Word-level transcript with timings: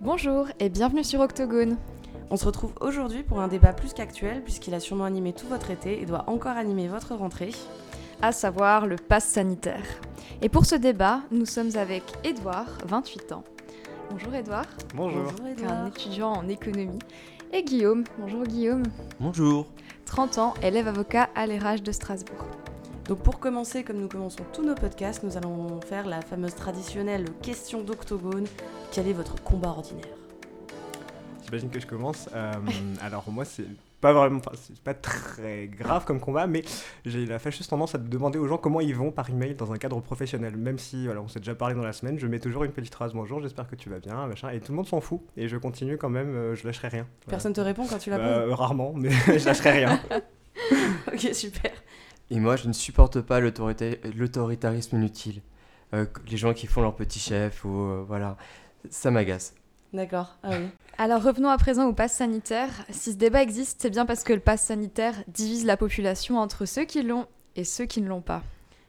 Bonjour 0.00 0.46
et 0.60 0.68
bienvenue 0.68 1.04
sur 1.04 1.20
Octogone. 1.20 1.76
On 2.30 2.36
se 2.36 2.44
retrouve 2.44 2.72
aujourd'hui 2.80 3.22
pour 3.22 3.40
un 3.40 3.48
débat 3.48 3.72
plus 3.72 3.92
qu'actuel 3.92 4.42
puisqu'il 4.42 4.74
a 4.74 4.80
sûrement 4.80 5.04
animé 5.04 5.32
tout 5.32 5.46
votre 5.48 5.70
été 5.70 6.00
et 6.00 6.06
doit 6.06 6.24
encore 6.28 6.56
animer 6.56 6.88
votre 6.88 7.14
rentrée. 7.14 7.52
À 8.22 8.32
savoir 8.32 8.86
le 8.86 8.96
pass 8.96 9.24
sanitaire. 9.24 9.84
Et 10.42 10.48
pour 10.48 10.66
ce 10.66 10.74
débat, 10.74 11.20
nous 11.30 11.46
sommes 11.46 11.76
avec 11.76 12.02
Edouard, 12.24 12.78
28 12.86 13.32
ans. 13.32 13.44
Bonjour 14.10 14.34
Edouard. 14.34 14.66
Bonjour. 14.94 15.32
Un 15.68 15.86
étudiant 15.86 16.32
en 16.32 16.48
économie. 16.48 16.98
Et 17.52 17.62
Guillaume. 17.62 18.04
Bonjour 18.18 18.44
Guillaume. 18.44 18.84
Bonjour. 19.20 19.66
30 20.04 20.38
ans, 20.38 20.54
élève 20.62 20.88
avocat 20.88 21.28
à 21.34 21.46
l'érage 21.46 21.82
de 21.82 21.92
Strasbourg. 21.92 22.46
Donc 23.08 23.22
pour 23.22 23.40
commencer, 23.40 23.84
comme 23.84 23.96
nous 23.96 24.08
commençons 24.08 24.44
tous 24.52 24.62
nos 24.62 24.74
podcasts, 24.74 25.22
nous 25.22 25.38
allons 25.38 25.80
faire 25.80 26.06
la 26.06 26.20
fameuse 26.20 26.54
traditionnelle 26.54 27.24
question 27.40 27.82
d'octogone. 27.82 28.44
Quel 28.92 29.08
est 29.08 29.14
votre 29.14 29.42
combat 29.42 29.70
ordinaire? 29.70 30.04
J'imagine 31.46 31.70
que 31.70 31.80
je 31.80 31.86
commence. 31.86 32.28
Euh, 32.34 32.52
alors 33.00 33.24
moi, 33.30 33.46
c'est 33.46 33.64
pas 34.02 34.12
vraiment, 34.12 34.42
c'est 34.52 34.78
pas 34.80 34.92
très 34.92 35.68
grave 35.68 36.04
comme 36.04 36.20
combat, 36.20 36.46
mais 36.46 36.62
j'ai 37.06 37.24
la 37.24 37.38
fâcheuse 37.38 37.66
tendance 37.66 37.94
à 37.94 37.98
demander 37.98 38.38
aux 38.38 38.46
gens 38.46 38.58
comment 38.58 38.82
ils 38.82 38.94
vont 38.94 39.10
par 39.10 39.30
email 39.30 39.54
dans 39.54 39.72
un 39.72 39.78
cadre 39.78 39.98
professionnel. 40.00 40.58
Même 40.58 40.78
si, 40.78 41.06
voilà, 41.06 41.22
on 41.22 41.28
s'est 41.28 41.40
déjà 41.40 41.54
parlé 41.54 41.74
dans 41.74 41.82
la 41.82 41.94
semaine, 41.94 42.18
je 42.18 42.26
mets 42.26 42.40
toujours 42.40 42.64
une 42.64 42.72
petite 42.72 42.94
phrase 42.94 43.14
bonjour, 43.14 43.40
j'espère 43.40 43.70
que 43.70 43.74
tu 43.74 43.88
vas 43.88 44.00
bien, 44.00 44.26
machin, 44.26 44.50
et 44.50 44.60
tout 44.60 44.72
le 44.72 44.76
monde 44.76 44.86
s'en 44.86 45.00
fout. 45.00 45.22
Et 45.38 45.48
je 45.48 45.56
continue 45.56 45.96
quand 45.96 46.10
même, 46.10 46.34
euh, 46.34 46.54
je 46.54 46.66
lâcherai 46.66 46.88
rien. 46.88 47.06
Personne 47.26 47.54
te 47.54 47.62
répond 47.62 47.86
quand 47.86 47.98
tu 47.98 48.10
la 48.10 48.18
bah, 48.18 48.54
Rarement, 48.54 48.92
mais 48.94 49.08
je 49.38 49.46
lâcherai 49.46 49.70
rien. 49.70 49.98
ok, 51.10 51.30
super. 51.32 51.72
Et 52.30 52.40
moi, 52.40 52.56
je 52.56 52.68
ne 52.68 52.72
supporte 52.72 53.20
pas 53.20 53.40
l'autoritarisme 53.40 54.96
inutile. 54.96 55.40
Euh, 55.94 56.04
les 56.28 56.36
gens 56.36 56.52
qui 56.52 56.66
font 56.66 56.82
leur 56.82 56.94
petit 56.94 57.18
chef, 57.18 57.64
ou 57.64 57.68
euh, 57.68 58.04
voilà, 58.06 58.36
ça 58.90 59.10
m'agace. 59.10 59.54
D'accord, 59.94 60.36
ah 60.42 60.50
oui. 60.50 60.68
Alors 60.98 61.22
revenons 61.22 61.48
à 61.48 61.56
présent 61.56 61.86
au 61.86 61.94
pass 61.94 62.12
sanitaire. 62.12 62.70
Si 62.90 63.12
ce 63.12 63.16
débat 63.16 63.42
existe, 63.42 63.80
c'est 63.80 63.90
bien 63.90 64.04
parce 64.04 64.22
que 64.22 64.34
le 64.34 64.40
pass 64.40 64.62
sanitaire 64.62 65.14
divise 65.28 65.64
la 65.64 65.78
population 65.78 66.38
entre 66.38 66.66
ceux 66.66 66.84
qui 66.84 67.02
l'ont 67.02 67.26
et 67.56 67.64
ceux 67.64 67.86
qui 67.86 68.02
ne 68.02 68.08
l'ont 68.08 68.20
pas. 68.20 68.42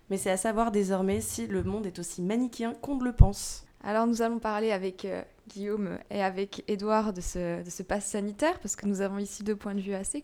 Mais 0.10 0.18
c'est 0.18 0.32
à 0.32 0.38
savoir 0.38 0.72
désormais 0.72 1.22
si 1.22 1.48
le 1.48 1.64
monde 1.64 1.86
est 1.86 2.00
aussi 2.00 2.22
manichéen 2.22 2.74
qu'on 2.82 3.00
le 3.00 3.14
pense. 3.14 3.66
Alors 3.84 4.08
nous 4.08 4.22
allons 4.22 4.40
parler 4.40 4.72
avec 4.72 5.06
euh, 5.06 5.24
Guillaume 5.48 5.98
et 6.10 6.22
avec 6.22 6.64
Édouard 6.68 7.14
de 7.14 7.22
ce, 7.22 7.64
de 7.64 7.84
pass 7.84 8.06
sanitaire, 8.06 8.60
parce 8.60 8.76
que 8.76 8.86
nous 8.86 9.02
avons 9.02 9.20
ici 9.20 9.44
deux 9.44 9.56
points 9.56 9.76
de 9.76 9.80
vue 9.80 9.94
assez 9.94 10.22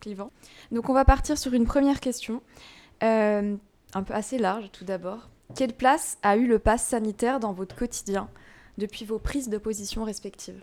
clivants. 0.00 0.32
Donc 0.72 0.88
on 0.88 0.94
va 0.94 1.04
partir 1.04 1.38
sur 1.38 1.54
une 1.54 1.64
première 1.64 2.00
question, 2.00 2.42
euh, 3.02 3.56
un 3.94 4.02
peu 4.02 4.14
assez 4.14 4.38
large 4.38 4.70
tout 4.72 4.84
d'abord. 4.84 5.28
Quelle 5.54 5.72
place 5.72 6.18
a 6.22 6.36
eu 6.36 6.46
le 6.46 6.58
pass 6.58 6.84
sanitaire 6.84 7.40
dans 7.40 7.52
votre 7.52 7.76
quotidien 7.76 8.28
depuis 8.76 9.04
vos 9.04 9.18
prises 9.18 9.48
de 9.48 9.58
position 9.58 10.04
respectives? 10.04 10.62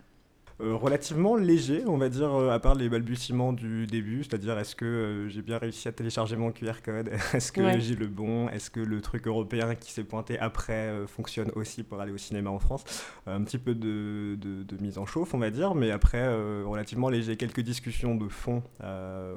Relativement 0.58 1.36
léger, 1.36 1.84
on 1.86 1.98
va 1.98 2.08
dire, 2.08 2.32
euh, 2.32 2.50
à 2.50 2.58
part 2.58 2.74
les 2.74 2.88
balbutiements 2.88 3.52
du 3.52 3.86
début, 3.86 4.24
c'est-à-dire 4.24 4.58
est-ce 4.58 4.74
que 4.74 4.84
euh, 4.84 5.28
j'ai 5.28 5.42
bien 5.42 5.58
réussi 5.58 5.86
à 5.86 5.92
télécharger 5.92 6.36
mon 6.36 6.50
QR 6.50 6.80
code, 6.82 7.10
est-ce 7.34 7.52
que 7.52 7.78
j'ai 7.78 7.94
le 7.94 8.06
bon, 8.06 8.48
est-ce 8.48 8.70
que 8.70 8.80
le 8.80 9.00
truc 9.02 9.26
européen 9.26 9.74
qui 9.74 9.92
s'est 9.92 10.04
pointé 10.04 10.38
après 10.38 10.92
fonctionne 11.06 11.50
aussi 11.56 11.82
pour 11.82 12.00
aller 12.00 12.12
au 12.12 12.16
cinéma 12.16 12.50
en 12.50 12.58
France, 12.58 12.84
un 13.26 13.42
petit 13.42 13.58
peu 13.58 13.74
de, 13.74 14.36
de, 14.36 14.76
mise 14.82 14.98
en 14.98 15.06
chauffe, 15.06 15.34
on 15.34 15.38
va 15.38 15.50
dire, 15.50 15.74
mais 15.74 15.90
après 15.90 16.26
relativement 16.64 17.08
léger, 17.08 17.36
quelques 17.36 17.60
discussions 17.60 18.14
de 18.14 18.28
fond, 18.28 18.62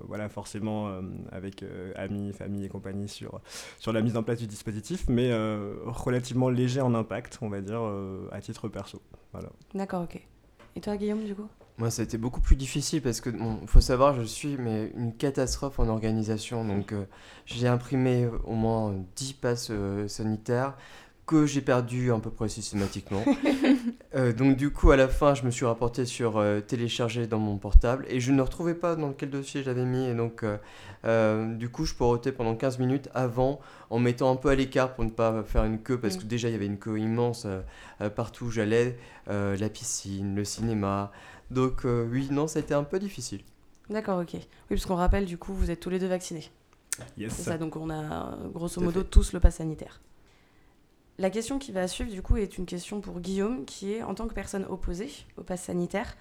voilà, 0.07 0.29
forcément 0.29 0.89
avec 1.31 1.63
amis, 1.95 2.33
famille 2.33 2.65
et 2.65 2.69
compagnie 2.69 3.07
sur, 3.07 3.41
sur 3.79 3.93
la 3.93 4.01
mise 4.01 4.17
en 4.17 4.23
place 4.23 4.39
du 4.39 4.47
dispositif, 4.47 5.05
mais 5.09 5.31
relativement 5.85 6.49
léger 6.49 6.81
en 6.81 6.93
impact, 6.93 7.39
on 7.41 7.49
va 7.49 7.61
dire, 7.61 7.81
à 8.31 8.41
titre 8.41 8.67
perso. 8.67 9.01
Voilà. 9.31 9.49
D'accord, 9.73 10.03
ok. 10.03 10.19
Et 10.75 10.81
toi, 10.81 10.97
Guillaume, 10.97 11.23
du 11.25 11.35
coup? 11.35 11.47
Moi, 11.77 11.89
ça 11.89 12.01
a 12.01 12.05
été 12.05 12.17
beaucoup 12.17 12.41
plus 12.41 12.57
difficile 12.57 13.01
parce 13.01 13.21
que, 13.21 13.29
il 13.29 13.67
faut 13.67 13.79
savoir, 13.79 14.13
je 14.13 14.23
suis 14.23 14.57
mais 14.57 14.91
une 14.97 15.15
catastrophe 15.15 15.79
en 15.79 15.87
organisation. 15.87 16.65
Donc, 16.65 16.91
euh, 16.91 17.05
j'ai 17.45 17.67
imprimé 17.67 18.27
au 18.45 18.53
moins 18.53 18.93
10 19.15 19.33
passes 19.33 19.69
euh, 19.71 20.07
sanitaires 20.09 20.75
que 21.29 21.45
j'ai 21.45 21.61
perdu 21.61 22.11
à 22.11 22.17
peu 22.17 22.31
près 22.31 22.49
systématiquement. 22.49 23.23
Euh, 24.15 24.33
donc 24.33 24.57
du 24.57 24.71
coup, 24.71 24.89
à 24.89 24.97
la 24.97 25.07
fin, 25.07 25.35
je 25.35 25.43
me 25.43 25.51
suis 25.51 25.65
rapporté 25.65 26.03
sur 26.03 26.43
télécharger 26.65 27.27
dans 27.27 27.37
mon 27.37 27.57
portable 27.57 28.07
et 28.09 28.19
je 28.19 28.31
ne 28.31 28.41
retrouvais 28.41 28.73
pas 28.73 28.95
dans 28.95 29.13
quel 29.13 29.29
dossier 29.29 29.61
j'avais 29.61 29.85
mis. 29.85 30.03
Et 30.07 30.15
donc, 30.15 30.43
du 31.57 31.69
coup, 31.69 31.85
je 31.85 31.93
poretais 31.93 32.31
pendant 32.31 32.55
15 32.55 32.79
minutes 32.79 33.07
avant 33.13 33.59
en 33.91 33.99
mettant 33.99 34.31
un 34.31 34.35
peu 34.35 34.49
à 34.49 34.55
l'écart 34.55 34.95
pour 34.95 35.05
ne 35.05 35.11
pas 35.11 35.43
faire 35.43 35.63
une 35.63 35.77
queue 35.77 35.99
parce 35.99 36.17
que 36.17 36.23
déjà, 36.23 36.49
il 36.49 36.53
y 36.53 36.55
avait 36.55 36.65
une 36.65 36.79
queue 36.79 36.97
immense 36.97 37.45
partout 38.15 38.45
où 38.45 38.51
j'allais. 38.51 38.97
la 39.27 39.69
piscine, 39.69 40.35
le 40.35 40.43
cinéma. 40.43 41.11
Donc 41.51 41.85
oui, 41.85 42.29
non, 42.31 42.47
ça 42.47 42.57
a 42.57 42.61
été 42.63 42.73
un 42.73 42.83
peu 42.83 42.97
difficile. 42.97 43.41
D'accord, 43.91 44.19
ok. 44.21 44.33
Oui, 44.33 44.41
parce 44.69 44.87
qu'on 44.87 44.95
rappelle, 44.95 45.25
du 45.25 45.37
coup, 45.37 45.53
vous 45.53 45.69
êtes 45.69 45.79
tous 45.79 45.91
les 45.91 45.99
deux 45.99 46.07
vaccinés. 46.07 46.49
Yes. 47.15 47.33
C'est 47.33 47.43
ça, 47.43 47.57
donc 47.59 47.75
on 47.75 47.91
a 47.91 48.37
grosso 48.53 48.81
modo 48.81 49.03
tous 49.03 49.33
le 49.33 49.39
pass 49.39 49.57
sanitaire. 49.57 50.01
La 51.19 51.29
question 51.29 51.59
qui 51.59 51.73
va 51.73 51.85
suivre, 51.89 52.09
du 52.09 52.21
coup, 52.21 52.37
est 52.37 52.57
une 52.57 52.65
question 52.65 53.01
pour 53.01 53.19
Guillaume, 53.19 53.65
qui 53.65 53.91
est, 53.91 54.03
en 54.03 54.15
tant 54.15 54.25
que 54.25 54.33
personne 54.33 54.63
opposée 54.69 55.11
au 55.35 55.43
pass 55.43 55.63
sanitaire, 55.63 56.15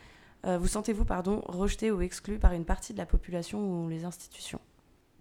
euh, 0.44 0.59
vous 0.59 0.66
sentez-vous, 0.66 1.04
pardon, 1.04 1.41
rejeté 1.47 1.92
ou 1.92 2.00
exclu 2.00 2.41
par 2.41 2.53
une 2.53 2.64
partie 2.64 2.94
de 2.94 2.98
la 2.98 3.06
population 3.06 3.60
ou 3.60 3.88
les 3.88 4.04
institutions? 4.04 4.58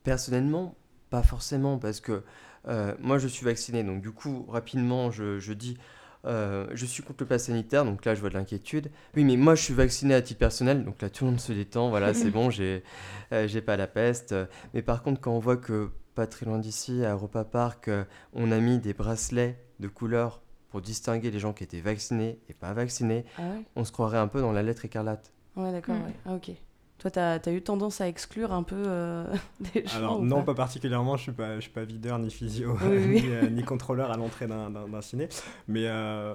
Personnellement, 0.04 0.74
pas 1.12 1.22
forcément, 1.22 1.78
parce 1.78 2.00
que 2.00 2.24
euh, 2.68 2.96
moi, 3.00 3.20
je 3.20 3.28
suis 3.28 3.46
vacciné, 3.46 3.84
donc 3.84 4.02
du 4.02 4.10
coup, 4.10 4.48
rapidement, 4.50 5.12
je, 5.12 5.54
dis... 5.54 5.78
Euh, 6.26 6.66
je 6.74 6.88
suis 6.88 7.04
contre 7.04 7.22
le 7.22 7.28
pass 7.28 7.44
sanitaire, 7.44 7.86
donc 7.86 8.04
là 8.04 8.16
je 8.16 8.20
vois 8.20 8.30
de 8.30 8.34
l'inquiétude. 8.34 8.90
Oui, 9.16 9.24
mais 9.24 9.38
moi 9.38 9.54
je 9.54 9.62
suis 9.62 9.76
vacciné 9.76 10.16
à 10.16 10.22
titre 10.24 10.40
personnel, 10.40 10.84
donc 10.84 11.02
là 11.04 11.12
tout 11.12 11.24
le 11.24 11.30
monde 11.30 11.40
se 11.40 11.54
détend, 11.54 11.90
voilà, 11.90 12.16
c'est 12.16 12.32
bon, 12.32 12.50
j'ai 12.50 12.84
j'ai 13.32 13.62
pas 13.62 13.78
la 13.78 13.88
peste. 13.88 14.36
Mais 14.74 14.82
par 14.82 15.04
contre, 15.04 15.22
quand 15.22 15.32
on 15.32 15.40
voit 15.40 15.56
que 15.56 15.92
pas 16.16 16.26
très 16.26 16.48
loin 16.48 16.58
d'ici, 16.58 17.06
à 17.06 17.14
Europa 17.14 17.46
Park, 17.46 17.92
on 18.34 18.52
a 18.52 18.58
mis 18.58 18.80
des 18.80 18.94
bracelets 18.94 19.58
de 19.80 19.88
couleur 19.88 20.42
pour 20.70 20.82
distinguer 20.82 21.32
les 21.32 21.40
gens 21.40 21.54
qui 21.54 21.64
étaient 21.64 21.82
vaccinés 21.82 22.40
et 22.50 22.54
pas 22.54 22.74
vaccinés, 22.74 23.26
ah 23.38 23.42
on 23.76 23.86
se 23.86 23.92
croirait 23.92 24.18
un 24.18 24.28
peu 24.28 24.42
dans 24.42 24.52
la 24.52 24.64
lettre 24.64 24.86
écarlate. 24.86 25.32
Ouais, 25.56 25.72
d'accord, 25.72 25.96
hmm. 25.96 26.14
Ah, 26.26 26.34
ok. 26.36 26.52
Toi, 27.00 27.12
tu 27.12 27.20
as, 27.20 27.54
eu 27.54 27.62
tendance 27.62 28.02
à 28.02 28.08
exclure 28.08 28.52
un 28.52 28.64
peu 28.64 28.84
euh, 28.88 29.26
des 29.74 29.86
gens 29.86 29.98
Alors, 29.98 30.22
non, 30.24 30.44
pas, 30.44 30.56
particulièrement. 30.56 31.16
Je 31.16 31.30
ne 31.30 31.60
suis, 31.62 31.70
pas, 31.70 31.84
videur, 31.84 32.18
ni 32.18 32.32
physio, 32.32 32.76
euh, 32.84 33.50
ni, 33.50 33.64
contrôleur 33.64 34.12
à 34.12 34.18
l'entrée 34.18 34.48
d'un 34.48 35.02
ciné. 35.02 35.30
Mais 35.68 35.84
euh, 35.86 36.34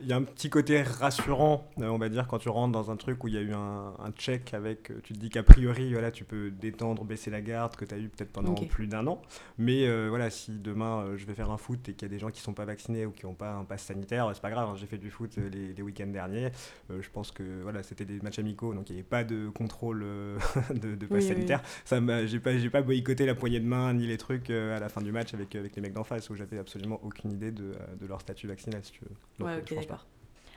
il 0.00 0.08
y 0.08 0.12
a 0.12 0.16
un 0.16 0.22
petit 0.22 0.50
côté 0.50 0.82
rassurant, 0.82 1.70
on 1.76 1.98
va 1.98 2.08
dire, 2.08 2.26
quand 2.26 2.38
tu 2.38 2.48
rentres 2.48 2.72
dans 2.72 2.90
un 2.90 2.96
truc 2.96 3.22
où 3.22 3.28
il 3.28 3.34
y 3.34 3.38
a 3.38 3.42
eu 3.42 3.52
un, 3.52 3.94
check 4.16 4.54
avec. 4.54 4.90
Tu 5.04 5.12
te 5.12 5.18
dis 5.18 5.30
qu'a 5.30 5.44
priori, 5.44 5.92
voilà, 5.92 6.10
tu 6.10 6.24
peux 6.24 6.50
détendre, 6.50 7.04
baisser 7.04 7.30
la 7.30 7.40
garde, 7.40 7.76
que 7.76 7.84
tu 7.84 7.94
as 7.94 7.98
eu 7.98 8.08
peut-être 8.08 8.32
pendant 8.32 8.54
plus 8.54 8.88
d'un 8.88 9.06
an. 9.06 9.22
Mais 9.56 9.88
voilà, 10.08 10.30
si 10.30 10.58
demain 10.58 11.16
je 11.16 11.26
vais 11.26 11.34
faire 11.34 11.50
un 11.52 11.58
foot 11.58 11.88
et 11.88 11.94
qu'il 11.94 12.02
y 12.02 12.10
a 12.10 12.12
des 12.12 12.18
gens 12.18 12.30
qui 12.30 12.40
ne 12.40 12.44
sont 12.44 12.54
pas 12.54 12.64
vaccinés 12.64 13.06
ou 13.06 13.12
qui 13.12 13.24
n'ont 13.24 13.34
pas 13.34 13.52
un 13.52 13.64
pass 13.64 13.84
sanitaire, 13.84 14.28
c'est 14.34 14.42
pas 14.42 14.50
grave. 14.50 14.68
Hein, 14.68 14.74
j'ai 14.76 14.86
fait 14.86 14.98
du 14.98 15.10
foot 15.10 15.36
les, 15.36 15.80
week-ends 15.80 16.08
derniers. 16.08 16.50
je 16.88 17.08
pense 17.10 17.30
que 17.30 17.62
voilà, 17.62 17.84
c'était 17.84 18.04
des 18.04 18.20
matchs 18.20 18.40
amicaux, 18.40 18.74
donc 18.74 18.90
il 18.90 18.94
n'y 18.94 18.98
avait 18.98 19.08
pas 19.08 19.22
de 19.22 19.48
contrôle 19.60 20.02
euh, 20.02 20.38
de, 20.74 20.94
de 20.94 21.06
passe 21.06 21.26
sanitaire. 21.26 21.62
Ça 21.84 22.00
j'ai 22.26 22.40
pas, 22.40 22.56
j'ai 22.56 22.70
pas 22.70 22.80
boycotté 22.80 23.26
la 23.26 23.34
poignée 23.34 23.60
de 23.60 23.66
main 23.66 23.92
ni 23.92 24.06
les 24.06 24.16
trucs 24.16 24.48
euh, 24.48 24.76
à 24.76 24.80
la 24.80 24.88
fin 24.88 25.02
du 25.02 25.12
match 25.12 25.34
avec, 25.34 25.54
avec 25.54 25.76
les 25.76 25.82
mecs 25.82 25.92
d'en 25.92 26.04
face 26.04 26.30
où 26.30 26.34
j'avais 26.34 26.58
absolument 26.58 26.98
aucune 27.02 27.32
idée 27.32 27.50
de, 27.50 27.74
de 28.00 28.06
leur 28.06 28.20
statut 28.22 28.46
vaccinal, 28.46 28.80
si 28.82 28.92
tu 28.92 29.00
veux. 29.02 29.10
Donc, 29.38 29.48
ouais, 29.48 29.58
ok, 29.58 29.74
d'accord. 29.74 30.06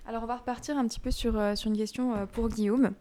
Alors 0.05 0.23
on 0.23 0.25
va 0.25 0.35
repartir 0.35 0.77
un 0.77 0.85
petit 0.85 0.99
peu 0.99 1.11
sur, 1.11 1.37
euh, 1.39 1.55
sur 1.55 1.71
une 1.71 1.77
question 1.77 2.27
pour 2.27 2.49
Guillaume. 2.49 2.91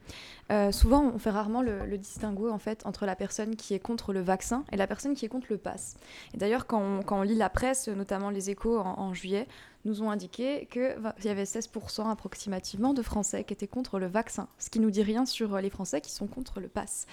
souvent 0.70 1.10
on 1.12 1.18
fait 1.18 1.30
rarement 1.30 1.60
le, 1.60 1.98
distinguo 1.98 2.48
en 2.48 2.58
fait 2.58 2.86
entre 2.86 3.06
la 3.06 3.16
personne 3.16 3.56
qui 3.56 3.74
est 3.74 3.80
contre 3.80 4.12
le 4.12 4.20
vaccin 4.20 4.64
et 4.70 4.76
la 4.76 4.86
personne 4.86 5.14
qui 5.14 5.24
est 5.24 5.28
contre 5.28 5.48
le 5.50 5.58
pass. 5.58 5.96
Et 6.34 6.36
d'ailleurs 6.36 6.66
quand 6.66 6.80
on, 6.80 7.02
quand 7.02 7.18
on 7.18 7.22
lit 7.22 7.34
la 7.34 7.50
presse, 7.50 7.88
notamment 7.88 8.30
les 8.30 8.50
échos 8.50 8.78
en 8.78 9.14
juillet, 9.14 9.48
nous 9.84 10.02
ont 10.02 10.10
indiqué 10.10 10.68
qu'il 10.70 10.96
y 11.24 11.28
avait 11.28 11.44
16% 11.44 12.10
approximativement 12.10 12.94
de 12.94 13.02
Français 13.02 13.44
qui 13.44 13.52
étaient 13.52 13.66
contre 13.66 13.98
le 13.98 14.06
vaccin, 14.06 14.48
ce 14.58 14.70
qui 14.70 14.80
nous 14.80 14.90
dit 14.90 15.02
rien 15.02 15.26
sur 15.26 15.58
les 15.58 15.70
Français 15.70 16.00
qui 16.00 16.10
sont 16.10 16.26
contre 16.26 16.60
le 16.60 16.68
pass. 16.68 17.06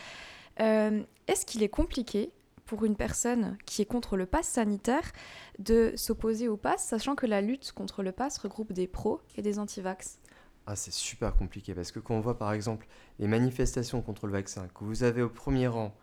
Euh, 0.59 1.01
est-ce 1.27 1.45
qu'il 1.45 1.63
est 1.63 1.69
compliqué 1.69 2.31
pour 2.65 2.85
une 2.85 2.95
personne 2.95 3.57
qui 3.65 3.81
est 3.81 3.85
contre 3.85 4.17
le 4.17 4.25
pass 4.25 4.47
sanitaire 4.47 5.11
de 5.57 5.93
s'opposer 5.95 6.47
au 6.47 6.57
pass, 6.57 6.83
sachant 6.85 7.15
que 7.15 7.25
la 7.25 7.41
lutte 7.41 7.71
contre 7.71 8.03
le 8.03 8.11
pass 8.11 8.37
regroupe 8.37 8.73
des 8.73 8.87
pros 8.87 9.21
et 9.35 9.41
des 9.41 9.57
anti-vax? 9.57 10.19
Ah, 10.67 10.75
c'est 10.75 10.93
super 10.93 11.35
compliqué 11.35 11.73
parce 11.73 11.91
que 11.91 11.99
quand 11.99 12.13
on 12.13 12.19
voit 12.19 12.37
par 12.37 12.53
exemple 12.53 12.87
les 13.17 13.27
manifestations 13.27 14.01
contre 14.03 14.27
le 14.27 14.33
vaccin, 14.33 14.67
que 14.75 14.83
vous 14.83 15.01
avez 15.03 15.23
au 15.23 15.29
premier 15.29 15.67
rang 15.67 15.95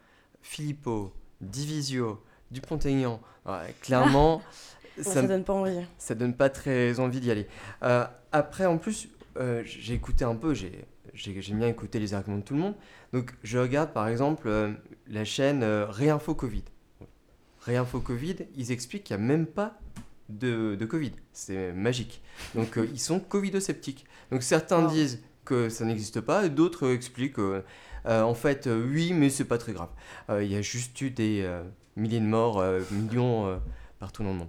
Philippot, 0.43 1.13
Divisio, 1.41 2.21
Dupont-Aignan, 2.51 3.21
clairement, 3.81 4.43
ça, 5.03 5.23
donne 5.23 5.45
pas 5.45 5.53
envie. 5.53 5.81
Ça 5.99 6.15
donne 6.15 6.35
pas 6.35 6.49
très 6.49 7.01
envie 7.01 7.21
d'y 7.21 7.31
aller. 7.31 7.47
Euh, 7.83 8.05
après, 8.33 8.67
en 8.67 8.79
plus, 8.79 9.09
euh, 9.39 9.63
j'ai 9.65 9.95
écouté 9.95 10.25
un 10.25 10.35
peu, 10.35 10.55
j'ai 10.55 10.87
bien 11.53 11.69
écouté 11.69 11.99
les 11.99 12.15
arguments 12.15 12.39
de 12.39 12.43
tout 12.43 12.55
le 12.55 12.61
monde. 12.61 12.75
Donc, 13.13 13.35
je 13.43 13.59
regarde 13.59 13.93
par 13.93 14.09
exemple 14.09 14.49
euh, 14.49 14.73
la 15.09 15.25
chaîne 15.25 15.65
Réinfo 15.65 16.35
Covid. 16.35 16.65
Réinfo 17.61 18.01
Covid, 18.01 18.37
ils 18.57 18.73
expliquent 18.73 19.05
qu'il 19.05 19.17
n'y 19.17 19.25
a 19.25 19.27
même 19.27 19.47
pas 19.47 19.79
de, 20.29 20.75
de 20.75 20.87
Covid. 20.87 21.13
C'est 21.33 21.73
magique. 21.73 22.23
Donc 22.55 22.79
ils 22.93 23.01
sont 23.01 23.21
Covido-sceptiques. 23.21 24.07
Donc 24.31 24.43
certains 24.43 24.87
disent 24.87 25.21
que 25.45 25.69
ça 25.69 25.85
n'existe 25.85 26.21
pas 26.21 26.49
d'autres 26.49 26.93
expliquent 26.93 27.41
en 28.05 28.35
fait 28.35 28.69
oui 28.69 29.13
mais 29.13 29.31
c'est 29.31 29.45
pas 29.45 29.59
très 29.59 29.73
grave. 29.73 29.89
Il 30.29 30.47
y 30.47 30.57
a 30.57 30.63
juste 30.63 31.01
eu 31.01 31.11
des 31.11 31.49
milliers 31.97 32.21
de 32.21 32.25
morts, 32.25 32.63
millions 32.93 33.61
partout 33.99 34.23
dans 34.23 34.31
le 34.31 34.39
monde. 34.39 34.49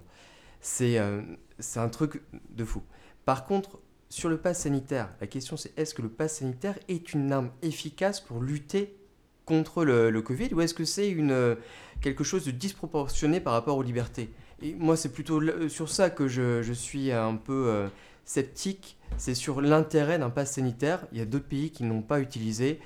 C'est 0.60 0.98
un 0.98 1.88
truc 1.88 2.22
de 2.50 2.64
fou. 2.64 2.82
Par 3.24 3.44
contre, 3.44 3.78
sur 4.08 4.28
le 4.28 4.38
pass 4.38 4.60
sanitaire, 4.60 5.10
la 5.20 5.26
question 5.26 5.56
c'est 5.56 5.76
est-ce 5.78 5.94
que 5.94 6.02
le 6.02 6.08
pass 6.08 6.38
sanitaire 6.38 6.78
est 6.88 7.12
une 7.12 7.30
arme 7.30 7.50
efficace 7.62 8.20
pour 8.20 8.40
lutter 8.40 8.96
contre 9.44 9.84
le, 9.84 10.22
Covid 10.22 10.52
ou 10.54 10.60
est-ce 10.60 10.74
que 10.74 10.84
c'est 10.84 11.10
une 11.10 11.56
quelque 12.00 12.24
chose 12.24 12.44
de 12.44 12.50
disproportionné 12.50 13.40
par 13.40 13.52
rapport 13.52 13.76
aux 13.76 13.82
libertés? 13.82 14.30
Et 14.60 14.74
moi, 14.74 14.96
c'est 14.96 15.12
plutôt 15.12 15.40
sur 15.68 15.88
ça 15.88 16.10
que 16.10 16.26
je, 16.26 16.72
suis 16.72 17.12
un 17.12 17.36
peu 17.36 17.68
euh, 17.68 17.88
sceptique. 18.24 18.96
C'est 19.16 19.34
sur 19.34 19.60
l'intérêt 19.60 20.18
d'un 20.18 20.30
pass 20.30 20.54
sanitaire. 20.54 21.06
Il 21.12 21.18
y 21.18 21.20
a 21.20 21.24
d'autres 21.24 21.46
pays 21.46 21.70
qui 21.70 21.84
n'ont 21.84 22.02
pas 22.02 22.20
utilisé. 22.20 22.80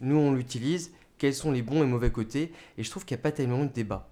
Nous, 0.00 0.16
on 0.16 0.32
l'utilise. 0.32 0.92
Quels 1.16 1.34
sont 1.34 1.52
les 1.52 1.62
bons 1.62 1.82
et 1.82 1.86
mauvais 1.86 2.10
côtés? 2.10 2.52
Et 2.76 2.82
je 2.82 2.90
trouve 2.90 3.04
qu'il 3.04 3.16
n'y 3.16 3.20
a 3.20 3.22
pas 3.22 3.32
tellement 3.32 3.64
de 3.64 3.72
débat. 3.72 4.08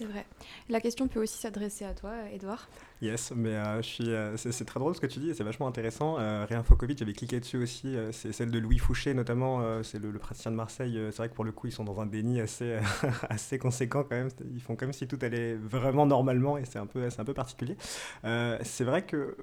C'est 0.00 0.06
vrai. 0.06 0.24
La 0.70 0.80
question 0.80 1.08
peut 1.08 1.20
aussi 1.20 1.36
s'adresser 1.36 1.84
à 1.84 1.92
toi, 1.92 2.12
Edouard. 2.32 2.70
Yes, 3.02 3.34
mais 3.36 3.50
euh, 3.50 3.82
je 3.82 3.86
suis, 3.86 4.08
euh, 4.08 4.34
c'est, 4.38 4.64
très 4.64 4.80
drôle 4.80 4.94
ce 4.94 5.00
que 5.00 5.06
tu 5.06 5.18
dis 5.18 5.34
c'est 5.34 5.44
vachement 5.44 5.66
intéressant. 5.66 6.18
Euh, 6.18 6.46
Réinfo-Covid, 6.48 6.96
j'avais 6.96 7.12
cliqué 7.12 7.38
dessus 7.38 7.58
aussi. 7.58 7.94
c'est 8.12 8.32
celle 8.32 8.50
de 8.50 8.58
Louis 8.58 8.78
Fouché 8.78 9.12
notamment. 9.12 9.82
c'est 9.82 9.98
le, 9.98 10.10
praticien 10.12 10.52
de 10.52 10.56
Marseille. 10.56 10.98
c'est 11.10 11.18
vrai 11.18 11.28
que 11.28 11.34
pour 11.34 11.44
le 11.44 11.52
coup, 11.52 11.66
ils 11.66 11.72
sont 11.72 11.84
dans 11.84 12.00
un 12.00 12.06
déni 12.06 12.40
assez, 12.40 12.78
assez 13.28 13.58
conséquent 13.58 14.02
quand 14.02 14.16
même. 14.16 14.30
Ils 14.54 14.62
font 14.62 14.74
comme 14.74 14.94
si 14.94 15.06
tout 15.06 15.18
allait 15.20 15.56
vraiment 15.56 16.06
normalement 16.06 16.56
et 16.56 16.64
c'est 16.64 16.78
un 16.78 16.88
c'est 17.10 17.20
un 17.20 17.24
peu 17.26 17.34
particulier. 17.34 17.76
c'est 18.22 18.84
vrai 18.84 19.02
que 19.02 19.36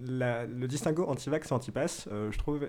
le 0.00 0.66
distinguo 0.66 1.06
anti-vax 1.06 1.50
et 1.50 1.54
anti-pass, 1.54 2.08
euh, 2.10 2.30
je 2.32 2.38
trouve, 2.38 2.66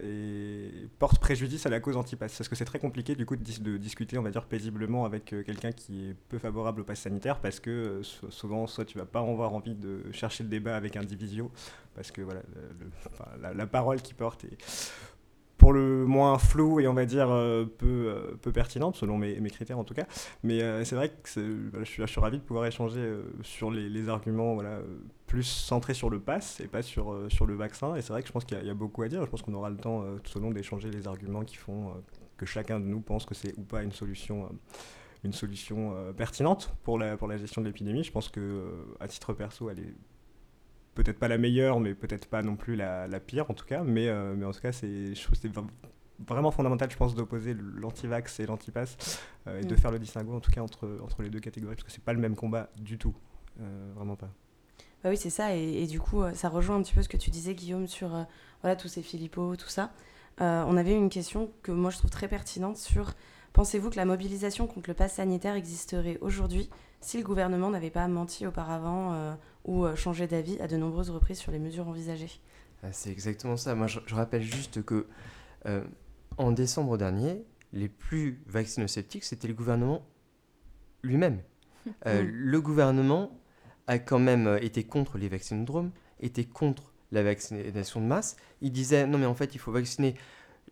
porte 1.00 1.19
préjudice 1.19 1.66
à 1.66 1.69
la 1.69 1.80
cause 1.80 1.98
anti-pass. 1.98 2.38
Parce 2.38 2.50
que 2.50 2.56
c'est 2.56 2.66
très 2.66 2.80
compliqué, 2.80 3.16
du 3.16 3.25
coup, 3.25 3.36
de, 3.36 3.77
discuter, 3.77 4.18
on 4.18 4.22
va 4.22 4.31
dire, 4.31 4.45
paisiblement 4.45 5.06
avec 5.06 5.33
euh, 5.33 5.44
quelqu'un 5.44 5.72
qui 5.72 6.10
est 6.10 6.16
peu 6.30 6.38
favorable 6.38 6.81
au 6.81 6.83
pass 6.83 7.00
sanitaire, 7.00 7.39
parce 7.39 7.60
que 7.60 7.69
euh, 7.69 8.04
souvent, 8.30 8.68
soit 8.68 8.86
tu 8.86 8.98
vas 8.98 9.06
pas 9.06 9.19
avoir 9.19 9.54
envie 9.54 9.75
de 9.75 10.04
chercher 10.12 10.44
le 10.44 10.50
débat 10.50 10.75
avec 10.75 10.95
un 10.95 11.04
divisio, 11.04 11.51
parce 11.95 12.12
que 12.12 12.22
voilà, 12.22 12.42
la, 13.54 13.68
parole 13.68 14.01
qui 14.01 14.13
porte 14.13 14.45
est 14.45 14.57
pour 15.66 15.74
le 15.74 16.06
moins 16.06 16.38
flou 16.38 16.80
et 16.80 16.88
on 16.88 16.94
va 16.94 17.08
dire 17.08 17.28
peu, 17.80 18.38
peu 18.40 18.52
pertinente, 18.52 18.96
selon 18.96 19.18
mes, 19.18 19.50
critères 19.50 19.80
en 19.80 19.84
tout 19.84 19.96
cas. 19.96 20.06
Mais 20.44 20.60
c'est 20.86 20.96
vrai 20.96 21.10
que 21.10 21.28
je, 21.84 22.06
suis, 22.06 22.20
ravi 22.20 22.38
de 22.38 22.44
pouvoir 22.44 22.68
échanger 22.68 23.16
sur 23.42 23.72
les, 23.72 24.10
arguments 24.10 24.54
voilà, 24.54 24.82
plus 25.28 25.44
centré 25.44 25.94
sur 25.94 26.10
le 26.10 26.20
pass 26.20 26.60
et 26.60 26.68
pas 26.68 26.82
sur, 26.82 27.12
euh, 27.12 27.30
sur 27.30 27.46
le 27.46 27.56
vaccin. 27.56 27.96
Et 27.96 28.02
c'est 28.02 28.14
vrai 28.14 28.22
que 28.22 28.28
je 28.28 28.34
pense 28.34 28.46
qu'il 28.46 28.64
y, 28.64 28.70
a 28.70 28.74
beaucoup 28.74 29.02
à 29.02 29.08
dire. 29.08 29.24
Je 29.26 29.30
pense 29.30 29.42
qu'on 29.42 29.54
aura 29.54 29.70
le 29.70 29.78
temps 29.78 30.04
euh, 30.04 30.18
tout 30.20 30.38
au 30.38 30.42
long 30.42 30.52
d'échanger 30.52 30.90
les 30.90 31.08
arguments 31.08 31.44
qui 31.44 31.56
font 31.56 31.90
euh, 31.90 31.94
que 32.38 32.46
chacun 32.46 32.80
de 32.80 32.86
nous 32.86 33.02
pense 33.02 33.26
que 33.26 33.34
c'est 33.34 33.58
ou 33.58 33.64
pas 33.64 33.84
une 33.84 33.92
solution, 33.92 34.50
une 35.24 35.34
solution 35.34 35.96
pertinente 36.18 36.76
pour 36.84 37.00
la, 37.00 37.16
pour 37.18 37.28
la 37.28 37.38
gestion 37.38 37.62
de 37.62 37.68
l'épidémie. 37.68 38.04
Je 38.04 38.12
pense 38.12 38.30
que 38.30 38.72
à 39.00 39.08
titre 39.08 39.34
perso, 39.34 39.70
elle 39.70 39.80
est 39.80 39.94
peut-être 40.96 41.20
pas 41.20 41.28
la 41.28 41.38
meilleure, 41.38 41.80
mais 41.80 41.94
peut-être 41.94 42.28
pas 42.28 42.42
non 42.42 42.56
plus 42.56 42.76
la, 42.76 43.08
la, 43.08 43.20
pire 43.20 43.50
en 43.50 43.54
tout 43.54 43.66
cas. 43.66 43.84
Mais, 43.84 44.12
mais 44.36 44.46
en 44.46 44.52
tout 44.52 44.62
cas, 44.62 44.72
c'est 44.72 45.14
vraiment 46.26 46.52
fondamental, 46.52 46.90
je 46.90 46.98
pense, 46.98 47.14
d'opposer 47.14 47.54
l'anti-vax 47.54 48.40
et 48.40 48.46
l'anti-pass 48.46 49.22
et 49.48 49.66
de 49.66 49.74
mm. 49.74 49.78
faire 49.78 49.92
le 49.92 50.00
distinguo 50.00 50.34
en 50.34 50.40
tout 50.40 50.52
cas 50.52 50.62
entre, 50.62 51.00
entre 51.04 51.22
les 51.22 51.30
deux 51.30 51.40
catégories, 51.42 51.76
parce 51.76 51.84
que 51.84 51.92
c'est 51.92 52.04
pas 52.04 52.14
le 52.14 52.20
même 52.20 52.36
combat 52.36 52.70
du 52.78 52.98
tout. 52.98 53.14
vraiment 53.96 54.16
pas. 54.16 54.32
Bah 55.06 55.12
oui, 55.12 55.18
c'est 55.18 55.30
ça. 55.30 55.54
Et, 55.54 55.86
du 55.86 56.00
coup, 56.00 56.24
euh, 56.24 56.34
ça 56.34 56.50
rejoint 56.50 56.78
un 56.78 56.82
petit 56.82 56.96
peu 56.96 57.04
ce 57.04 57.10
que 57.10 57.16
tu 57.16 57.30
disais, 57.30 57.54
Guillaume, 57.54 57.88
sur 57.88 58.16
euh, 58.16 58.24
voilà, 58.62 58.76
tous 58.76 58.88
ces 58.88 59.04
Philippos, 59.04 59.56
tout 59.56 59.70
ça. 59.70 59.92
Euh, 60.42 60.64
on 60.68 60.78
avait 60.78 60.96
une 60.96 61.10
question 61.10 61.52
que 61.62 61.72
moi 61.72 61.92
je 61.92 62.00
trouve 62.00 62.10
très 62.10 62.28
pertinente 62.28 62.78
sur 62.78 63.14
pensez-vous 63.54 63.92
que 63.92 63.98
la 63.98 64.06
mobilisation 64.06 64.66
contre 64.66 64.90
le 64.90 64.96
pass 64.96 65.14
sanitaire 65.14 65.54
existerait 65.54 66.18
aujourd'hui 66.22 66.72
si 67.02 67.20
le 67.20 67.24
gouvernement 67.24 67.70
n'avait 67.70 67.92
pas 67.92 68.08
menti 68.08 68.48
auparavant 68.48 69.38
ou 69.66 69.86
changé 69.96 70.28
d'avis 70.28 70.60
à 70.60 70.68
de 70.68 70.78
nombreuses 70.78 71.10
reprises 71.10 71.40
sur 71.40 71.52
les 71.52 71.60
mesures 71.60 71.88
envisagées 71.88 72.40
ah, 72.84 72.92
C'est 72.92 73.12
exactement 73.12 73.58
ça. 73.58 73.76
Moi, 73.76 73.88
je, 73.88 74.00
rappelle 74.16 74.44
juste 74.44 74.84
que 74.84 75.08
en 76.38 76.52
décembre 76.52 76.98
dernier, 76.98 77.44
les 77.74 77.90
plus 77.90 78.42
vaccino-sceptiques, 78.48 79.24
c'était 79.24 79.48
le 79.48 79.54
gouvernement 79.54 80.06
lui-même. 81.04 81.42
le 82.06 82.62
gouvernement 82.62 83.32
a 83.88 84.00
quand 84.00 84.20
même 84.20 84.48
euh, 84.48 84.60
été 84.62 84.84
contre 84.84 85.18
les 85.18 85.30
vaccinodromes, 85.30 85.92
était 86.20 86.46
contre 86.46 86.94
la 87.12 87.24
vaccination 87.24 88.02
de 88.02 88.06
masse. 88.06 88.36
Il 88.62 88.72
disait 88.72 89.06
non 89.08 89.18
mais 89.18 89.26
en 89.26 89.36
fait 89.36 89.54
il 89.54 89.60
faut 89.60 89.72
vacciner 89.72 90.16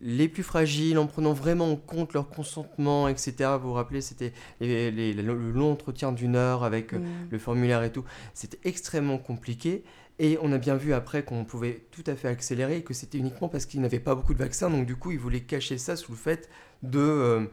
les 0.06 0.28
plus 0.28 0.42
fragiles 0.42 0.98
en 0.98 1.06
prenant 1.06 1.32
vraiment 1.32 1.72
en 1.72 1.76
compte 1.76 2.12
leur 2.12 2.28
consentement, 2.28 3.08
etc. 3.08 3.52
Vous 3.58 3.68
vous 3.68 3.72
rappelez, 3.72 4.02
c'était 4.02 4.34
le 4.60 5.50
long 5.50 5.72
entretien 5.72 6.12
d'une 6.12 6.36
heure 6.36 6.62
avec 6.62 6.92
euh, 6.92 6.98
mm. 6.98 7.28
le 7.30 7.38
formulaire 7.38 7.82
et 7.82 7.90
tout. 7.90 8.04
C'était 8.34 8.58
extrêmement 8.68 9.16
compliqué. 9.16 9.82
Et 10.18 10.38
on 10.42 10.52
a 10.52 10.58
bien 10.58 10.76
vu 10.76 10.92
après 10.92 11.24
qu'on 11.24 11.44
pouvait 11.44 11.86
tout 11.90 12.04
à 12.06 12.14
fait 12.14 12.28
accélérer 12.28 12.76
et 12.76 12.82
que 12.82 12.92
c'était 12.92 13.16
uniquement 13.16 13.48
parce 13.48 13.64
qu'il 13.64 13.80
n'avait 13.80 13.98
pas 13.98 14.14
beaucoup 14.14 14.34
de 14.34 14.38
vaccins. 14.38 14.68
Donc 14.68 14.86
du 14.86 14.94
coup, 14.94 15.10
ils 15.10 15.18
voulaient 15.18 15.40
cacher 15.40 15.78
ça 15.78 15.96
sous 15.96 16.12
le 16.12 16.18
fait 16.18 16.50
de... 16.82 17.00
Euh, 17.00 17.46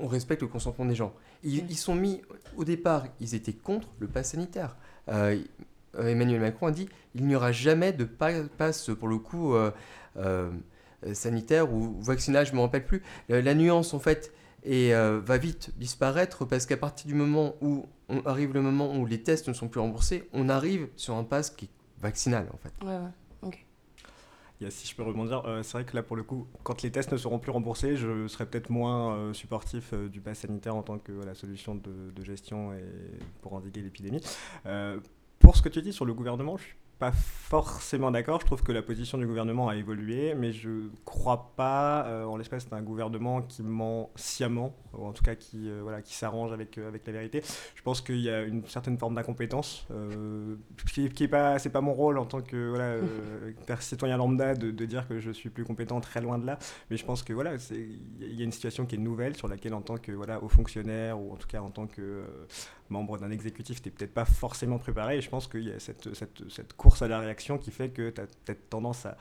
on 0.00 0.06
respecte 0.06 0.40
le 0.40 0.48
consentement 0.48 0.86
des 0.86 0.94
gens. 0.94 1.14
Ils, 1.44 1.76
sont 1.76 1.94
mis, 1.94 2.22
au 2.56 2.64
départ, 2.64 3.04
ils 3.20 3.34
étaient 3.34 3.52
contre 3.52 3.88
le 4.00 4.08
pass 4.08 4.30
sanitaire. 4.30 4.76
Euh, 5.08 5.38
Emmanuel 5.98 6.40
Macron 6.40 6.66
a 6.66 6.70
dit 6.70 6.88
il 7.14 7.26
n'y 7.26 7.36
aura 7.36 7.52
jamais 7.52 7.92
de 7.92 8.04
passe, 8.04 8.90
pour 8.98 9.08
le 9.08 9.18
coup, 9.18 9.54
euh, 9.54 9.70
sanitaire 11.12 11.72
ou 11.72 12.00
vaccinal, 12.00 12.46
je 12.46 12.52
ne 12.52 12.56
me 12.56 12.62
rappelle 12.62 12.84
plus. 12.84 13.02
La, 13.28 13.54
nuance, 13.54 13.94
en 13.94 13.98
fait, 13.98 14.32
et 14.64 14.92
va 14.92 15.38
vite 15.38 15.72
disparaître 15.78 16.44
parce 16.44 16.66
qu'à 16.66 16.76
partir 16.76 17.06
du 17.06 17.14
moment 17.14 17.54
où 17.60 17.86
on 18.08 18.20
arrive 18.22 18.54
le 18.54 18.62
moment 18.62 18.94
où 18.96 19.06
les 19.06 19.22
tests 19.22 19.48
ne 19.48 19.52
sont 19.52 19.68
plus 19.68 19.80
remboursés, 19.80 20.28
on 20.32 20.48
arrive 20.48 20.88
sur 20.96 21.14
un 21.14 21.24
pass 21.24 21.50
qui 21.50 21.66
est 21.66 21.70
vaccinal 22.00 22.48
en 22.52 22.56
fait. 22.56 22.72
Ouais, 22.82 22.96
ouais, 22.96 23.10
ok. 23.42 23.66
si 24.70 24.88
je 24.88 24.96
peux 24.96 25.02
rebondir, 25.02 25.42
euh, 25.46 25.62
c'est 25.62 25.72
vrai 25.72 25.84
que 25.84 25.94
là 25.94 26.02
pour 26.02 26.16
le 26.16 26.22
coup, 26.22 26.46
quand 26.62 26.82
les 26.82 26.90
tests 26.90 27.12
ne 27.12 27.16
seront 27.16 27.38
plus 27.38 27.50
remboursés, 27.50 27.96
je 27.96 28.26
serai 28.28 28.46
peut-être 28.46 28.70
moins 28.70 29.14
euh, 29.14 29.32
supportif 29.32 29.92
euh, 29.92 30.08
du 30.08 30.20
pass 30.20 30.38
sanitaire 30.38 30.74
en 30.74 30.82
tant 30.82 30.98
que 30.98 31.12
la 31.12 31.34
solution 31.34 31.74
de, 31.74 32.10
de, 32.14 32.24
gestion 32.24 32.72
et 32.72 32.84
pour 33.42 33.52
endiguer 33.54 33.82
l'épidémie. 33.82 34.22
pour 35.38 35.56
ce 35.56 35.62
que 35.62 35.68
tu 35.68 35.82
dis 35.82 35.92
sur 35.92 36.04
le 36.04 36.14
gouvernement, 36.14 36.56
je 36.56 36.64
suis 36.64 36.76
pas 36.98 37.12
forcément 37.12 38.10
d'accord. 38.10 38.40
Je 38.40 38.46
trouve 38.46 38.62
que 38.62 38.72
la 38.72 38.82
position 38.82 39.18
du 39.18 39.26
gouvernement 39.26 39.68
a 39.68 39.76
évolué, 39.76 40.34
mais 40.34 40.52
je 40.52 40.88
crois 41.04 41.52
pas, 41.56 42.06
euh, 42.06 42.24
en 42.24 42.36
l'espèce 42.36 42.68
d'un 42.68 42.82
gouvernement 42.82 43.40
qui 43.42 43.62
ment 43.62 44.10
sciemment, 44.16 44.74
ou 44.92 45.06
en 45.06 45.12
tout 45.12 45.22
cas 45.22 45.36
qui, 45.36 45.70
euh, 45.70 45.80
voilà, 45.82 46.02
qui 46.02 46.14
s'arrange 46.14 46.52
avec, 46.52 46.76
euh, 46.76 46.88
avec 46.88 47.06
la 47.06 47.12
vérité. 47.12 47.42
Je 47.74 47.82
pense 47.82 48.00
qu'il 48.00 48.20
y 48.20 48.28
a 48.28 48.42
une 48.42 48.66
certaine 48.66 48.98
forme 48.98 49.14
d'incompétence, 49.14 49.86
qui, 50.92 51.08
qui 51.10 51.24
est 51.24 51.28
pas, 51.28 51.58
c'est 51.58 51.70
pas 51.70 51.80
mon 51.80 51.94
rôle 51.94 52.18
en 52.18 52.26
tant 52.26 52.42
que 52.42 52.68
voilà, 52.68 52.96
citoyen 53.80 54.16
lambda 54.16 54.54
de, 54.54 54.70
de, 54.70 54.84
dire 54.84 55.06
que 55.06 55.20
je 55.20 55.30
suis 55.30 55.50
plus 55.50 55.64
compétent, 55.64 56.00
très 56.00 56.20
loin 56.20 56.38
de 56.38 56.46
là. 56.46 56.58
Mais 56.90 56.96
je 56.96 57.04
pense 57.04 57.22
que 57.22 57.32
voilà, 57.32 57.52
il 57.70 58.34
y 58.34 58.40
a 58.40 58.44
une 58.44 58.52
situation 58.52 58.86
qui 58.86 58.96
est 58.96 58.98
nouvelle 58.98 59.36
sur 59.36 59.46
laquelle, 59.46 59.74
en 59.74 59.82
tant 59.82 59.98
que 59.98 60.12
voilà, 60.12 60.42
haut 60.42 60.48
fonctionnaire 60.48 61.20
ou 61.20 61.32
en 61.32 61.36
tout 61.36 61.48
cas 61.48 61.60
en 61.60 61.70
tant 61.70 61.86
que 61.86 62.24
membre 62.90 63.18
d'un 63.18 63.30
exécutif, 63.30 63.82
tu 63.82 63.88
n'es 63.88 63.94
peut-être 63.94 64.14
pas 64.14 64.24
forcément 64.24 64.78
préparé. 64.78 65.18
Et 65.18 65.20
je 65.20 65.28
pense 65.28 65.46
qu'il 65.46 65.64
y 65.64 65.72
a 65.72 65.78
cette, 65.78 66.14
cette, 66.14 66.50
cette, 66.50 66.72
course 66.74 67.02
à 67.02 67.08
la 67.08 67.20
réaction 67.20 67.58
qui 67.58 67.70
fait 67.70 67.90
que 67.90 68.10
tu 68.10 68.20
as 68.20 68.26
peut-être 68.26 68.68
tendance 68.70 69.06
à 69.06 69.16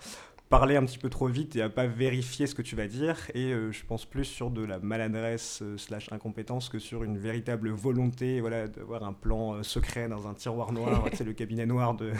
parler 0.49 0.77
un 0.77 0.85
petit 0.85 0.97
peu 0.97 1.09
trop 1.09 1.27
vite 1.27 1.55
et 1.55 1.61
à 1.61 1.69
pas 1.69 1.87
vérifier 1.87 2.47
ce 2.47 2.55
que 2.55 2.61
tu 2.61 2.75
vas 2.75 2.87
dire. 2.87 3.17
Et 3.33 3.51
euh, 3.51 3.71
je 3.71 3.83
pense 3.85 4.05
plus 4.05 4.25
sur 4.25 4.49
de 4.49 4.63
la 4.63 4.79
maladresse 4.79 5.59
euh, 5.61 5.77
slash 5.77 6.11
incompétence 6.11 6.69
que 6.69 6.79
sur 6.79 7.03
une 7.03 7.17
véritable 7.17 7.69
volonté 7.69 8.39
voilà, 8.39 8.67
d'avoir 8.67 9.03
un 9.03 9.13
plan 9.13 9.55
euh, 9.55 9.63
secret 9.63 10.07
dans 10.07 10.27
un 10.27 10.33
tiroir 10.33 10.71
noir. 10.71 11.05
c'est 11.13 11.23
le 11.23 11.33
cabinet 11.33 11.65
noir 11.65 11.95
de 11.95 12.11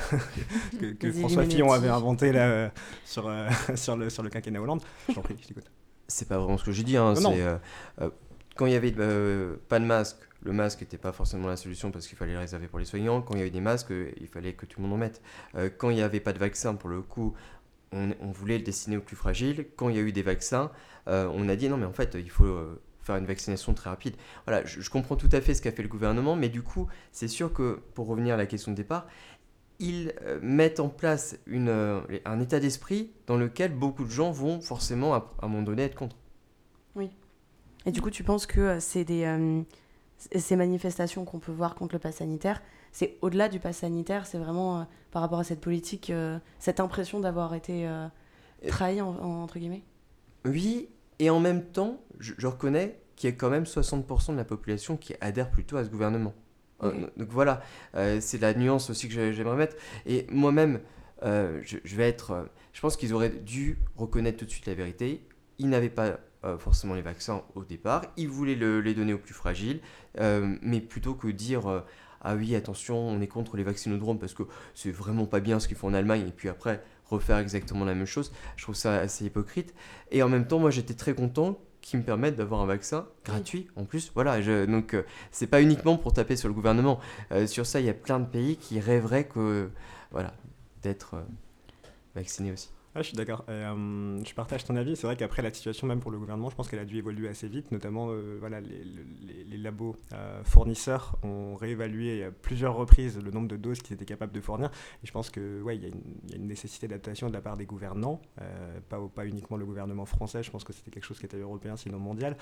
que, 0.99 1.11
François 1.11 1.45
Fillon 1.45 1.71
avait 1.71 1.89
inventé 1.89 2.31
là, 2.31 2.71
sur, 3.05 3.31
sur, 3.75 3.95
le, 3.95 4.09
sur 4.09 4.23
le 4.23 4.29
quinquennat 4.29 4.61
Hollande. 4.61 4.81
J'en 5.13 5.21
prie, 5.21 5.35
je 5.41 5.47
t'écoute. 5.47 5.71
C'est 6.07 6.27
pas 6.27 6.37
vraiment 6.37 6.57
ce 6.57 6.63
que 6.63 6.71
j'ai 6.71 6.83
dit. 6.83 6.97
Hein, 6.97 7.13
quand 8.55 8.65
il 8.65 8.71
y 8.71 8.75
avait 8.75 8.91
pas 8.91 9.79
de 9.79 9.85
masque, 9.85 10.17
le 10.47 10.53
masque 10.53 10.79
n'était 10.79 10.97
pas 10.97 11.11
forcément 11.11 11.49
la 11.49 11.57
solution 11.57 11.91
parce 11.91 12.07
qu'il 12.07 12.17
fallait 12.17 12.31
le 12.31 12.39
réserver 12.39 12.67
pour 12.67 12.79
les 12.79 12.85
soignants. 12.85 13.21
Quand 13.21 13.35
il 13.35 13.39
y 13.39 13.41
avait 13.41 13.51
des 13.51 13.59
masques, 13.59 13.91
il 13.91 14.27
fallait 14.27 14.53
que 14.53 14.65
tout 14.65 14.79
le 14.79 14.87
monde 14.87 14.95
en 14.95 14.97
mette. 14.97 15.21
Euh, 15.55 15.69
quand 15.75 15.89
il 15.89 15.97
n'y 15.97 16.01
avait 16.01 16.21
pas 16.21 16.31
de 16.31 16.39
vaccin, 16.39 16.73
pour 16.73 16.89
le 16.89 17.01
coup, 17.01 17.33
on, 17.91 18.13
voulait 18.31 18.57
le 18.57 18.63
destiner 18.63 18.95
aux 18.95 19.01
plus 19.01 19.17
fragiles. 19.17 19.67
Quand 19.75 19.89
il 19.89 19.97
y 19.97 19.99
a 19.99 20.01
eu 20.01 20.13
des 20.13 20.21
vaccins, 20.21 20.71
euh, 21.09 21.29
on 21.33 21.49
a 21.49 21.57
dit 21.57 21.67
non, 21.67 21.75
mais 21.75 21.85
en 21.85 21.91
fait, 21.91 22.15
il 22.17 22.29
faut 22.29 22.45
euh, 22.45 22.81
faire 23.01 23.17
une 23.17 23.25
vaccination 23.25 23.73
très 23.73 23.89
rapide. 23.89 24.15
Voilà, 24.45 24.65
je, 24.65 24.89
comprends 24.89 25.17
tout 25.17 25.29
à 25.33 25.41
fait 25.41 25.53
ce 25.53 25.61
qu'a 25.61 25.73
fait 25.73 25.83
le 25.83 25.89
gouvernement, 25.89 26.37
mais 26.37 26.47
du 26.47 26.61
coup, 26.61 26.87
c'est 27.11 27.27
sûr 27.27 27.51
que, 27.51 27.81
pour 27.93 28.07
revenir 28.07 28.35
à 28.35 28.37
la 28.37 28.45
question 28.45 28.71
de 28.71 28.77
départ, 28.77 29.05
ils 29.79 30.13
mettent 30.41 30.79
en 30.79 30.89
place 30.89 31.37
un 32.25 32.39
état 32.39 32.59
d'esprit 32.59 33.11
dans 33.27 33.37
lequel 33.37 33.75
beaucoup 33.75 34.05
de 34.05 34.09
gens 34.09 34.31
vont 34.31 34.59
forcément, 34.59 35.13
à 35.13 35.29
un 35.41 35.47
moment 35.49 35.61
donné, 35.61 35.83
être 35.83 35.95
contre. 35.95 36.15
Oui. 36.95 37.11
Et 37.85 37.91
du 37.91 38.01
coup, 38.01 38.09
tu 38.09 38.23
penses 38.23 38.47
que 38.47 38.79
c'est 38.79 39.03
des 39.03 39.23
ces 40.17 40.55
manifestations 40.55 41.25
qu'on 41.25 41.39
peut 41.39 41.51
voir 41.51 41.75
contre 41.75 41.95
le 41.95 41.99
pass 41.99 42.17
sanitaire, 42.17 42.61
c'est 42.91 43.17
au-delà 43.21 43.49
du 43.49 43.59
pass 43.59 43.77
sanitaire, 43.77 44.25
c'est 44.25 44.37
vraiment 44.37 44.87
par 45.11 45.21
rapport 45.21 45.39
à 45.39 45.43
cette 45.43 45.61
politique, 45.61 46.11
cette 46.59 46.79
impression 46.79 47.19
d'avoir 47.19 47.53
été 47.53 47.87
trahi, 48.67 49.01
entre 49.01 49.59
guillemets? 49.59 49.83
Oui, 50.45 50.89
et 51.19 51.29
en 51.29 51.39
même 51.39 51.63
temps, 51.63 52.01
je, 52.19 52.47
reconnais 52.47 52.99
qu'il 53.15 53.29
y 53.29 53.33
a 53.33 53.35
quand 53.35 53.49
même 53.49 53.63
60% 53.63 54.31
de 54.31 54.37
la 54.37 54.45
population 54.45 54.97
qui 54.97 55.13
adhère 55.21 55.51
plutôt 55.51 55.77
à 55.77 55.83
ce 55.83 55.89
gouvernement. 55.89 56.33
donc 56.81 57.29
voilà, 57.29 57.61
c'est 58.19 58.41
la 58.41 58.53
nuance 58.53 58.89
aussi 58.89 59.07
que 59.09 59.31
j'aimerais 59.31 59.57
mettre. 59.57 59.75
Et 60.05 60.25
moi-même, 60.31 60.79
je, 61.21 61.77
je, 61.83 61.95
vais 61.95 62.07
être. 62.07 62.49
je 62.73 62.81
pense 62.81 62.97
qu'ils 62.97 63.13
auraient 63.13 63.29
dû 63.29 63.79
reconnaître 63.95 64.37
tout 64.37 64.45
de 64.45 64.51
suite 64.51 64.65
la 64.65 64.73
vérité. 64.73 65.27
Ils 65.59 65.69
n'avaient 65.69 65.89
pas 65.89 66.17
euh, 66.43 66.59
forcément 66.59 66.93
les 66.93 67.01
vaccins 67.01 67.41
au 67.55 67.63
départ. 67.63 68.03
Ils 68.15 68.29
voulaient 68.29 68.53
les 68.55 68.93
donner 68.93 69.13
aux 69.13 69.17
plus 69.17 69.33
fragiles, 69.33 69.79
euh, 70.19 70.55
mais 70.61 70.81
plutôt 70.81 71.15
que 71.15 71.27
dire 71.27 71.67
euh, 71.67 71.81
ah 72.21 72.35
oui 72.35 72.55
attention 72.55 72.95
on 72.95 73.19
est 73.21 73.27
contre 73.27 73.57
les 73.57 73.63
vaccinodromes 73.63 74.19
parce 74.19 74.35
que 74.35 74.43
c'est 74.75 74.91
vraiment 74.91 75.25
pas 75.25 75.39
bien 75.39 75.59
ce 75.59 75.67
qu'ils 75.67 75.77
font 75.77 75.87
en 75.87 75.95
Allemagne 75.95 76.27
et 76.27 76.31
puis 76.31 76.47
après 76.47 76.83
refaire 77.05 77.39
exactement 77.39 77.85
la 77.85 77.95
même 77.95 78.05
chose, 78.05 78.31
je 78.55 78.61
trouve 78.61 78.75
ça 78.75 78.99
assez 78.99 79.25
hypocrite. 79.25 79.73
Et 80.11 80.21
en 80.21 80.29
même 80.29 80.45
temps 80.45 80.59
moi 80.59 80.69
j'étais 80.69 80.93
très 80.93 81.15
content 81.15 81.57
qu'ils 81.81 82.01
me 82.01 82.05
permettent 82.05 82.35
d'avoir 82.35 82.61
un 82.61 82.67
vaccin 82.67 83.07
gratuit 83.25 83.67
en 83.75 83.85
plus. 83.85 84.11
Voilà, 84.13 84.39
je, 84.39 84.65
donc 84.65 84.95
c'est 85.31 85.47
pas 85.47 85.63
uniquement 85.63 85.97
pour 85.97 86.13
taper 86.13 86.35
sur 86.35 86.49
le 86.49 86.53
gouvernement. 86.53 86.99
sur 87.47 87.65
ça, 87.65 87.79
il 87.79 87.87
y 87.87 87.89
a 87.89 87.95
plein 87.95 88.19
de 88.19 88.27
pays 88.27 88.57
qui 88.57 88.79
rêveraient 88.79 89.25
que 89.25 89.69
voilà 90.11 90.33
d'être 90.83 91.15
vaccinés 92.13 92.51
aussi. 92.51 92.69
Ah, 92.97 93.03
je 93.03 93.09
suis 93.09 93.15
d'accord. 93.15 93.45
Euh, 93.47 94.19
je 94.25 94.33
partage 94.33 94.63
ton 94.63 94.75
avis. 94.75 94.95
C'est 94.95 95.05
vrai 95.05 95.15
qu'après 95.15 95.43
la 95.43 95.53
situation, 95.53 95.85
même 95.85 95.99
pour 95.99 96.09
le 96.09 96.17
gouvernement, 96.17 96.49
je 96.49 96.55
pense 96.55 96.67
qu'elle 96.67 96.79
a 96.79 96.85
dû 96.85 96.97
évoluer 96.97 97.29
assez 97.29 97.47
vite. 97.47 97.71
Notamment, 97.71 98.07
euh, 98.09 98.37
voilà, 98.39 98.59
les, 98.59 99.57
labos 99.59 99.95
euh, 100.13 100.43
fournisseurs 100.43 101.15
ont 101.21 101.55
réévalué 101.55 102.23
à 102.23 102.31
plusieurs 102.31 102.75
reprises 102.75 103.19
le 103.23 103.29
nombre 103.29 103.49
de 103.49 103.55
doses 103.55 103.83
qu'ils 103.83 103.93
étaient 103.93 104.05
capables 104.05 104.31
de 104.31 104.41
fournir. 104.41 104.71
Et 105.03 105.05
je 105.05 105.11
pense 105.11 105.29
que, 105.29 105.61
ouais, 105.61 105.77
y, 105.77 105.81
y, 105.81 106.33
a 106.33 106.35
une 106.37 106.47
nécessité 106.47 106.87
d'adaptation 106.87 107.27
de 107.27 107.33
la 107.33 107.41
part 107.41 107.55
des 107.55 107.67
gouvernants, 107.67 108.19
pas, 108.89 108.99
pas 109.13 109.27
uniquement 109.27 109.57
le 109.57 109.65
gouvernement 109.65 110.05
français. 110.05 110.41
Je 110.41 110.49
pense 110.49 110.63
que 110.63 110.73
c'était 110.73 110.89
quelque 110.89 111.05
chose 111.05 111.19
qui 111.19 111.27
était 111.27 111.37
européen, 111.37 111.75
sinon 111.77 111.99
mondial. 111.99 112.35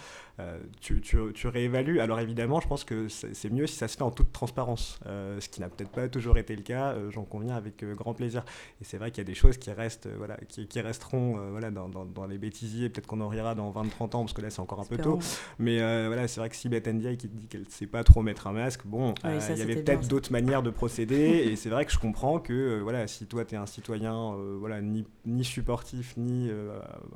Tu, 0.80 1.02
tu, 1.02 1.18
tu, 1.34 1.48
réévalues. 1.50 2.00
Alors 2.00 2.22
évidemment, 2.22 2.62
je 2.62 2.68
pense 2.68 2.86
que 2.86 3.10
c'est 3.10 3.50
mieux 3.50 3.68
si 3.68 3.76
ça 3.76 3.90
se 3.90 3.98
fait 3.98 4.04
en 4.04 4.12
toute 4.12 4.32
transparence, 4.32 5.00
ce 5.06 5.50
qui 5.50 5.60
n'a 5.60 5.68
peut-être 5.68 5.92
pas 5.92 6.08
toujours 6.08 6.38
été 6.38 6.56
le 6.56 6.64
cas. 6.64 6.96
J'en 7.10 7.24
conviens 7.24 7.56
avec 7.58 7.84
grand 7.84 8.14
plaisir. 8.14 8.46
Et 8.80 8.86
c'est 8.86 8.98
vrai 8.98 9.12
qu'il 9.12 9.18
y 9.18 9.26
a 9.26 9.28
des 9.28 9.36
choses 9.36 9.58
qui 9.58 9.72
restent, 9.72 10.08
voilà 10.18 10.38
qui, 10.48 10.82
resteront 10.82 11.38
euh, 11.38 11.50
voilà, 11.52 11.72
dans, 11.72 11.88
dans, 11.88 12.26
les 12.26 12.38
bêtisiers. 12.38 12.90
Peut-être 12.90 13.08
qu'on 13.08 13.22
en 13.22 13.28
rira 13.28 13.56
dans 13.56 13.72
20-30 13.72 14.04
ans, 14.04 14.08
parce 14.22 14.34
que 14.34 14.42
là, 14.42 14.50
c'est 14.50 14.60
encore 14.60 14.80
un 14.80 14.86
peu 14.86 14.98
tôt. 14.98 15.20
Mais 15.60 15.82
euh, 15.82 16.06
voilà, 16.08 16.28
c'est 16.28 16.40
vrai 16.40 16.50
que 16.50 16.56
si 16.56 16.70
Beth 16.70 16.88
Ndiaye 16.88 17.18
qui 17.18 17.28
dit 17.28 17.48
qu'elle 17.48 17.62
ne 17.62 17.70
sait 17.70 17.88
pas 17.88 18.04
trop 18.04 18.22
mettre 18.22 18.48
un 18.48 18.52
masque, 18.54 18.82
bon, 18.86 19.14
euh, 19.26 19.40
il 19.50 19.58
y 19.58 19.62
avait 19.62 19.82
peut-être 19.82 20.08
d'autres 20.08 20.32
manières 20.32 20.64
de 20.64 20.70
procéder. 20.70 21.16
et 21.16 21.56
c'est 21.56 21.70
vrai 21.70 21.86
que 21.86 21.92
je 21.92 22.00
comprends 22.00 22.40
que 22.40 22.80
voilà, 22.82 23.08
si 23.08 23.26
toi, 23.26 23.46
tu 23.46 23.56
es 23.56 23.58
un 23.58 23.66
citoyen 23.66 24.36
voilà, 24.60 24.82
ni, 24.82 25.06
ni 25.26 25.44
supportif, 25.44 26.16
ni 26.18 26.50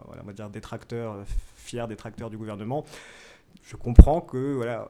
voilà, 0.06 0.22
on 0.24 0.26
va 0.26 0.34
dire 0.34 0.50
détracteur, 0.50 1.18
fier 1.56 1.88
détracteur 1.88 2.30
du 2.30 2.38
gouvernement, 2.38 2.86
je 3.64 3.76
comprends 3.76 4.22
que 4.22 4.54
voilà, 4.54 4.90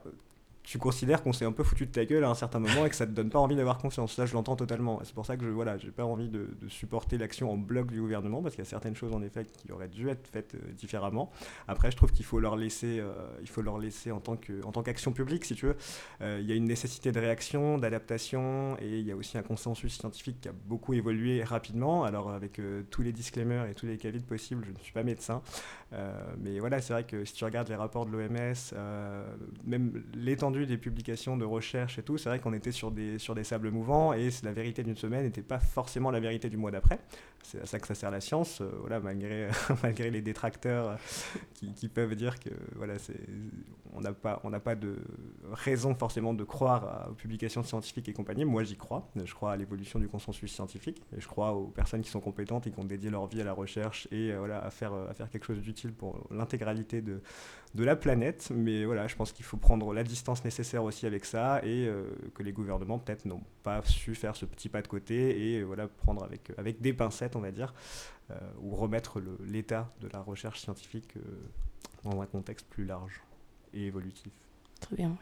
tu 0.62 0.78
considères 0.78 1.22
qu'on 1.22 1.32
s'est 1.32 1.44
un 1.44 1.52
peu 1.52 1.64
foutu 1.64 1.86
de 1.86 1.90
ta 1.90 2.04
gueule 2.04 2.24
à 2.24 2.28
un 2.28 2.34
certain 2.34 2.58
moment 2.58 2.86
et 2.86 2.90
que 2.90 2.96
ça 2.96 3.06
te 3.06 3.12
donne 3.12 3.30
pas 3.30 3.38
envie 3.38 3.56
d'avoir 3.56 3.78
confiance. 3.78 4.14
Ça, 4.14 4.26
je 4.26 4.34
l'entends 4.34 4.56
totalement. 4.56 5.00
C'est 5.04 5.14
pour 5.14 5.26
ça 5.26 5.36
que 5.36 5.44
je 5.44 5.50
voilà, 5.50 5.78
j'ai 5.78 5.90
pas 5.90 6.04
envie 6.04 6.28
de, 6.28 6.48
supporter 6.68 7.18
l'action 7.18 7.50
en 7.50 7.56
bloc 7.56 7.90
du 7.90 8.00
gouvernement 8.00 8.42
parce 8.42 8.54
qu'il 8.54 8.64
y 8.64 8.66
a 8.66 8.70
certaines 8.70 8.94
choses 8.94 9.12
en 9.12 9.22
effet 9.22 9.44
qui 9.44 9.72
auraient 9.72 9.88
dû 9.88 10.08
être 10.08 10.28
faites 10.28 10.54
euh, 10.54 10.72
différemment. 10.72 11.30
Après, 11.66 11.90
je 11.90 11.96
trouve 11.96 12.12
qu'il 12.12 12.24
faut 12.24 12.38
leur 12.38 12.56
laisser, 12.56 13.00
euh, 13.00 13.12
il 13.40 13.48
faut 13.48 13.62
leur 13.62 13.78
laisser 13.78 14.12
en 14.12 14.20
tant 14.20 14.36
que, 14.36 14.64
en 14.64 14.72
tant 14.72 14.82
qu'action 14.82 15.12
publique, 15.12 15.44
si 15.44 15.54
tu 15.54 15.66
veux. 15.66 15.76
Euh, 16.20 16.38
il 16.40 16.48
y 16.48 16.52
a 16.52 16.54
une 16.54 16.66
nécessité 16.66 17.10
de 17.10 17.18
réaction, 17.18 17.78
d'adaptation 17.78 18.76
et 18.80 18.98
il 18.98 19.06
y 19.06 19.12
a 19.12 19.16
aussi 19.16 19.38
un 19.38 19.42
consensus 19.42 19.98
scientifique 19.98 20.40
qui 20.40 20.48
a 20.48 20.52
beaucoup 20.52 20.94
évolué 20.94 21.42
rapidement. 21.42 22.04
Alors 22.04 22.30
avec 22.30 22.60
tous 22.90 23.02
les 23.02 23.12
disclaimers 23.12 23.66
et 23.66 23.74
tous 23.74 23.86
les 23.86 23.96
caveats 23.96 24.18
possibles, 24.20 24.64
je 24.66 24.72
ne 24.72 24.78
suis 24.78 24.92
pas 24.92 25.02
médecin, 25.02 25.42
mais 26.38 26.58
voilà, 26.60 26.80
c'est 26.80 26.92
vrai 26.92 27.04
que 27.04 27.24
si 27.24 27.34
tu 27.34 27.44
regardes 27.44 27.68
les 27.68 27.74
rapports 27.74 28.06
de 28.06 28.12
l'OMS, 28.12 28.54
même 29.64 30.04
l'étendue 30.14 30.66
des 30.66 30.78
publications 30.78 31.36
de 31.36 31.44
recherche 31.44 31.98
et 31.98 32.02
tout, 32.02 32.18
c'est 32.18 32.28
vrai 32.28 32.38
qu'on 32.38 32.52
était 32.52 32.72
sur 32.72 32.90
des, 32.90 33.18
sur 33.18 33.34
des 33.34 33.44
sables 33.44 33.70
mouvants 33.70 34.12
et 34.12 34.30
la 34.42 34.52
vérité 34.52 34.82
d'une 34.82 34.96
semaine 34.96 35.24
n'était 35.24 35.42
pas 35.42 35.58
forcément 35.58 36.10
la 36.10 36.20
vérité 36.20 36.48
du 36.48 36.56
mois 36.56 36.70
d'après. 36.70 37.00
C'est 37.42 37.60
à 37.60 37.66
ça 37.66 37.78
que 37.78 37.86
ça 37.86 37.94
sert 37.94 38.10
la 38.10 38.20
science, 38.20 38.60
euh, 38.60 38.70
voilà, 38.80 39.00
malgré, 39.00 39.48
malgré 39.82 40.10
les 40.10 40.20
détracteurs 40.20 40.98
qui, 41.54 41.88
peuvent 41.88 42.14
dire 42.14 42.38
que 42.38 42.50
voilà, 42.76 42.94
on 43.94 44.00
n'a 44.00 44.12
pas, 44.12 44.40
pas 44.60 44.74
de 44.74 44.98
raison 45.50 45.94
forcément 45.94 46.34
de 46.34 46.44
croire 46.44 47.08
aux 47.10 47.14
publications 47.14 47.62
scientifiques 47.62 48.08
et 48.08 48.12
compagnie. 48.12 48.44
Moi, 48.44 48.62
j'y 48.64 48.76
crois. 48.76 49.08
Je 49.16 49.34
crois 49.34 49.52
à 49.52 49.56
l'évolution 49.56 49.98
du 49.98 50.08
consensus 50.08 50.52
scientifique 50.52 51.02
et 51.16 51.20
je 51.20 51.26
crois 51.26 51.52
aux 51.52 51.68
personnes 51.68 52.02
qui 52.02 52.10
sont 52.10 52.20
compétentes 52.20 52.66
et 52.66 52.70
qui 52.70 52.78
ont 52.78 52.84
dédié 52.84 53.10
leur 53.10 53.26
vie 53.26 53.40
à 53.40 53.44
la 53.44 53.52
recherche 53.52 54.06
et 54.12 54.32
euh, 54.32 54.38
voilà, 54.38 54.62
à, 54.62 54.70
faire, 54.70 54.92
à 54.92 55.14
faire 55.14 55.30
quelque 55.30 55.46
chose 55.46 55.60
d'utile 55.60 55.79
pour 55.88 56.26
l'intégralité 56.30 57.02
de, 57.02 57.20
de 57.74 57.84
la 57.84 57.96
planète. 57.96 58.50
Mais 58.54 58.84
voilà, 58.84 59.06
je 59.06 59.16
pense 59.16 59.32
qu'il 59.32 59.44
faut 59.44 59.56
prendre 59.56 59.92
la 59.92 60.02
distance 60.02 60.44
nécessaire 60.44 60.84
aussi 60.84 61.06
avec 61.06 61.24
ça 61.24 61.60
et 61.64 61.86
euh, 61.86 62.10
que 62.34 62.42
les 62.42 62.52
gouvernements 62.52 62.98
peut-être 62.98 63.24
n'ont 63.24 63.42
pas 63.62 63.82
su 63.82 64.14
faire 64.14 64.36
ce 64.36 64.44
petit 64.44 64.68
pas 64.68 64.82
de 64.82 64.88
côté 64.88 65.54
et 65.54 65.60
euh, 65.60 65.64
voilà, 65.64 65.88
prendre 65.88 66.24
avec, 66.24 66.52
avec 66.58 66.80
des 66.80 66.92
pincettes, 66.92 67.36
on 67.36 67.40
va 67.40 67.50
dire, 67.50 67.74
euh, 68.30 68.34
ou 68.60 68.74
remettre 68.74 69.20
l'état 69.44 69.92
de 70.00 70.08
la 70.12 70.20
recherche 70.20 70.60
scientifique 70.60 71.14
dans 72.04 72.20
un 72.20 72.26
contexte 72.26 72.66
plus 72.68 72.84
large 72.84 73.20
et 73.72 73.86
évolutif. 73.86 74.32
Très 74.80 74.96
bien, 74.96 75.16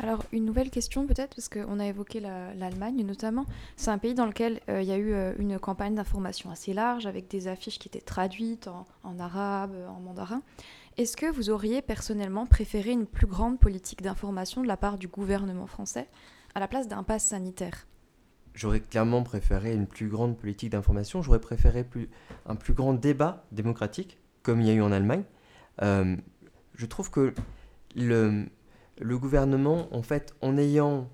Alors, 0.00 0.24
une 0.30 0.44
nouvelle 0.44 0.70
question 0.70 1.06
peut-être, 1.06 1.34
parce 1.34 1.48
qu'on 1.48 1.80
a 1.80 1.86
évoqué 1.86 2.20
l'Allemagne 2.20 3.04
notamment. 3.04 3.46
C'est 3.76 3.90
un 3.90 3.98
pays 3.98 4.14
dans 4.14 4.26
lequel 4.26 4.60
il 4.68 4.84
y 4.84 4.92
a 4.92 4.96
eu 4.96 5.12
une 5.38 5.58
campagne 5.58 5.96
d'information 5.96 6.50
assez 6.50 6.72
large, 6.72 7.06
avec 7.06 7.28
des 7.28 7.48
affiches 7.48 7.80
qui 7.80 7.88
étaient 7.88 8.00
traduites 8.00 8.68
en, 8.68 9.18
arabe, 9.18 9.74
en 9.88 9.98
mandarin. 9.98 10.42
Est-ce 10.98 11.16
que 11.16 11.26
vous 11.26 11.50
auriez 11.50 11.82
personnellement 11.82 12.46
préféré 12.46 12.90
une 12.90 13.06
plus 13.06 13.26
grande 13.26 13.58
politique 13.58 14.02
d'information 14.02 14.62
de 14.62 14.68
la 14.68 14.76
part 14.76 14.98
du 14.98 15.08
gouvernement 15.08 15.66
français 15.66 16.08
à 16.54 16.60
la 16.60 16.68
place 16.68 16.88
d'un 16.88 17.02
pass 17.02 17.26
sanitaire? 17.26 17.86
J'aurais 18.54 18.80
clairement 18.80 19.22
préféré 19.22 19.72
une 19.72 19.86
plus 19.86 20.08
grande 20.08 20.36
politique 20.36 20.70
d'information. 20.70 21.22
J'aurais 21.22 21.40
préféré 21.40 21.84
plus, 21.84 22.08
un 22.46 22.56
plus 22.56 22.74
grand 22.74 22.94
débat 22.94 23.44
démocratique, 23.52 24.18
comme 24.42 24.60
il 24.60 24.66
y 24.66 24.70
a 24.70 24.74
eu 24.74 24.80
en 24.80 24.90
Allemagne. 24.90 25.22
Euh, 25.82 26.16
je 26.74 26.86
trouve 26.86 27.12
que 27.12 27.32
le, 27.94 28.46
le 29.00 29.18
gouvernement, 29.18 29.88
en 29.94 30.02
fait, 30.02 30.34
en 30.40 30.56
ayant 30.56 31.08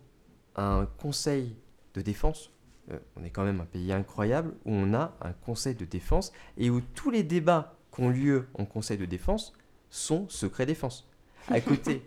un 0.56 0.86
conseil 0.98 1.56
de 1.94 2.00
défense, 2.00 2.50
euh, 2.90 2.98
on 3.16 3.24
est 3.24 3.30
quand 3.30 3.44
même 3.44 3.60
un 3.60 3.66
pays 3.66 3.92
incroyable, 3.92 4.54
où 4.64 4.72
on 4.72 4.94
a 4.94 5.16
un 5.20 5.32
conseil 5.32 5.74
de 5.74 5.84
défense 5.84 6.32
et 6.56 6.70
où 6.70 6.80
tous 6.80 7.10
les 7.10 7.22
débats 7.22 7.76
qui 7.94 8.02
ont 8.02 8.10
lieu 8.10 8.46
en 8.54 8.64
conseil 8.64 8.98
de 8.98 9.06
défense 9.06 9.52
son 9.90 10.28
secret 10.28 10.66
défense. 10.66 11.08
À 11.48 11.60
côté. 11.60 12.02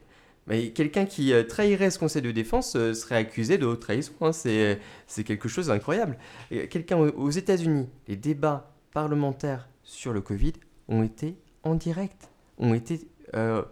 Mais 0.45 0.71
quelqu'un 0.71 1.05
qui 1.05 1.33
euh, 1.33 1.43
trahirait 1.43 1.91
ce 1.91 1.99
conseil 1.99 2.21
de 2.21 2.31
défense 2.31 2.75
euh, 2.75 2.93
serait 2.93 3.15
accusé 3.15 3.57
de 3.57 3.65
haute 3.65 3.81
trahison. 3.81 4.13
Hein. 4.21 4.31
C'est, 4.31 4.79
quelque 5.25 5.49
chose 5.49 5.67
d'incroyable. 5.67 6.17
Quelqu'un 6.49 6.97
aux 6.97 7.29
États-Unis, 7.29 7.89
les 8.07 8.15
débats 8.15 8.73
parlementaires 8.93 9.69
sur 9.83 10.13
le 10.13 10.21
Covid 10.21 10.53
ont 10.87 11.03
été 11.03 11.37
en 11.63 11.75
direct, 11.75 12.29
ont 12.57 12.73
été 12.73 13.07
euh, 13.35 13.63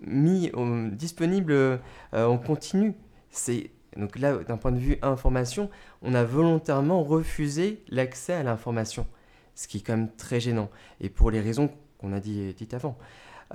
mis 0.00 0.50
disponibles 0.92 1.80
en 2.12 2.38
continu. 2.38 2.94
C'est 3.30 3.70
donc 3.96 4.18
là, 4.18 4.36
d'un 4.36 4.56
point 4.56 4.72
de 4.72 4.78
vue 4.78 4.98
information, 5.02 5.70
on 6.02 6.14
a 6.14 6.24
volontairement 6.24 7.02
refusé 7.02 7.82
l'accès 7.88 8.34
à 8.34 8.42
l'information, 8.42 9.06
ce 9.54 9.68
qui 9.68 9.78
est 9.78 9.80
quand 9.80 9.96
même 9.96 10.10
très 10.16 10.40
gênant. 10.40 10.70
Et 11.00 11.08
pour 11.08 11.30
les 11.30 11.40
raisons 11.40 11.70
qu'on 11.98 12.12
a 12.12 12.20
dit, 12.20 12.52
dites 12.54 12.74
avant. 12.74 12.98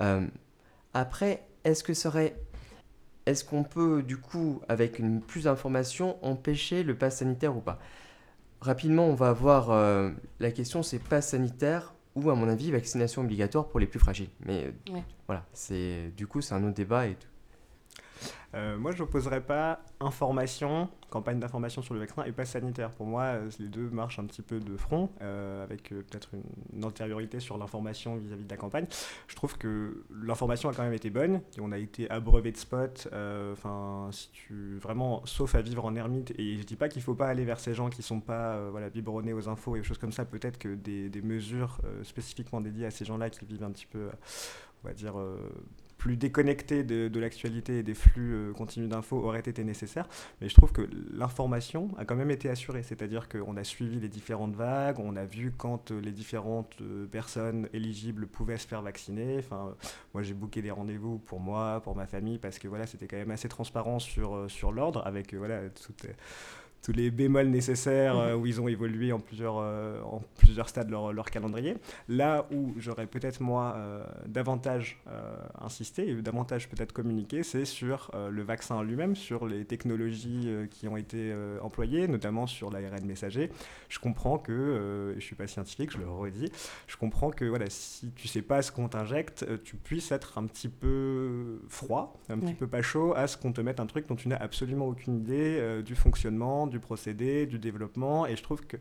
Euh, 0.00 0.26
après, 0.94 1.46
est-ce 1.64 1.84
que 1.84 1.94
serait 1.94 2.36
est-ce 3.24 3.44
qu'on 3.44 3.62
peut, 3.62 4.02
du 4.02 4.16
coup, 4.16 4.60
avec 4.68 4.98
une 4.98 5.20
plus 5.20 5.44
d'informations, 5.44 6.16
empêcher 6.24 6.82
le 6.82 6.96
pass 6.96 7.18
sanitaire 7.18 7.56
ou 7.56 7.60
pas? 7.60 7.78
Rapidement, 8.60 9.06
on 9.06 9.14
va 9.14 9.32
voir 9.32 9.70
euh, 9.70 10.10
la 10.40 10.50
question 10.50 10.82
c'est 10.82 10.98
pass 10.98 11.28
sanitaire 11.28 11.94
ou, 12.14 12.30
à 12.30 12.34
mon 12.34 12.48
avis, 12.48 12.70
vaccination 12.70 13.22
obligatoire 13.22 13.68
pour 13.68 13.80
les 13.80 13.86
plus 13.86 13.98
fragiles. 13.98 14.30
Mais 14.44 14.72
voilà, 15.26 15.44
c'est 15.52 16.12
du 16.16 16.26
coup, 16.26 16.40
c'est 16.40 16.54
un 16.54 16.64
autre 16.64 16.74
débat 16.74 17.06
et 17.06 17.14
tout. 17.14 17.28
Euh, 18.54 18.76
moi, 18.76 18.92
je 18.92 18.98
n'opposerais 18.98 19.40
pas 19.40 19.80
information, 20.00 20.88
campagne 21.10 21.38
d'information 21.38 21.82
sur 21.82 21.94
le 21.94 22.00
vaccin 22.00 22.24
et 22.24 22.32
pas 22.32 22.44
sanitaire. 22.44 22.90
Pour 22.90 23.06
moi, 23.06 23.22
euh, 23.22 23.50
les 23.58 23.68
deux 23.68 23.88
marchent 23.90 24.18
un 24.18 24.26
petit 24.26 24.42
peu 24.42 24.60
de 24.60 24.76
front, 24.76 25.10
euh, 25.22 25.62
avec 25.62 25.88
peut-être 25.88 26.30
une, 26.34 26.84
antériorité 26.84 27.40
sur 27.40 27.56
l'information 27.58 28.16
vis-à-vis 28.16 28.44
de 28.44 28.50
la 28.50 28.56
campagne. 28.56 28.86
Je 29.28 29.36
trouve 29.36 29.56
que 29.56 30.04
l'information 30.22 30.68
a 30.68 30.74
quand 30.74 30.82
même 30.82 30.92
été 30.92 31.10
bonne. 31.10 31.40
on 31.60 31.72
a 31.72 31.78
été 31.78 32.10
abreuvé 32.10 32.52
de 32.52 32.56
spots. 32.56 33.08
Si 34.10 34.30
tu 34.32 34.78
vraiment, 34.78 35.24
sauf 35.24 35.54
à 35.54 35.62
vivre 35.62 35.84
en 35.84 35.94
ermite, 35.94 36.32
et 36.38 36.56
je 36.58 36.64
dis 36.64 36.76
pas 36.76 36.88
qu'il 36.88 37.02
faut 37.02 37.14
pas 37.14 37.28
aller 37.28 37.44
vers 37.44 37.60
ces 37.60 37.72
gens 37.72 37.88
qui 37.88 38.02
sont 38.02 38.20
pas 38.20 38.68
voilà 38.70 38.90
biberonnés 38.90 39.32
aux 39.32 39.48
infos 39.48 39.76
et 39.76 39.80
aux 39.80 39.84
choses 39.84 39.98
comme 39.98 40.12
ça. 40.12 40.24
Peut-être 40.24 40.58
que 40.58 40.74
des, 40.74 41.08
des 41.08 41.22
mesures 41.22 41.80
spécifiquement 42.02 42.60
dédiées 42.60 42.86
à 42.86 42.90
ces 42.90 43.04
gens-là 43.04 43.30
qui 43.30 43.44
vivent 43.44 43.64
un 43.64 43.70
petit 43.70 43.86
peu, 43.86 44.10
on 44.82 44.88
va 44.88 44.94
dire 44.94 45.14
plus 46.02 46.16
déconnecté 46.16 46.82
de, 46.82 47.20
l'actualité 47.20 47.78
et 47.78 47.82
des 47.84 47.94
flux 47.94 48.34
euh, 48.34 48.52
continus 48.52 48.88
d'infos 48.88 49.18
aurait 49.18 49.38
été 49.38 49.62
nécessaire. 49.62 50.08
Mais 50.40 50.48
je 50.48 50.54
trouve 50.56 50.72
que 50.72 50.82
l'information 51.12 51.90
a 51.96 52.04
quand 52.04 52.16
même 52.16 52.32
été 52.32 52.50
assurée. 52.50 52.82
C'est-à-dire 52.82 53.28
qu'on 53.28 53.56
a 53.56 53.62
suivi 53.62 54.00
les 54.00 54.08
différentes 54.08 54.56
vagues, 54.56 54.98
on 54.98 55.14
a 55.14 55.24
vu 55.24 55.52
quand 55.56 55.92
euh, 55.92 56.00
les 56.00 56.10
différentes 56.10 56.74
euh, 56.80 57.06
personnes 57.06 57.68
éligibles 57.72 58.26
pouvaient 58.26 58.58
se 58.58 58.66
faire 58.66 58.82
vacciner. 58.82 59.38
Enfin, 59.38 59.76
moi, 60.12 60.24
j'ai 60.24 60.34
booké 60.34 60.60
des 60.60 60.72
rendez-vous 60.72 61.18
pour 61.18 61.38
moi, 61.38 61.80
pour 61.84 61.94
ma 61.94 62.08
famille, 62.08 62.38
parce 62.38 62.58
que 62.58 62.66
voilà, 62.66 62.86
c'était 62.86 63.06
quand 63.06 63.18
même 63.18 63.30
assez 63.30 63.48
transparent 63.48 64.00
sur, 64.00 64.50
sur 64.50 64.72
l'ordre, 64.72 65.06
avec 65.06 65.32
voilà, 65.34 65.70
toutes 65.70 66.04
tous 66.82 66.92
les 66.92 67.10
bémols 67.10 67.48
nécessaires 67.48 68.18
euh, 68.18 68.34
où 68.34 68.44
ils 68.44 68.60
ont 68.60 68.66
évolué 68.66 69.12
en 69.12 69.20
plusieurs, 69.20 69.58
euh, 69.58 70.02
en 70.02 70.20
plusieurs 70.36 70.68
stades 70.68 70.90
leur, 70.90 71.12
leur 71.12 71.30
calendrier. 71.30 71.76
Là 72.08 72.46
où 72.52 72.74
j'aurais 72.76 73.06
peut-être 73.06 73.40
moi 73.40 73.74
euh, 73.76 74.04
davantage 74.26 75.00
insisté 75.60 76.08
et 76.08 76.14
davantage 76.22 76.68
peut-être 76.68 76.92
communiqué, 76.92 77.42
c'est 77.42 77.64
sur 77.64 78.10
le 78.30 78.42
vaccin 78.42 78.82
lui-même, 78.82 79.14
sur 79.14 79.46
les 79.46 79.64
technologies 79.64 80.48
qui 80.70 80.88
ont 80.88 80.96
été 80.96 81.34
employées, 81.62 82.08
notamment 82.08 82.46
sur 82.46 82.70
l'ARN 82.70 83.04
messager. 83.04 83.50
Je 83.88 83.98
comprends 83.98 84.38
que, 84.38 85.10
je 85.12 85.14
ne 85.14 85.20
suis 85.20 85.36
pas 85.36 85.46
scientifique, 85.46 85.92
je 85.92 85.98
le 85.98 86.08
redis, 86.08 86.50
je 86.88 86.96
comprends 86.96 87.30
que 87.30 87.44
voilà, 87.44 87.66
si 87.68 88.10
tu 88.12 88.26
sais 88.26 88.42
pas 88.42 88.62
ce 88.62 88.72
qu'on 88.72 88.88
t'injecte, 88.88 89.46
tu 89.62 89.76
puisses 89.76 90.10
être 90.10 90.38
un 90.38 90.46
petit 90.46 90.68
peu 90.68 91.60
froid, 91.68 92.18
un 92.28 92.38
petit 92.38 92.54
peu 92.54 92.66
pas 92.66 92.82
chaud 92.82 93.14
à 93.14 93.26
ce 93.26 93.36
qu'on 93.36 93.52
te 93.52 93.60
mette 93.60 93.78
un 93.78 93.86
truc 93.86 94.08
dont 94.08 94.16
tu 94.16 94.28
n'as 94.28 94.36
absolument 94.36 94.86
aucune 94.86 95.16
idée 95.16 95.82
du 95.84 95.94
fonctionnement, 95.94 96.66
du 96.72 96.80
procédé, 96.80 97.46
du 97.46 97.58
développement, 97.58 98.26
et 98.26 98.34
je 98.34 98.42
trouve 98.42 98.66
que 98.66 98.76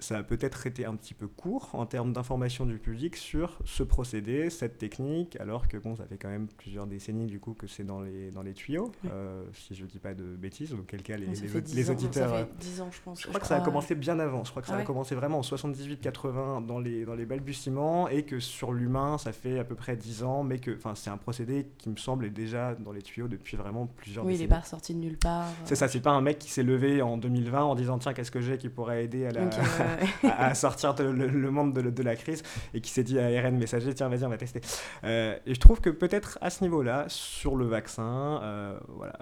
ça 0.00 0.18
a 0.18 0.22
peut-être 0.22 0.66
été 0.66 0.84
un 0.84 0.96
petit 0.96 1.14
peu 1.14 1.28
court 1.28 1.70
en 1.72 1.86
termes 1.86 2.12
d'information 2.12 2.66
du 2.66 2.78
public 2.78 3.16
sur 3.16 3.58
ce 3.64 3.82
procédé, 3.82 4.50
cette 4.50 4.78
technique, 4.78 5.36
alors 5.40 5.68
que 5.68 5.76
bon, 5.76 5.96
ça 5.96 6.04
fait 6.06 6.16
quand 6.16 6.28
même 6.28 6.48
plusieurs 6.48 6.86
décennies 6.86 7.26
du 7.26 7.40
coup 7.40 7.54
que 7.54 7.66
c'est 7.66 7.84
dans 7.84 8.00
les, 8.00 8.30
dans 8.30 8.42
les 8.42 8.54
tuyaux, 8.54 8.92
euh, 9.06 9.44
si 9.52 9.74
je 9.74 9.84
ne 9.84 9.88
dis 9.88 9.98
pas 9.98 10.14
de 10.14 10.24
bêtises, 10.36 10.74
auquel 10.74 11.02
cas 11.02 11.16
les, 11.16 11.26
les, 11.26 11.90
auditeurs... 11.90 12.30
Ça 12.30 12.46
fait 12.46 12.58
10 12.58 12.80
ans, 12.80 12.90
je 12.90 13.00
pense. 13.02 13.20
Je, 13.20 13.28
crois 13.28 13.40
que 13.40 13.46
ça 13.46 13.56
a 13.56 13.60
commencé 13.60 13.94
bien 13.94 14.18
avant, 14.18 14.44
je 14.44 14.50
crois 14.50 14.62
que 14.62 14.68
ça 14.68 14.74
ah 14.76 14.80
a 14.80 14.84
commencé 14.84 15.14
vraiment 15.14 15.38
en 15.38 15.42
78-80 15.42 16.66
dans 16.66 16.78
les, 16.78 17.04
dans 17.04 17.14
les 17.14 17.26
balbutiements, 17.26 18.08
et 18.08 18.24
que 18.24 18.40
sur 18.40 18.72
l'humain, 18.72 19.18
ça 19.18 19.32
fait 19.32 19.58
à 19.58 19.64
peu 19.64 19.74
près 19.74 19.96
10 19.96 20.24
ans, 20.24 20.42
mais 20.42 20.58
que 20.58 20.78
c'est 20.94 21.10
un 21.10 21.16
procédé 21.16 21.68
qui 21.78 21.88
me 21.88 21.96
semble 21.96 22.24
est 22.24 22.30
déjà 22.30 22.74
dans 22.74 22.92
les 22.92 23.02
tuyaux 23.02 23.28
depuis 23.28 23.56
vraiment 23.56 23.86
plusieurs 23.86 24.24
oui, 24.24 24.32
décennies. 24.32 24.44
Oui, 24.44 24.44
il 24.44 24.50
n'est 24.50 24.56
pas 24.56 24.62
ressorti 24.62 24.94
de 24.94 24.98
nulle 24.98 25.18
part. 25.18 25.46
C'est 25.64 25.76
ça, 25.76 25.88
c'est 25.88 26.00
pas 26.00 26.10
un 26.10 26.20
mec 26.20 26.38
qui 26.38 26.50
s'est 26.50 26.62
levé 26.62 27.02
en 27.02 27.16
2020 27.16 27.62
en 27.62 27.74
disant 27.74 27.98
tiens, 27.98 28.12
qu'est-ce 28.12 28.30
que 28.30 28.40
j'ai 28.40 28.58
qui 28.58 28.68
pourrait 28.68 29.04
aider 29.04 29.26
à 29.26 29.32
la... 29.32 29.40
à, 30.22 30.54
sortir 30.54 30.94
le, 30.98 31.50
monde 31.50 31.72
de, 31.72 32.02
la 32.02 32.16
crise 32.16 32.42
et 32.74 32.80
qui 32.80 32.90
s'est 32.90 33.04
dit 33.04 33.18
à 33.18 33.26
RN 33.26 33.56
messager 33.56 33.94
tiens 33.94 34.08
vas-y 34.08 34.24
on 34.24 34.28
va 34.28 34.36
tester 34.36 34.60
euh, 35.04 35.36
et 35.46 35.54
je 35.54 35.60
trouve 35.60 35.80
que 35.80 35.90
peut-être 35.90 36.38
à 36.40 36.50
ce 36.50 36.64
niveau-là 36.64 37.06
sur 37.08 37.56
le 37.56 37.66
vaccin 37.66 38.40
euh, 38.42 38.78
voilà 38.88 39.18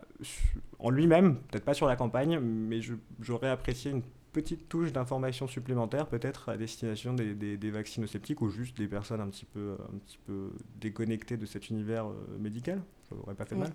en 0.78 0.90
lui-même 0.90 1.36
peut-être 1.50 1.64
pas 1.64 1.74
sur 1.74 1.86
la 1.86 1.96
campagne 1.96 2.38
mais 2.40 2.80
j'aurais 3.20 3.50
apprécié 3.50 3.90
une 3.90 4.02
petite 4.32 4.68
touche 4.68 4.92
d'information 4.92 5.46
supplémentaire 5.48 6.06
peut-être 6.06 6.48
à 6.50 6.56
destination 6.56 7.14
des, 7.14 7.34
des, 7.34 7.56
des, 7.56 7.70
vaccino-sceptiques 7.70 8.40
ou 8.40 8.50
juste 8.50 8.76
des 8.76 8.86
personnes 8.86 9.20
un 9.20 9.28
petit 9.28 9.46
peu, 9.46 9.76
un 9.92 9.98
petit 9.98 10.18
peu 10.26 10.50
déconnectées 10.76 11.36
de 11.36 11.46
cet 11.46 11.70
univers 11.70 12.06
euh, 12.06 12.14
médical. 12.38 12.82
Ça 13.08 13.16
n'aurait 13.16 13.34
pas 13.34 13.46
fait 13.46 13.56
mal? 13.56 13.72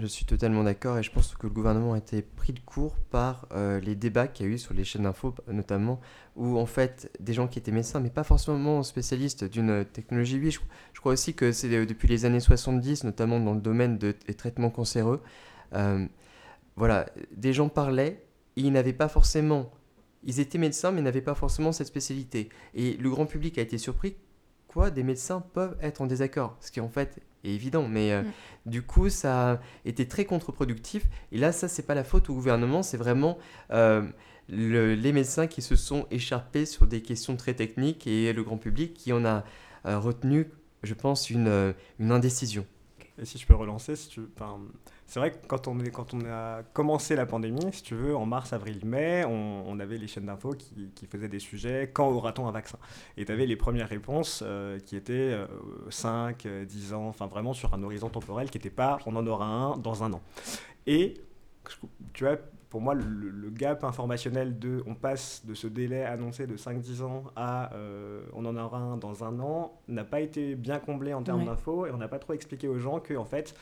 Je 0.00 0.06
suis 0.06 0.24
totalement 0.24 0.64
d'accord 0.64 0.98
et 0.98 1.02
je 1.02 1.10
pense 1.12 1.34
que 1.36 1.46
le 1.46 1.52
gouvernement 1.52 1.92
a 1.92 1.98
été 1.98 2.22
pris 2.22 2.52
de 2.52 2.58
court 2.60 2.96
par 3.10 3.46
euh, 3.52 3.78
les 3.80 3.94
débats 3.94 4.26
qu'il 4.26 4.46
y 4.46 4.48
a 4.48 4.52
eu 4.52 4.58
sur 4.58 4.74
les 4.74 4.82
chaînes 4.82 5.02
d'infos 5.02 5.34
notamment, 5.46 6.00
où 6.36 6.58
en 6.58 6.66
fait 6.66 7.12
des 7.20 7.32
gens 7.32 7.46
qui 7.46 7.58
étaient 7.60 7.70
médecins 7.70 8.00
mais 8.00 8.10
pas 8.10 8.24
forcément 8.24 8.82
spécialistes 8.82 9.44
d'une 9.44 9.84
technologie, 9.84 10.40
oui, 10.42 10.50
je, 10.50 11.00
crois 11.00 11.12
aussi 11.12 11.34
que 11.34 11.52
c'est 11.52 11.72
euh, 11.72 11.86
depuis 11.86 12.08
les 12.08 12.24
années 12.24 12.40
70, 12.40 13.04
notamment 13.04 13.38
dans 13.38 13.54
le 13.54 13.60
domaine 13.60 13.98
des 13.98 14.14
traitements 14.14 14.70
cancéreux, 14.70 15.22
euh, 15.74 16.04
voilà, 16.76 17.06
des 17.36 17.52
gens 17.52 17.68
parlaient, 17.68 18.26
et 18.56 18.62
ils 18.62 18.72
n'avaient 18.72 18.92
pas 18.92 19.08
forcément, 19.08 19.70
ils 20.24 20.40
étaient 20.40 20.58
médecins 20.58 20.90
mais 20.90 21.02
n'avaient 21.02 21.20
pas 21.20 21.34
forcément 21.34 21.70
cette 21.70 21.86
spécialité. 21.86 22.48
Et 22.74 22.96
le 22.96 23.10
grand 23.10 23.26
public 23.26 23.58
a 23.58 23.62
été 23.62 23.78
surpris 23.78 24.16
quoi 24.66 24.90
des 24.90 25.04
médecins 25.04 25.40
peuvent 25.52 25.76
être 25.80 26.00
en 26.00 26.06
désaccord, 26.06 26.56
ce 26.60 26.72
qui 26.72 26.80
en 26.80 26.88
fait 26.88 27.20
évident, 27.52 27.86
mais 27.88 28.12
euh, 28.12 28.22
mm. 28.22 28.32
du 28.66 28.82
coup, 28.82 29.08
ça 29.08 29.52
a 29.52 29.60
été 29.84 30.06
très 30.06 30.24
contre-productif. 30.24 31.04
Et 31.32 31.38
là, 31.38 31.52
ça, 31.52 31.68
c'est 31.68 31.82
pas 31.82 31.94
la 31.94 32.04
faute 32.04 32.30
au 32.30 32.34
gouvernement, 32.34 32.82
c'est 32.82 32.96
vraiment 32.96 33.38
euh, 33.72 34.02
les 34.48 35.12
médecins 35.12 35.46
qui 35.46 35.62
se 35.62 35.76
sont 35.76 36.06
écharpés 36.10 36.66
sur 36.66 36.86
des 36.86 37.02
questions 37.02 37.36
très 37.36 37.54
techniques 37.54 38.06
et 38.06 38.32
le 38.32 38.42
grand 38.42 38.58
public 38.58 38.94
qui 38.94 39.12
en 39.12 39.24
a 39.24 39.44
euh, 39.86 39.98
retenu, 39.98 40.50
je 40.82 40.94
pense, 40.94 41.30
une, 41.30 41.74
une 41.98 42.12
indécision. 42.12 42.66
Et 43.16 43.24
si 43.24 43.38
je 43.38 43.46
peux 43.46 43.54
relancer, 43.54 43.94
si 43.94 44.08
tu, 44.08 44.22
c'est 45.06 45.20
vrai 45.20 45.30
que 45.30 45.46
quand 45.46 45.68
on, 45.68 45.78
est, 45.78 45.90
quand 45.90 46.14
on 46.14 46.24
a 46.26 46.64
commencé 46.72 47.14
la 47.14 47.26
pandémie, 47.26 47.72
si 47.72 47.82
tu 47.82 47.94
veux, 47.94 48.16
en 48.16 48.26
mars, 48.26 48.52
avril, 48.52 48.80
mai, 48.84 49.24
on, 49.24 49.78
avait 49.78 49.98
les 49.98 50.08
chaînes 50.08 50.26
d'infos 50.26 50.54
qui, 50.54 50.90
qui, 50.94 51.06
faisaient 51.06 51.28
des 51.28 51.38
sujets 51.38 51.90
quand 51.92 52.08
aura-t-on 52.08 52.48
un 52.48 52.52
vaccin? 52.52 52.78
Et 53.16 53.24
tu 53.24 53.30
avais 53.30 53.46
les 53.46 53.56
premières 53.56 53.88
réponses 53.88 54.42
euh, 54.44 54.80
qui 54.80 54.96
étaient 54.96 55.36
5, 55.90 56.46
euh, 56.46 56.64
10 56.64 56.92
euh, 56.92 56.96
ans, 56.96 57.08
enfin 57.08 57.26
vraiment 57.26 57.52
sur 57.52 57.72
un 57.74 57.82
horizon 57.82 58.08
temporel 58.08 58.50
qui 58.50 58.58
n'était 58.58 58.70
pas 58.70 58.98
on 59.06 59.14
en 59.14 59.26
aura 59.26 59.46
un 59.46 59.76
dans 59.76 60.02
un 60.02 60.12
an. 60.12 60.22
Et 60.86 61.14
tu 62.12 62.24
vois, 62.24 62.36
pour 62.74 62.80
moi, 62.80 62.94
le, 62.94 63.50
gap 63.50 63.84
informationnel 63.84 64.58
de 64.58 64.82
on 64.84 64.96
passe 64.96 65.46
de 65.46 65.54
ce 65.54 65.68
délai 65.68 66.02
annoncé 66.02 66.48
de 66.48 66.56
5-10 66.56 67.02
ans 67.04 67.22
à 67.36 67.70
on 68.32 68.44
en 68.44 68.56
aura 68.56 68.78
un 68.78 68.96
dans 68.96 69.22
un 69.22 69.38
an 69.38 69.80
n'a 69.86 70.02
pas 70.02 70.20
été 70.20 70.56
bien 70.56 70.80
comblé 70.80 71.14
en 71.14 71.22
termes 71.22 71.44
d'infos 71.44 71.86
et 71.86 71.92
on 71.92 71.98
n'a 71.98 72.08
pas 72.08 72.18
trop 72.18 72.32
expliqué 72.32 72.66
aux 72.66 72.80
gens 72.80 72.98
que 72.98 73.14
en 73.14 73.24
fait 73.24 73.54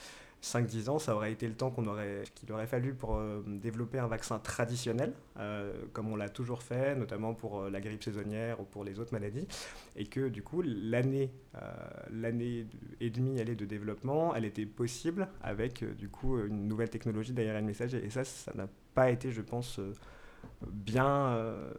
5-10 0.43 0.91
ans, 0.91 0.99
ça 0.99 1.15
aurait 1.15 1.33
été 1.33 1.47
le 1.47 1.55
temps 1.55 1.73
aurait, 1.87 2.25
qu'il 2.35 2.51
aurait 2.53 2.67
fallu 2.67 2.95
pour 2.95 3.17
euh, 3.17 3.43
développer 3.47 3.99
un 3.99 4.09
vaccin 4.09 4.41
traditionnel, 4.41 5.13
euh, 5.39 5.73
comme 5.93 6.13
on 6.13 6.17
l'a 6.17 6.29
toujours 6.29 6.63
fait, 6.63 6.97
notamment 6.97 7.33
pour 7.33 7.61
euh, 7.61 7.71
la 7.71 7.81
grippe 7.81 8.03
saisonnière 8.03 8.61
ou 8.61 8.65
pour 8.65 8.83
les 8.83 8.99
autres 8.99 9.13
maladies, 9.13 9.47
et 9.95 10.05
que 10.05 10.29
du 10.29 10.43
coup 10.43 10.63
l'année, 10.63 11.31
et 13.01 13.11
demie 13.11 13.39
est 13.39 13.45
de 13.45 13.65
développement, 13.65 14.35
elle 14.35 14.45
était 14.45 14.67
possible 14.67 15.29
avec 15.43 15.85
du 15.97 16.09
coup 16.09 16.39
une 16.39 16.67
nouvelle 16.67 16.91
technologie 16.91 17.33
d'ARN 17.33 17.65
messager, 17.65 18.05
et 18.05 18.11
ça, 18.11 18.25
ça 18.25 18.53
n'a 18.55 18.69
pas 18.95 19.11
été, 19.11 19.31
je 19.31 19.43
pense, 19.43 19.79
bien, 20.71 21.07
euh, 21.07 21.73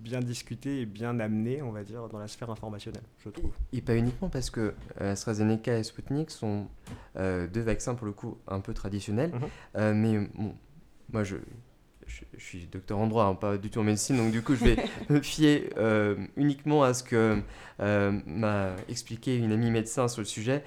bien 0.00 0.20
discuté 0.20 0.80
et 0.80 0.86
bien 0.86 1.18
amené, 1.20 1.62
on 1.62 1.72
va 1.72 1.84
dire, 1.84 2.08
dans 2.08 2.18
la 2.18 2.28
sphère 2.28 2.50
informationnelle, 2.50 3.02
je 3.24 3.30
trouve. 3.30 3.52
Et 3.72 3.80
pas 3.80 3.96
uniquement 3.96 4.28
parce 4.28 4.50
que 4.50 4.74
euh, 5.00 5.12
AstraZeneca 5.12 5.78
et 5.78 5.82
Sputnik 5.82 6.30
sont 6.30 6.68
euh, 7.16 7.46
deux 7.46 7.60
vaccins, 7.60 7.94
pour 7.94 8.06
le 8.06 8.12
coup, 8.12 8.38
un 8.48 8.60
peu 8.60 8.74
traditionnels. 8.74 9.32
Mhm. 9.74 9.94
mais 9.94 10.28
bon, 10.34 10.54
moi, 11.12 11.24
je, 11.24 11.36
je, 12.06 12.22
suis 12.38 12.66
docteur 12.66 12.98
en 12.98 13.06
droit, 13.06 13.24
hein, 13.24 13.34
pas 13.34 13.56
du 13.56 13.70
tout 13.70 13.80
en 13.80 13.84
médecine, 13.84 14.16
donc 14.16 14.32
du 14.32 14.42
coup, 14.42 14.54
je 14.54 14.64
vais 14.64 14.76
me 15.10 15.20
fier 15.20 15.70
uniquement 16.36 16.82
à 16.82 16.94
ce 16.94 17.02
que 17.02 17.40
m'a 17.78 18.74
expliqué 18.88 19.36
une 19.36 19.52
amie 19.52 19.70
médecin 19.70 20.08
sur 20.08 20.20
le 20.20 20.26
sujet, 20.26 20.64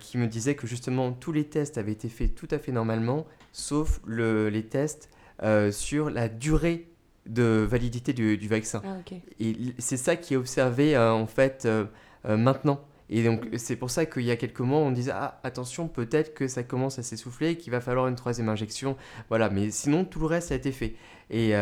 qui 0.00 0.18
me 0.18 0.26
disait 0.26 0.54
que 0.54 0.66
justement, 0.66 1.12
tous 1.12 1.32
les 1.32 1.44
tests 1.44 1.78
avaient 1.78 1.92
été 1.92 2.08
faits 2.08 2.34
tout 2.34 2.48
à 2.50 2.58
fait 2.58 2.72
normalement, 2.72 3.26
sauf 3.52 4.00
le, 4.04 4.48
les 4.48 4.64
tests 4.64 5.08
euh, 5.42 5.70
sur 5.70 6.08
la 6.08 6.28
durée 6.28 6.88
de 7.26 7.66
validité 7.68 8.14
du, 8.14 8.48
vaccin. 8.48 8.80
Ah, 8.86 8.96
et 9.38 9.54
c'est 9.78 9.98
ça 9.98 10.16
qui 10.16 10.32
est 10.32 10.36
observé 10.36 10.96
euh, 10.96 11.12
en 11.12 11.26
fait 11.26 11.66
euh, 11.66 11.84
maintenant. 12.24 12.80
Et 13.10 13.22
donc 13.22 13.46
c'est 13.58 13.76
pour 13.76 13.90
ça 13.90 14.06
qu'il 14.06 14.22
y 14.22 14.30
a 14.30 14.36
quelques 14.36 14.60
mois 14.60 14.80
on 14.80 14.90
disait 14.90 15.12
ah 15.14 15.38
attention 15.44 15.86
peut-être 15.86 16.34
que 16.34 16.48
ça 16.48 16.64
commence 16.64 16.98
à 16.98 17.04
s'essouffler 17.04 17.56
qu'il 17.56 17.70
va 17.70 17.80
falloir 17.80 18.08
une 18.08 18.16
troisième 18.16 18.48
injection 18.48 18.96
voilà 19.28 19.48
mais 19.48 19.70
sinon 19.70 20.04
tout 20.04 20.18
le 20.18 20.26
reste 20.26 20.50
a 20.50 20.56
été 20.56 20.72
fait 20.72 20.96
et 21.30 21.52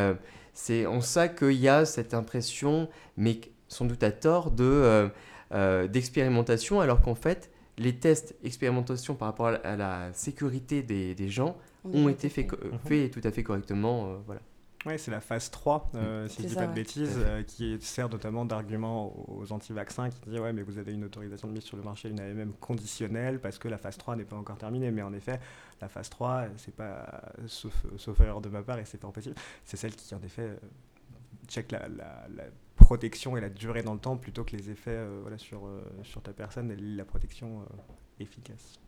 c'est 0.55 0.87
en 0.87 1.03
ça 1.03 1.29
qu'il 1.29 1.53
y 1.53 1.69
a 1.69 1.85
cette 1.85 2.15
impression 2.15 2.89
mais 3.19 3.43
sans 3.69 3.85
doute 3.85 4.03
à 4.03 4.11
tort 4.11 4.53
de 4.53 5.11
d'expérimentation 5.93 6.81
alors 6.81 7.03
qu'en 7.03 7.15
fait 7.15 7.51
les 7.77 7.95
tests 7.95 8.35
expérimentation 8.43 9.15
par 9.15 9.29
rapport 9.29 9.49
à 9.49 9.77
la 9.77 10.15
sécurité 10.15 10.83
des, 10.83 11.15
des 11.15 11.29
gens 11.29 11.59
ont 11.85 12.09
été 12.09 12.29
faits 12.29 12.51
fait 12.87 13.11
tout 13.11 13.21
à 13.23 13.31
fait 13.31 13.43
correctement. 13.43 14.07
Euh, 14.07 14.17
voilà. 14.27 14.41
Oui, 14.87 14.99
c'est 14.99 15.11
la 15.11 15.23
phase 15.23 15.51
3, 15.51 15.93
euh, 15.95 16.25
mm. 16.25 16.29
si 16.29 16.37
je 16.37 16.43
ne 16.43 16.49
dis 16.49 16.55
pas 16.57 16.67
de 16.67 16.75
bêtises, 16.75 17.17
euh, 17.17 17.43
qui 17.43 17.79
sert 17.81 18.11
notamment 18.11 18.45
d'argument 18.45 19.15
aux 19.29 19.51
anti-vaccins 19.51 20.11
qui 20.11 20.21
disent 20.29 20.41
Ouais, 20.41 20.53
mais 20.53 20.63
vous 20.63 20.77
avez 20.77 20.93
une 20.93 21.05
autorisation 21.05 21.49
de 21.49 21.55
mise 21.55 21.63
sur 21.63 21.79
le 21.79 21.83
marché, 21.83 22.11
une 22.11 22.21
AMM 22.21 22.53
conditionnelle, 22.61 23.41
parce 23.41 23.59
que 23.59 23.69
la 23.69 23.79
phase 23.79 23.97
3 23.97 24.17
n'est 24.17 24.25
pas 24.25 24.37
encore 24.37 24.59
terminée. 24.59 24.91
Mais 24.91 25.03
en 25.03 25.15
effet, 25.15 25.41
la 25.81 25.89
phase 25.89 26.11
3, 26.11 26.49
c'est 26.59 26.75
pas, 26.75 27.33
sauf, 27.47 27.75
sauf 27.97 28.21
erreur 28.21 28.43
de 28.43 28.51
ma 28.51 28.63
part, 28.63 28.79
et 28.79 28.85
c'est 28.85 28.99
pas 28.99 29.09
possible, 29.09 29.37
c'est 29.65 29.79
celle 29.79 29.95
qui, 29.97 30.15
en 30.15 30.23
effet, 30.23 30.51
check 31.49 31.73
la, 31.73 31.89
la, 31.89 32.45
protection 32.77 33.35
et 33.37 33.41
la 33.41 33.49
durée 33.49 33.83
dans 33.83 33.95
le 33.95 34.01
temps 34.01 34.19
plutôt 34.19 34.45
que 34.45 34.55
les 34.55 34.69
effets 34.71 34.99
voilà, 35.23 35.39
sur, 35.39 35.63
sur 36.03 36.21
ta 36.21 36.35
personne 36.35 36.71
et 36.71 36.77
la 36.77 37.07
protection 37.07 37.65
efficace. 38.21 38.79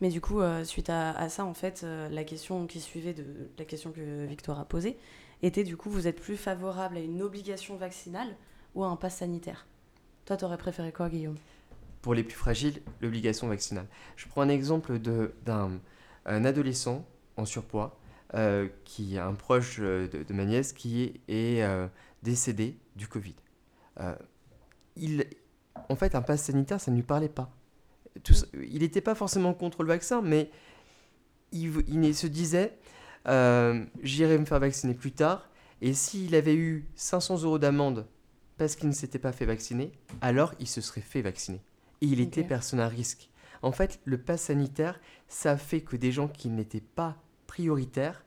Mais 0.00 0.10
du 0.10 0.20
coup, 0.20 0.40
euh, 0.40 0.64
suite 0.64 0.90
à, 0.90 1.28
ça, 1.28 1.44
en 1.44 1.54
fait, 1.54 1.82
euh, 1.84 2.08
la 2.10 2.24
question 2.24 2.66
qui 2.66 2.80
suivait 2.80 3.14
de 3.14 3.24
la 3.58 3.64
question 3.64 3.92
que 3.92 4.26
Victor 4.26 4.58
a 4.58 4.64
posée 4.64 4.96
était 5.42 5.64
du 5.64 5.76
coup, 5.76 5.90
vous 5.90 6.06
êtes 6.06 6.20
plus 6.20 6.36
favorable 6.36 6.96
à 6.96 7.00
une 7.00 7.22
obligation 7.22 7.76
vaccinale 7.76 8.36
ou 8.74 8.84
à 8.84 8.88
un 8.88 8.96
pass 8.96 9.16
sanitaire? 9.16 9.66
Toi, 10.26 10.36
t'aurais 10.36 10.58
préféré 10.58 10.92
quoi, 10.92 11.08
Guillaume? 11.08 11.36
Pour 12.02 12.14
les 12.14 12.22
plus 12.22 12.36
fragiles, 12.36 12.82
l'obligation 13.00 13.48
vaccinale. 13.48 13.86
Je 14.16 14.26
prends 14.28 14.42
un 14.42 14.48
exemple 14.48 14.98
d'un 14.98 15.80
adolescent 16.26 17.04
en 17.36 17.44
surpoids 17.44 17.98
euh, 18.34 18.68
qui 18.84 19.18
un 19.18 19.34
proche 19.34 19.80
de, 19.80 20.24
ma 20.30 20.44
nièce 20.44 20.72
qui 20.72 21.20
est, 21.28 21.88
décédé 22.22 22.76
du 22.96 23.08
Covid. 23.08 23.34
il, 24.96 25.24
en 25.88 25.96
fait, 25.96 26.14
un 26.14 26.22
pass 26.22 26.42
sanitaire, 26.42 26.80
ça 26.80 26.90
ne 26.90 26.96
lui 26.96 27.02
parlait 27.02 27.28
pas. 27.28 27.55
Tout, 28.26 28.34
il 28.54 28.80
n'était 28.80 29.00
pas 29.00 29.14
forcément 29.14 29.54
contre 29.54 29.84
le 29.84 29.88
vaccin, 29.88 30.20
mais 30.20 30.50
il, 31.52 31.72
il 31.86 32.14
se 32.14 32.26
disait 32.26 32.76
j'irai 34.02 34.38
me 34.38 34.44
faire 34.44 34.60
vacciner 34.60 34.94
plus 34.94 35.12
tard. 35.12 35.48
Et 35.80 35.92
s'il 35.92 36.34
avait 36.34 36.54
eu 36.54 36.86
500 36.96 37.42
euros 37.42 37.58
d'amende 37.58 38.06
parce 38.56 38.76
qu'il 38.76 38.88
ne 38.88 38.94
s'était 38.94 39.18
pas 39.18 39.32
fait 39.32 39.44
vacciner, 39.44 39.92
alors 40.20 40.54
il 40.58 40.66
se 40.66 40.80
serait 40.80 41.02
fait 41.02 41.22
vacciner. 41.22 41.60
Et 42.00 42.06
il 42.06 42.20
était 42.20 42.44
personne 42.44 42.80
à 42.80 42.88
risque. 42.88 43.30
En 43.62 43.72
fait, 43.72 44.00
le 44.04 44.18
pass 44.18 44.42
sanitaire, 44.42 45.00
ça 45.28 45.56
fait 45.56 45.80
que 45.80 45.96
des 45.96 46.12
gens 46.12 46.28
qui 46.28 46.48
n'étaient 46.48 46.80
pas 46.80 47.16
prioritaires 47.46 48.24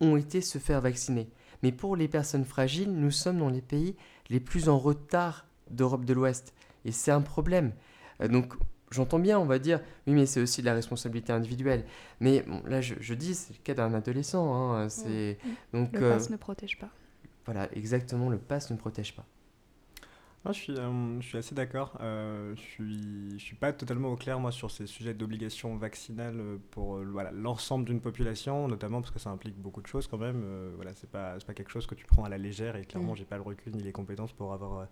ont 0.00 0.16
été 0.16 0.40
se 0.40 0.58
faire 0.58 0.80
vacciner. 0.80 1.28
Mais 1.62 1.72
pour 1.72 1.96
les 1.96 2.08
personnes 2.08 2.44
fragiles, 2.44 2.92
nous 2.92 3.10
sommes 3.10 3.38
dans 3.38 3.50
les 3.50 3.60
pays 3.60 3.96
les 4.28 4.40
plus 4.40 4.68
en 4.68 4.78
retard 4.78 5.46
d'Europe 5.70 6.04
de 6.04 6.14
l'Ouest. 6.14 6.54
Et 6.84 6.92
c'est 6.92 7.10
un 7.10 7.20
problème. 7.20 7.72
Euh, 8.22 8.28
donc, 8.28 8.54
j'entends 8.90 9.18
bien, 9.18 9.38
on 9.38 9.46
va 9.46 9.58
dire, 9.58 9.80
oui, 10.06 10.14
mais 10.14 10.26
c'est 10.26 10.40
aussi 10.40 10.60
de 10.60 10.66
la 10.66 10.74
responsabilité 10.74 11.32
individuelle. 11.32 11.84
Mais 12.20 12.44
là, 12.66 12.80
je, 12.80 13.14
dis, 13.14 13.34
c'est 13.34 13.54
le 13.54 13.62
cas 13.62 13.74
d'un 13.74 13.94
adolescent. 13.94 14.54
Hein, 14.54 14.88
c'est, 14.88 15.38
donc, 15.72 15.92
le 15.92 16.00
pass 16.00 16.28
euh, 16.28 16.32
ne 16.32 16.36
protège 16.36 16.78
pas. 16.78 16.90
Voilà, 17.44 17.68
exactement, 17.74 18.28
le 18.28 18.38
pass 18.38 18.70
ne 18.70 18.76
protège 18.76 19.14
pas 19.14 19.26
je, 20.46 20.52
suis, 20.52 20.72
euh, 20.72 21.20
je 21.20 21.26
suis 21.26 21.38
assez 21.38 21.54
d'accord. 21.54 21.98
Euh, 22.00 22.54
je 22.56 22.60
suis, 22.60 23.38
je 23.38 23.44
suis 23.44 23.56
pas 23.56 23.72
totalement 23.72 24.08
au 24.08 24.16
clair 24.16 24.40
moi 24.40 24.52
sur 24.52 24.70
ces 24.70 24.86
sujets 24.86 25.14
d'obligation 25.14 25.76
vaccinale 25.76 26.58
pour 26.70 26.96
euh, 26.96 27.04
voilà, 27.10 27.30
l'ensemble 27.30 27.84
d'une 27.84 28.00
population, 28.00 28.66
notamment 28.66 29.00
parce 29.00 29.12
que 29.12 29.18
ça 29.18 29.30
implique 29.30 29.56
beaucoup 29.56 29.82
de 29.82 29.86
choses 29.86 30.06
quand 30.06 30.18
même. 30.18 30.42
voilà, 30.76 30.92
c'est 30.94 31.10
pas 31.10 31.36
pas 31.46 31.54
quelque 31.54 31.70
chose 31.70 31.86
que 31.86 31.94
tu 31.94 32.06
prends 32.06 32.24
à 32.24 32.28
la 32.28 32.38
légère 32.38 32.76
et 32.76 32.84
clairement 32.84 33.14
je 33.14 33.20
mm. 33.20 33.24
j'ai 33.24 33.24
pas 33.28 33.36
le 33.36 33.42
recul 33.42 33.74
ni 33.74 33.82
les 33.82 33.92
compétences 33.92 34.32
pour 34.32 34.52
avoir 34.52 34.86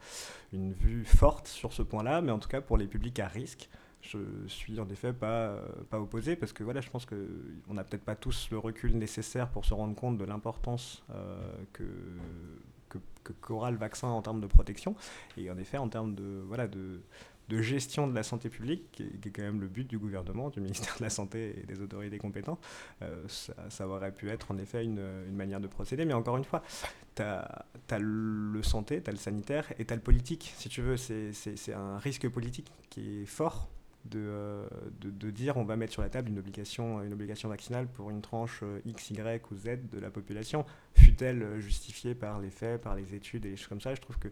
une 0.52 0.72
vue 0.72 1.04
forte 1.04 1.48
sur 1.48 1.72
ce 1.72 1.82
point-là. 1.82 2.20
Mais 2.20 2.32
en 2.32 2.38
tout 2.38 2.48
cas 2.48 2.60
pour 2.60 2.76
les 2.76 2.86
publics 2.86 3.18
à 3.20 3.28
risque, 3.28 3.68
je 4.00 4.18
suis 4.46 4.78
en 4.80 4.88
effet 4.88 5.12
pas, 5.12 5.56
pas 5.90 6.00
opposé 6.00 6.36
parce 6.36 6.52
que 6.52 6.62
voilà, 6.64 6.80
je 6.80 6.88
pense 6.90 7.06
qu'on 7.06 7.74
n'a 7.74 7.84
peut-être 7.84 8.04
pas 8.04 8.16
tous 8.16 8.48
le 8.50 8.58
recul 8.58 8.96
nécessaire 8.96 9.50
pour 9.50 9.64
se 9.64 9.74
rendre 9.74 9.94
compte 9.94 10.18
de 10.18 10.24
l'importance 10.24 11.02
que 11.72 11.84
qu'aura 13.40 13.70
le 13.70 13.76
vaccin 13.76 14.08
en 14.08 14.22
termes 14.22 14.40
de 14.40 14.46
protection. 14.46 14.94
Et 15.36 15.50
en 15.50 15.58
effet, 15.58 15.78
en 15.78 15.88
termes 15.88 16.14
de, 16.14 16.42
voilà, 16.46 16.66
de, 16.66 17.02
de 17.48 17.62
gestion 17.62 18.06
de 18.06 18.14
la 18.14 18.22
santé 18.22 18.48
publique, 18.48 18.90
qui 18.92 19.04
est, 19.04 19.30
quand 19.30 19.42
même 19.42 19.60
le 19.60 19.68
but 19.68 19.86
du 19.86 19.98
gouvernement, 19.98 20.50
du 20.50 20.60
ministère 20.60 20.96
de 20.98 21.04
la 21.04 21.10
Santé 21.10 21.60
et 21.60 21.66
des 21.66 21.80
autorités 21.80 22.18
compétentes, 22.18 22.60
euh, 23.02 23.24
ça, 23.28 23.88
aurait 23.88 24.12
pu 24.12 24.30
être 24.30 24.50
en 24.50 24.58
effet 24.58 24.84
une, 24.84 25.02
une, 25.28 25.36
manière 25.36 25.60
de 25.60 25.66
procéder. 25.66 26.04
Mais 26.04 26.14
encore 26.14 26.36
une 26.36 26.44
fois, 26.44 26.62
tu 27.14 27.22
as, 27.22 27.98
le 27.98 28.62
santé, 28.62 29.02
tu 29.02 29.10
as 29.10 29.12
le 29.12 29.18
sanitaire 29.18 29.72
et 29.78 29.84
tu 29.84 29.92
as 29.92 29.96
le 29.96 30.02
politique. 30.02 30.52
Si 30.56 30.68
tu 30.68 30.82
veux, 30.82 30.96
c'est 30.96 31.72
un 31.72 31.98
risque 31.98 32.28
politique 32.28 32.70
qui 32.90 33.22
est 33.22 33.26
fort 33.26 33.68
euh, 34.16 34.66
de, 35.00 35.10
de, 35.10 35.30
dire 35.30 35.56
on 35.56 35.64
va 35.64 35.76
mettre 35.76 35.92
sur 35.92 36.02
la 36.02 36.08
table 36.08 36.28
une 36.28 36.38
obligation, 36.38 37.02
une 37.02 37.12
obligation 37.12 37.48
vaccinale 37.48 37.86
pour 37.86 38.10
une 38.10 38.20
tranche 38.20 38.60
euh, 38.62 38.80
X, 38.84 39.10
Y 39.10 39.50
ou 39.50 39.56
Z 39.56 39.90
de 39.92 39.98
la 39.98 40.10
population, 40.10 40.64
fut-elle 40.94 41.42
euh, 41.42 41.60
justifiée 41.60 42.14
par 42.14 42.40
les 42.40 42.50
faits, 42.50 42.80
par 42.80 42.94
les 42.94 43.14
études 43.14 43.46
et 43.46 43.50
des 43.50 43.56
choses 43.56 43.68
comme 43.68 43.80
ça? 43.80 43.94
Je 43.94 44.00
trouve 44.00 44.18
que 44.18 44.28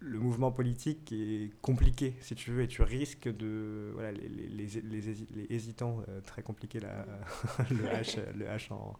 le 0.00 0.18
mouvement 0.18 0.50
politique 0.50 1.12
est 1.12 1.52
compliqué, 1.60 2.14
si 2.20 2.34
tu 2.34 2.50
veux, 2.50 2.62
et 2.62 2.68
tu 2.68 2.82
risques 2.82 3.28
de. 3.28 3.90
Voilà, 3.94 4.12
les, 4.12 4.28
les, 4.28 4.66
les, 4.66 5.46
hésitants, 5.50 6.02
très 6.26 6.42
compliqué 6.42 6.80
là, 6.80 7.06
le, 7.70 7.84
H, 7.84 8.18
le 8.36 8.46
H 8.46 8.72
en, 8.72 8.96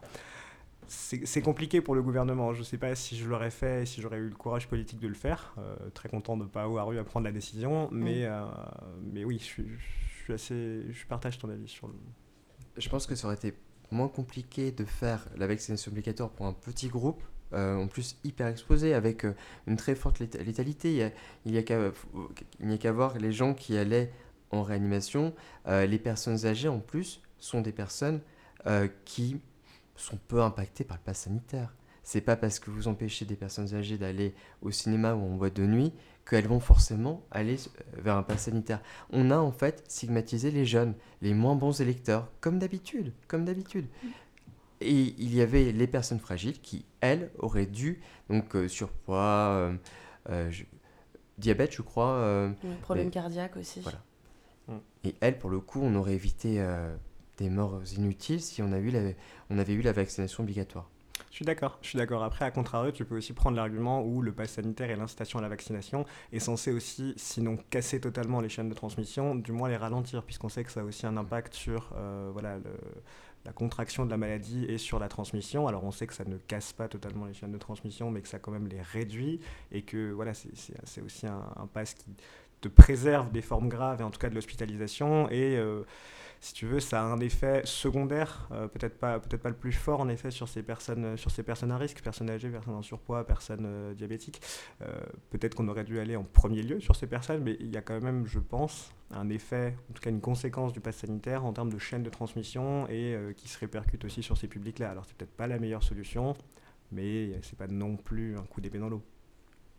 c'est 0.89 1.43
compliqué 1.43 1.81
pour 1.81 1.95
le 1.95 2.03
gouvernement. 2.03 2.53
Je 2.53 2.61
ne 2.61 2.65
sais 2.65 2.79
pas 2.79 2.95
si 2.95 3.17
je 3.17 3.29
l'aurais 3.29 3.51
fait, 3.51 3.87
si 3.87 4.01
j'aurais 4.01 4.19
eu 4.19 4.29
le 4.29 4.35
courage 4.35 4.69
politique 4.69 5.01
de 5.01 5.09
le 5.09 5.15
faire. 5.15 5.55
Euh, 5.59 5.77
très 5.95 6.09
content 6.09 6.37
de 6.37 6.45
ne 6.45 6.49
pas 6.49 6.63
avoir 6.63 6.91
eu 6.93 6.99
à 6.99 7.05
prendre 7.05 7.25
la 7.25 7.33
décision. 7.33 7.89
Mais, 7.93 8.25
euh, 8.25 8.45
mais 9.03 9.25
oui, 9.25 9.39
je, 9.39 9.45
suis, 9.45 9.67
je, 9.69 10.25
suis 10.25 10.33
assez, 10.33 10.83
je 10.91 11.07
partage 11.07 11.39
ton 11.39 11.49
avis 11.49 11.69
sur 11.69 11.89
le. 11.89 11.95
Je 12.77 12.89
pense 12.89 13.07
que 13.07 13.15
ça 13.15 13.27
aurait 13.27 13.37
été 13.37 13.55
moins 13.91 14.09
compliqué 14.09 14.73
de 14.73 14.85
faire 14.85 15.27
la 15.37 15.47
vaccination 15.47 15.93
obligatoire 15.93 16.31
pour 16.31 16.47
un 16.47 16.53
petit 16.53 16.89
groupe. 16.89 17.23
Euh, 17.55 17.77
en 17.77 17.87
plus 17.87 18.17
hyper 18.25 18.47
exposé 18.47 18.95
avec 18.95 19.27
une 19.67 19.77
très 19.77 19.95
forte 19.95 20.21
létalité. 20.21 21.13
Il 21.45 21.53
n'y 21.53 21.59
a, 21.59 21.63
qu'à 21.63 22.93
voir 22.93 23.19
les 23.19 23.31
gens 23.31 23.53
qui 23.53 23.77
allaient 23.77 24.11
en 24.51 24.63
réanimation. 24.63 25.35
les 25.67 25.99
personnes 25.99 26.47
âgées 26.47 26.69
en 26.69 26.81
plus 26.81 27.21
sont 27.39 27.61
des 27.61 27.73
personnes 27.73 28.23
qui 29.05 29.39
sont 29.97 30.19
peu 30.29 30.43
impactés 30.43 30.85
par 30.85 30.97
le 30.97 31.03
pass 31.03 31.21
sanitaire. 31.21 31.75
C'est 32.03 32.21
pas 32.21 32.37
parce 32.37 32.59
que 32.59 32.71
vous 32.71 32.89
empêchez 32.89 33.25
des 33.25 33.37
personnes 33.37 33.75
âgées 33.75 33.97
d'aller 33.97 34.35
au 34.61 34.71
cinéma 34.71 35.15
ou 35.15 35.23
en 35.23 35.37
boîte 35.37 35.55
de 35.55 35.67
nuit 35.67 35.93
qu'elles 36.29 36.47
vont 36.47 36.61
forcément 36.61 37.25
aller 37.31 37.57
euh, 37.57 38.01
vers 38.01 38.17
un 38.17 38.23
pass 38.23 38.43
sanitaire. 38.43 38.81
On 39.11 39.31
a 39.31 39.39
en 39.39 39.53
fait 39.53 39.85
stigmatisé 39.89 40.51
les 40.51 40.65
jeunes, 40.65 40.95
les 41.21 41.35
moins 41.35 41.55
bons 41.55 41.81
électeurs, 41.81 42.29
comme 42.41 42.59
d'habitude, 42.59 43.13
comme 43.29 43.45
d'habitude. 43.45 43.87
Et 44.81 45.15
il 45.19 45.35
y 45.35 45.41
avait 45.41 45.71
les 45.71 45.87
personnes 45.87 46.19
fragiles 46.19 46.61
qui, 46.61 46.85
elles, 47.01 47.31
auraient 47.39 47.67
dû, 47.67 48.01
donc 48.29 48.57
euh, 48.57 48.67
surpoids, 48.67 49.79
euh, 50.29 50.51
diabète, 51.39 51.73
je 51.73 51.83
crois. 51.83 52.53
problème 52.83 53.11
cardiaque 53.11 53.57
aussi. 53.57 53.81
Voilà. 53.81 54.03
Mm. 54.67 54.79
Et 55.05 55.15
elles, 55.21 55.39
pour 55.39 55.51
le 55.51 55.61
coup, 55.61 55.81
on 55.83 55.95
aurait 55.95 56.15
évité 56.15 56.65
des 57.43 57.51
morts 57.51 57.81
inutiles 57.97 58.41
si 58.41 58.63
on, 58.63 58.73
a 58.73 58.79
eu 58.79 58.91
la, 58.91 59.01
on 59.51 59.59
avait 59.59 59.75
eu 59.75 59.83
la 59.83 59.93
vaccination 59.93 60.43
obligatoire. 60.45 60.89
Je 61.31 61.37
suis 61.37 61.45
d'accord, 61.47 61.79
je 61.81 61.89
suis 61.89 61.99
d'accord. 61.99 62.23
Après, 62.23 62.45
à 62.45 62.51
contrario, 62.51 62.93
tu 62.93 63.07
peux 63.07 63.17
aussi 63.17 63.33
prendre 63.33 63.57
l'argument 63.57 64.03
où 64.05 64.21
le 64.21 64.33
pass 64.33 64.53
sanitaire 64.53 64.91
et 64.91 64.97
l'incitation 64.97 65.39
à 65.39 65.43
la 65.43 65.49
vaccination 65.49 66.05
est 66.31 66.39
censé 66.39 66.73
aussi, 66.73 67.15
sinon 67.17 67.57
casser 67.71 68.01
totalement 68.01 68.41
les 68.41 68.51
chaînes 68.51 68.69
de 68.69 68.75
transmission, 68.75 69.35
du 69.35 69.51
moins 69.51 69.71
les 69.71 69.79
ralentir, 69.79 70.25
puisqu'on 70.25 70.51
sait 70.51 70.63
que 70.63 70.71
ça 70.71 70.81
a 70.81 70.85
aussi 70.85 71.07
un 71.07 71.17
impact 71.17 71.55
sur 71.55 71.91
euh, 71.97 72.29
voilà, 72.33 72.59
la 73.47 73.53
contraction 73.53 74.05
de 74.05 74.11
la 74.11 74.19
maladie 74.19 74.67
et 74.67 74.77
sur 74.77 74.99
la 74.99 75.09
transmission. 75.09 75.67
Alors 75.67 75.85
on 75.85 75.91
sait 75.91 76.07
que 76.07 76.15
ça 76.15 76.25
ne 76.27 76.37
casse 76.37 76.75
pas 76.75 76.87
totalement 76.87 77.25
les 77.25 77.33
chaînes 77.33 77.53
de 77.53 77.59
transmission, 77.59 78.11
mais 78.11 78.21
que 78.21 78.29
ça 78.29 78.39
quand 78.39 78.53
même 78.53 78.69
les 78.69 78.83
réduit, 78.83 79.41
et 79.71 79.83
que 79.83 80.13
voilà, 80.13 80.35
c'est 80.35 81.03
aussi 81.03 81.27
un, 81.27 81.43
un, 81.57 81.67
pass 81.67 81.95
qui 81.95 82.15
te 82.61 82.69
préserve 82.69 83.33
des 83.33 83.43
formes 83.43 83.71
graves, 83.71 84.03
et 84.03 84.05
en 84.05 84.11
tout 84.11 84.21
cas 84.21 84.29
de 84.29 84.35
l'hospitalisation, 84.35 85.31
et... 85.31 85.57
Euh, 85.57 85.83
si 86.43 86.55
tu 86.55 86.67
veux, 86.67 86.81
ça 86.81 87.01
a 87.01 87.05
un 87.05 87.21
effet 87.21 87.63
secondaire, 87.65 88.49
euh, 88.51 88.67
peut-être 88.67 88.99
pas, 88.99 89.21
peut 89.21 89.39
pas 89.39 89.49
le 89.49 89.55
plus 89.55 89.71
fort 89.71 90.01
en 90.01 90.09
effet 90.09 90.33
sur 90.33 90.49
ces 90.49 90.65
personnes, 90.65 91.17
sur 91.17 91.31
ces 91.31 91.45
personnes 91.45 91.71
à 91.71 91.79
risque, 91.79 92.03
personnes 92.03 92.29
âgées, 92.31 92.51
personnes 92.51 92.75
en 92.75 92.83
surpoids, 92.83 93.25
personnes 93.25 93.65
euh, 93.65 93.95
diabétiques. 93.95 94.43
Euh, 94.83 94.87
peut-être 95.31 95.55
qu'on 95.55 95.69
aurait 95.69 95.85
dû 95.85 96.01
aller 96.01 96.17
en 96.17 96.25
premier 96.25 96.65
lieu 96.65 96.81
sur 96.81 96.97
ces 96.97 97.07
personnes, 97.07 97.45
mais 97.45 97.57
il 97.61 97.69
y 97.69 97.77
a 97.77 97.81
quand 97.81 98.01
même, 98.01 98.27
je 98.27 98.41
pense, 98.41 98.93
un 99.13 99.31
effet, 99.31 99.77
en 99.89 99.93
tout 99.93 100.03
cas 100.03 100.11
une 100.11 100.21
conséquence 100.21 100.73
du 100.73 100.81
pass 100.81 100.97
sanitaire 100.97 101.45
en 101.45 101.53
termes 101.53 101.73
de 101.73 101.79
chaîne 101.79 102.03
de 102.03 102.11
transmission 102.11 102.89
et 102.89 103.17
qui 103.37 103.47
se 103.47 103.57
répercute 103.61 104.05
aussi 104.05 104.25
sur 104.25 104.37
ces 104.37 104.49
publics-là. 104.49 104.91
Alors 104.91 105.05
c'est 105.07 105.17
peut-être 105.17 105.37
pas 105.37 105.47
la 105.47 105.61
meilleure 105.61 105.85
solution, 105.85 106.35
mais 106.91 107.39
c'est 107.43 107.57
pas 107.57 107.69
non 107.69 107.97
plus 107.97 108.37
un 108.37 108.43
coup 108.43 108.61
d'épée 108.61 108.79
dans 108.79 108.89
l'eau. 108.89 109.03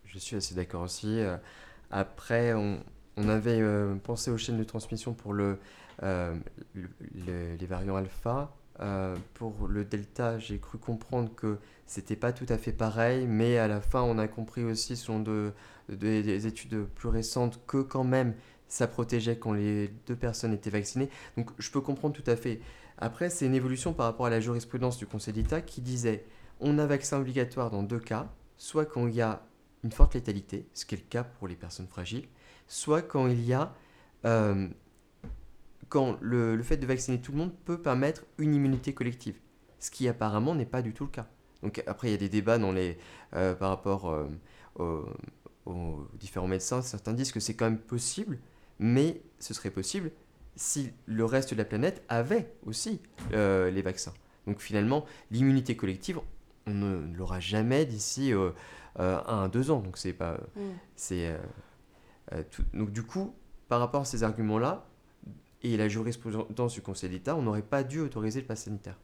Je 0.06 0.18
suis 0.18 0.36
assez 0.36 0.54
d'accord 0.54 0.80
aussi. 0.80 1.20
Après, 1.90 2.54
on, 2.54 2.80
on 3.16 3.28
avait 3.28 3.62
pensé 4.02 4.30
aux 4.30 4.38
chaînes 4.38 4.58
de 4.58 4.64
transmission 4.64 5.14
pour 5.14 5.32
le 5.32 5.58
euh, 6.02 6.34
les 7.14 7.66
variants 7.66 7.96
alpha. 7.96 8.54
Euh, 8.80 9.14
pour 9.34 9.68
le 9.68 9.84
delta, 9.84 10.38
j'ai 10.38 10.58
cru 10.58 10.78
comprendre 10.78 11.32
que 11.34 11.58
c'était 11.86 12.16
pas 12.16 12.32
tout 12.32 12.46
à 12.48 12.58
fait 12.58 12.72
pareil, 12.72 13.26
mais 13.26 13.56
à 13.58 13.68
la 13.68 13.80
fin, 13.80 14.02
on 14.02 14.18
a 14.18 14.26
compris 14.26 14.64
aussi, 14.64 14.96
selon 14.96 15.20
de, 15.20 15.52
des 15.88 16.46
études 16.46 16.84
plus 16.96 17.08
récentes, 17.08 17.60
que 17.66 17.82
quand 17.82 18.02
même, 18.02 18.34
ça 18.66 18.88
protégeait 18.88 19.38
quand 19.38 19.52
les 19.52 19.88
deux 20.06 20.16
personnes 20.16 20.52
étaient 20.52 20.70
vaccinées. 20.70 21.08
Donc, 21.36 21.50
je 21.58 21.70
peux 21.70 21.80
comprendre 21.80 22.14
tout 22.14 22.28
à 22.28 22.34
fait. 22.34 22.60
Après, 22.98 23.30
c'est 23.30 23.46
une 23.46 23.54
évolution 23.54 23.92
par 23.92 24.06
rapport 24.06 24.26
à 24.26 24.30
la 24.30 24.40
jurisprudence 24.40 24.98
du 24.98 25.06
Conseil 25.06 25.34
d'État 25.34 25.60
qui 25.60 25.80
disait 25.80 26.24
on 26.60 26.78
a 26.78 26.86
vaccin 26.86 27.18
obligatoire 27.20 27.70
dans 27.70 27.82
deux 27.82 27.98
cas, 27.98 28.28
soit 28.56 28.86
quand 28.86 29.06
il 29.06 29.14
y 29.14 29.20
a 29.20 29.42
une 29.84 29.92
forte 29.92 30.14
létalité, 30.14 30.66
ce 30.72 30.84
qui 30.84 30.94
est 30.94 30.98
le 30.98 31.04
cas 31.08 31.24
pour 31.24 31.46
les 31.46 31.56
personnes 31.56 31.88
fragiles, 31.88 32.26
soit 32.66 33.02
quand 33.02 33.26
il 33.26 33.44
y 33.44 33.52
a 33.52 33.74
euh, 34.24 34.68
quand 35.94 36.18
le, 36.20 36.60
fait 36.64 36.76
de 36.76 36.86
vacciner 36.86 37.20
tout 37.20 37.30
le 37.30 37.38
monde 37.38 37.52
peut 37.64 37.80
permettre 37.80 38.24
une 38.38 38.52
immunité 38.52 38.94
collective, 38.94 39.36
ce 39.78 39.92
qui 39.92 40.08
apparemment 40.08 40.56
n'est 40.56 40.66
pas 40.66 40.82
du 40.82 40.92
tout 40.92 41.04
le 41.04 41.10
cas. 41.10 41.28
Donc 41.62 41.84
après, 41.86 42.08
il 42.08 42.10
y 42.10 42.14
a 42.14 42.18
des 42.18 42.28
débats 42.28 42.58
dans 42.58 42.72
les, 42.72 42.98
euh, 43.34 43.54
par 43.54 43.68
rapport 43.68 44.10
euh, 44.10 45.04
aux, 45.66 46.08
différents 46.18 46.48
médecins. 46.48 46.82
Certains 46.82 47.12
disent 47.12 47.30
que 47.30 47.38
c'est 47.38 47.54
quand 47.54 47.66
même 47.66 47.78
possible, 47.78 48.38
mais 48.80 49.22
ce 49.38 49.54
serait 49.54 49.70
possible 49.70 50.10
si 50.56 50.90
le 51.06 51.24
reste 51.24 51.52
de 51.52 51.58
la 51.58 51.64
planète 51.64 52.02
avait 52.08 52.52
aussi 52.66 53.00
euh, 53.32 53.70
les 53.70 53.82
vaccins. 53.82 54.14
Donc 54.48 54.60
finalement, 54.60 55.04
l'immunité 55.30 55.76
collective, 55.76 56.18
on 56.66 56.74
ne 56.74 57.16
l'aura 57.16 57.38
jamais 57.38 57.86
d'ici 57.86 58.32
un 58.96 59.44
à 59.44 59.48
deux 59.48 59.70
ans. 59.70 59.78
Donc 59.78 59.96
c'est 59.96 60.12
pas, 60.12 60.38
mm. 60.56 60.60
c'est 60.96 61.36
donc 62.72 62.90
du 62.90 63.02
coup, 63.02 63.34
par 63.68 63.80
rapport 63.80 64.02
à 64.02 64.04
ces 64.04 64.22
arguments-là 64.22 64.86
et 65.62 65.76
la 65.76 65.88
jurisprudence 65.88 66.74
du 66.74 66.82
Conseil 66.82 67.10
d'État, 67.10 67.36
on 67.36 67.42
n'aurait 67.42 67.62
pas 67.62 67.82
dû 67.82 68.00
autoriser 68.00 68.40
le 68.40 68.46
pass 68.46 68.64
sanitaire. 68.64 68.98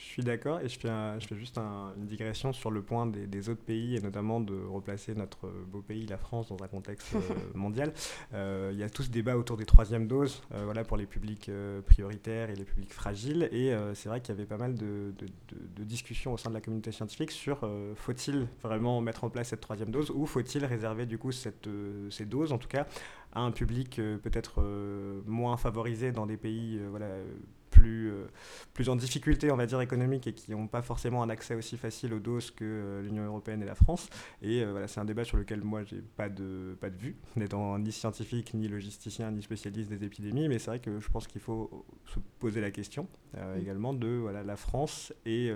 Je 0.00 0.06
suis 0.06 0.22
d'accord 0.22 0.60
et 0.60 0.68
je 0.68 0.78
fais, 0.78 0.88
je 1.20 1.26
fais 1.26 1.36
juste 1.36 1.58
une 1.58 2.06
digression 2.06 2.54
sur 2.54 2.70
le 2.70 2.80
point 2.80 3.06
des, 3.06 3.48
autres 3.50 3.62
pays 3.62 3.96
et 3.96 4.00
notamment 4.00 4.40
de 4.40 4.54
replacer 4.54 5.14
notre 5.14 5.48
beau 5.66 5.82
pays, 5.82 6.06
la 6.06 6.16
France, 6.16 6.48
dans 6.48 6.62
un 6.64 6.68
contexte 6.68 7.14
euh, 7.14 7.20
mondial. 7.54 7.92
Euh, 8.32 8.70
il 8.72 8.78
y 8.78 8.82
a 8.82 8.88
tout 8.88 9.02
ce 9.02 9.10
débat 9.10 9.36
autour 9.36 9.58
des 9.58 9.66
troisièmes 9.66 10.06
doses 10.06 10.42
euh, 10.54 10.64
voilà, 10.64 10.84
pour 10.84 10.96
les 10.96 11.04
publics 11.04 11.50
prioritaires 11.84 12.48
et 12.48 12.54
les 12.54 12.64
publics 12.64 12.92
fragiles. 12.94 13.48
Et 13.52 13.74
c'est 13.94 14.08
vrai 14.08 14.22
qu'il 14.22 14.34
y 14.34 14.38
avait 14.38 14.46
pas 14.46 14.56
mal 14.56 14.74
de, 14.74 15.12
de, 15.18 15.84
discussions 15.84 16.32
au 16.32 16.38
sein 16.38 16.48
de 16.48 16.54
la 16.54 16.60
communauté 16.60 16.92
scientifique 16.92 17.30
sur 17.30 17.68
faut-il 17.96 18.46
vraiment 18.62 19.00
mettre 19.00 19.24
en 19.24 19.30
place 19.30 19.48
cette 19.48 19.60
troisième 19.60 19.90
dose 19.90 20.10
ou 20.10 20.24
faut-il 20.24 20.64
réserver 20.64 21.04
du 21.04 21.18
coup 21.18 21.32
cette, 21.32 21.68
ces 22.10 22.24
doses, 22.24 22.52
en 22.52 22.58
tout 22.58 22.68
cas, 22.68 22.86
à 23.32 23.40
un 23.40 23.50
public 23.50 23.96
peut-être 23.96 24.62
moins 25.26 25.56
favorisé 25.56 26.12
dans 26.12 26.26
des 26.26 26.36
pays 26.36 26.80
voilà, 26.90 27.08
plus, 27.70 28.10
euh, 28.10 28.26
plus 28.74 28.88
en 28.88 28.96
difficulté, 28.96 29.50
on 29.50 29.56
va 29.56 29.66
dire, 29.66 29.80
économique 29.80 30.26
et 30.26 30.32
qui 30.32 30.50
n'ont 30.50 30.66
pas 30.66 30.82
forcément 30.82 31.22
un 31.22 31.30
accès 31.30 31.54
aussi 31.54 31.76
facile 31.76 32.12
aux 32.12 32.18
doses 32.18 32.50
que 32.50 32.64
euh, 32.64 33.02
l'Union 33.02 33.24
européenne 33.24 33.62
et 33.62 33.66
la 33.66 33.74
France. 33.74 34.08
Et 34.42 34.62
euh, 34.62 34.70
voilà, 34.72 34.88
c'est 34.88 35.00
un 35.00 35.04
débat 35.04 35.24
sur 35.24 35.36
lequel 35.36 35.62
moi, 35.62 35.82
j'ai 35.84 36.02
pas 36.16 36.28
de, 36.28 36.76
pas 36.80 36.90
de 36.90 36.96
vue, 36.96 37.16
n'étant 37.36 37.78
ni 37.78 37.92
scientifique, 37.92 38.54
ni 38.54 38.68
logisticien, 38.68 39.30
ni 39.30 39.42
spécialiste 39.42 39.90
des 39.90 40.04
épidémies. 40.04 40.48
Mais 40.48 40.58
c'est 40.58 40.70
vrai 40.70 40.80
que 40.80 41.00
je 41.00 41.08
pense 41.08 41.26
qu'il 41.26 41.40
faut 41.40 41.86
se 42.06 42.18
poser 42.38 42.60
la 42.60 42.70
question 42.70 43.08
mm. 43.34 43.58
également 43.60 43.94
de 43.94 44.08
voilà, 44.08 44.42
la 44.42 44.56
France 44.56 45.12
et 45.24 45.52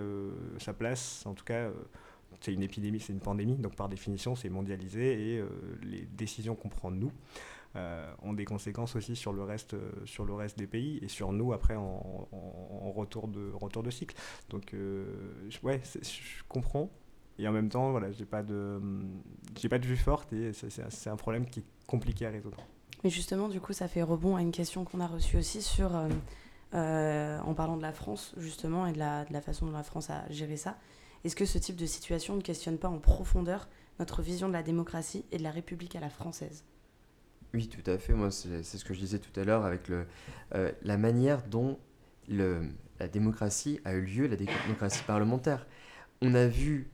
sa 0.59 0.73
place, 0.73 1.25
en 1.27 1.35
tout 1.35 1.45
cas 1.45 1.71
c'est 2.41 2.53
une 2.53 2.63
épidémie, 2.63 3.01
c'est 3.01 3.13
une 3.13 3.21
pandémie, 3.21 3.57
donc 3.57 3.75
par 3.77 3.89
définition, 3.89 4.35
c'est 4.35 4.49
mondialisé 4.49 5.37
et 5.37 5.45
les 5.83 6.03
décisions 6.03 6.55
qu'on 6.55 6.69
prend 6.69 6.91
nous 6.91 7.13
euh, 7.77 8.09
ont 8.23 8.33
des 8.33 8.45
conséquences 8.45 8.95
aussi 8.95 9.17
sur 9.17 9.33
le 9.33 9.43
reste, 9.43 9.75
euh, 9.75 9.91
sur 10.05 10.25
le 10.25 10.33
reste 10.33 10.57
des 10.57 10.69
pays 10.69 11.01
et 11.03 11.09
sur 11.09 11.33
nous 11.33 11.53
après 11.53 11.75
en, 11.75 12.29
retour, 12.95 13.27
de, 13.27 13.51
retour 13.53 13.83
de 13.83 13.91
cycle. 13.91 14.15
Donc, 14.49 14.75
euh, 14.75 15.05
ouais, 15.65 15.83
je 15.85 16.43
comprends. 16.49 16.89
Et 17.37 17.49
en 17.49 17.53
même 17.53 17.69
temps, 17.69 17.91
voilà, 17.91 18.13
j'ai 18.13 18.27
pas 18.27 18.45
de, 18.45 18.81
j'ai 19.61 19.69
pas 19.69 19.81
de 19.81 19.87
vue 19.87 19.97
forte 19.97 20.33
et 20.33 20.53
c'est 20.53 21.11
un 21.11 21.17
problème 21.17 21.47
qui 21.47 21.61
est 21.61 21.65
compliqué 21.89 22.27
à 22.27 22.31
résoudre. 22.31 22.59
Mais 23.03 23.11
justement, 23.11 23.49
du 23.49 23.61
coup, 23.61 23.73
ça 23.73 23.89
fait 23.89 24.03
rebond 24.03 24.37
à 24.37 24.43
une 24.43 24.53
question 24.53 24.85
qu'on 24.85 25.01
a 25.01 25.09
reçue 25.09 25.37
aussi 25.37 25.61
sur, 25.61 25.91
en 26.73 27.55
parlant 27.57 27.77
de 27.77 27.83
la 27.83 27.93
France, 27.93 28.35
justement, 28.37 28.87
et 28.87 28.93
de 28.93 29.01
la, 29.01 29.25
de 29.25 29.33
la 29.33 29.41
façon 29.41 29.67
dont 29.67 29.73
la 29.73 29.83
France 29.83 30.11
a 30.11 30.31
géré 30.31 30.57
ça. 30.57 30.79
Est-ce 31.25 31.35
que 31.35 31.45
ce 31.45 31.59
type 31.59 31.77
de 31.77 31.87
situation 31.87 32.37
ne 32.37 32.41
questionne 32.41 32.79
pas 32.79 32.89
en 32.89 32.99
profondeur 32.99 33.69
notre 33.99 34.23
vision 34.23 34.47
de 34.47 34.53
la 34.53 34.63
démocratie 34.63 35.25
et 35.33 35.39
de 35.39 35.43
la 35.43 35.51
République 35.51 35.97
à 35.97 36.01
la 36.01 36.11
française? 36.11 36.65
Oui, 37.55 37.69
tout 37.69 37.89
à 37.89 37.97
fait. 37.99 38.13
Moi, 38.13 38.31
c'est 38.31 38.63
ce 38.65 38.85
que 38.85 38.93
je 38.93 38.99
disais 38.99 39.19
tout 39.19 39.39
à 39.39 39.45
l'heure 39.45 39.65
avec 39.65 39.89
le, 39.89 40.07
euh, 40.55 40.73
la 40.83 40.99
manière 40.99 41.43
dont 41.45 41.79
le, 42.29 42.69
la 42.99 43.09
démocratie 43.09 43.81
a 43.85 43.95
eu 43.95 44.03
lieu, 44.03 44.27
la 44.27 44.37
démocratie 44.37 45.03
parlementaire. 45.07 45.67
On 46.21 46.35
a 46.35 46.47
vu 46.47 46.91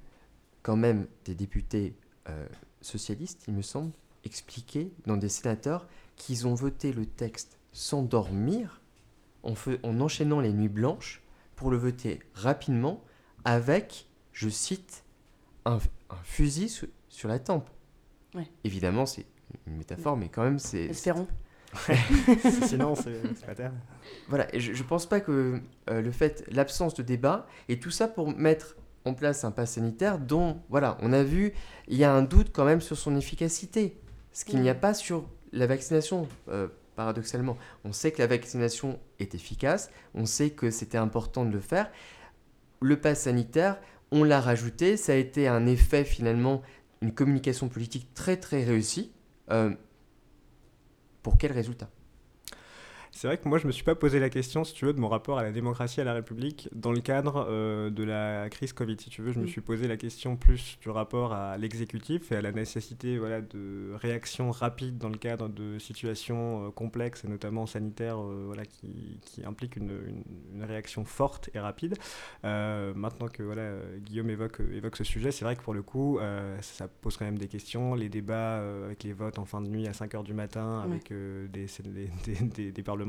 quand 0.63 0.77
même 0.77 1.07
des 1.25 1.35
députés 1.35 1.97
euh, 2.29 2.47
socialistes, 2.83 3.45
il 3.49 3.55
me 3.55 3.63
semble, 3.63 3.93
expliquer 4.25 4.93
dans 5.07 5.17
des 5.17 5.31
sénateurs 5.31 5.89
qu'ils 6.17 6.47
ont 6.47 6.55
voté 6.55 6.93
le 6.93 7.07
texte 7.07 7.59
sans 7.73 8.03
dormir, 8.03 8.83
en, 9.43 9.55
en 9.83 10.01
enchaînant 10.01 10.41
les 10.41 10.53
nuits 10.53 10.69
blanches, 10.69 11.23
pour 11.57 11.71
le 11.71 11.77
voter 11.77 12.21
rapidement 12.35 13.03
avec, 13.45 14.09
je 14.33 14.49
cite, 14.49 15.05
un, 15.65 15.79
fusil 16.23 16.69
sur 17.09 17.29
la 17.29 17.39
tempe. 17.39 17.69
Évidemment, 18.65 19.07
c'est 19.07 19.27
une 19.67 19.77
métaphore, 19.77 20.17
mais 20.17 20.29
quand 20.29 20.43
même, 20.43 20.59
c'est. 20.59 20.87
Espérons. 20.87 21.27
Sinon, 22.67 22.95
c'est 22.97 23.47
pas 23.47 23.55
terre. 23.55 23.73
Voilà, 24.29 24.53
et 24.55 24.61
je, 24.61 24.73
je 24.73 24.83
pense 24.83 25.07
pas 25.07 25.21
que 25.21 25.61
euh, 25.89 26.03
le 26.03 26.11
fait, 26.11 26.45
l'absence 26.51 26.95
de 26.95 27.03
débat, 27.03 27.47
et 27.69 27.79
tout 27.79 27.91
ça 27.91 28.09
pour 28.09 28.37
mettre 28.37 28.77
en 29.05 29.15
place 29.15 29.45
un 29.45 29.51
pass 29.51 29.73
sanitaire 29.73 30.19
dont, 30.19 30.61
voilà, 30.69 30.99
on 31.01 31.13
a 31.13 31.23
vu, 31.23 31.53
il 31.89 31.97
y 31.97 32.05
a 32.05 32.13
un 32.13 32.23
doute 32.23 32.51
quand 32.53 32.65
même 32.65 32.81
sur 32.81 32.97
son 32.97 33.17
efficacité. 33.17 33.97
Ce 34.33 34.45
qu'il 34.45 34.61
n'y 34.61 34.69
a 34.69 34.75
pas 34.75 34.95
sur 34.95 35.29
la 35.53 35.67
vaccination, 35.67 36.29
euh, 36.49 36.69
paradoxalement. 36.97 37.57
On 37.85 37.93
sait 37.93 38.13
que 38.13 38.21
la 38.21 38.27
vaccination 38.27 38.99
est 39.19 39.35
efficace, 39.35 39.91
on 40.15 40.27
sait 40.27 40.51
que 40.51 40.71
c'était 40.71 40.99
important 40.99 41.45
de 41.45 41.51
le 41.51 41.61
faire. 41.61 41.91
Le 42.81 43.01
pass 43.01 43.23
sanitaire, 43.23 43.79
on 44.11 44.23
l'a 44.23 44.41
rajouté, 44.41 44.97
ça 44.97 45.13
a 45.13 45.17
été 45.17 45.49
un 45.49 45.67
effet 45.67 46.05
finalement, 46.05 46.63
une 47.01 47.13
communication 47.13 47.69
politique 47.69 48.13
très 48.15 48.37
très 48.37 48.65
réussie 48.65 49.13
euh, 49.51 49.75
pour 51.23 51.39
quel 51.39 51.53
résultat? 51.53 51.89
C'est 53.13 53.27
vrai 53.27 53.37
que 53.39 53.49
moi, 53.49 53.59
je 53.59 53.67
me 53.67 53.73
suis 53.73 53.83
pas 53.83 53.95
posé 53.95 54.21
la 54.21 54.31
question, 54.31 54.63
si 54.63 54.73
tu 54.73 54.85
veux, 54.85 54.93
de 54.93 55.01
mon 55.01 55.09
rapport 55.09 55.39
à 55.39 55.43
la 55.43 55.51
démocratie, 55.51 56.01
à 56.01 56.05
la 56.05 56.15
République, 56.15 56.69
dans 56.73 56.93
le 56.93 57.01
cadre 57.01 57.47
euh, 57.49 57.91
de 57.91 58.05
la 58.05 58.49
crise 58.49 58.73
Covid. 58.73 58.97
Si 59.01 59.11
tu 59.11 59.21
veux, 59.21 59.33
je 59.33 59.41
me 59.41 59.45
mm. 59.45 59.49
suis 59.49 59.61
posé 59.61 59.89
la 59.89 59.97
question 59.97 60.37
plus 60.37 60.79
du 60.81 60.91
rapport 60.91 61.33
à 61.33 61.59
l'exécutif 61.59 62.31
et 62.31 62.37
à 62.37 62.41
la 62.41 62.53
nécessité 62.53 63.19
voilà, 63.19 63.41
de 63.41 63.93
réaction 63.95 64.53
rapide 64.53 64.97
dans 64.97 65.09
le 65.09 65.19
cadre 65.19 65.49
de 65.49 65.79
situations 65.79 66.67
euh, 66.67 66.71
complexes 66.71 67.25
et 67.25 67.29
notamment 67.29 67.67
sanitaires 67.67 68.21
euh, 68.21 68.45
voilà, 68.47 68.65
qui, 68.65 69.19
qui 69.23 69.45
impliquent 69.45 69.77
une, 69.77 69.91
une, 70.55 70.65
réaction 70.65 71.05
forte 71.05 71.51
et 71.55 71.59
rapide. 71.59 71.97
maintenant 72.43 73.29
que 73.29 73.43
voilà, 73.43 73.73
Guillaume 74.05 74.31
évoque, 74.31 74.61
évoque 74.61 74.97
ce 74.97 75.05
sujet, 75.05 75.33
c'est 75.33 75.45
vrai 75.45 75.57
que 75.57 75.63
pour 75.63 75.75
le 75.75 75.83
coup, 75.83 76.19
ça 76.61 76.87
pose 76.87 77.17
quand 77.17 77.25
même 77.25 77.39
des 77.39 77.49
questions. 77.49 77.95
Les 77.95 78.11
débats 78.11 78.63
avec 78.85 79.03
les 79.05 79.15
votes 79.15 79.39
en 79.39 79.47
fin 79.47 79.63
de 79.63 79.69
nuit 79.69 79.89
à 79.89 79.95
5 79.95 80.13
h 80.13 80.23
du 80.23 80.35
matin, 80.35 80.81
avec 80.85 81.09
des, 81.11 81.67
des, 81.85 82.11
des, 82.43 82.73
des 82.73 82.83
parlementaires 82.83 83.00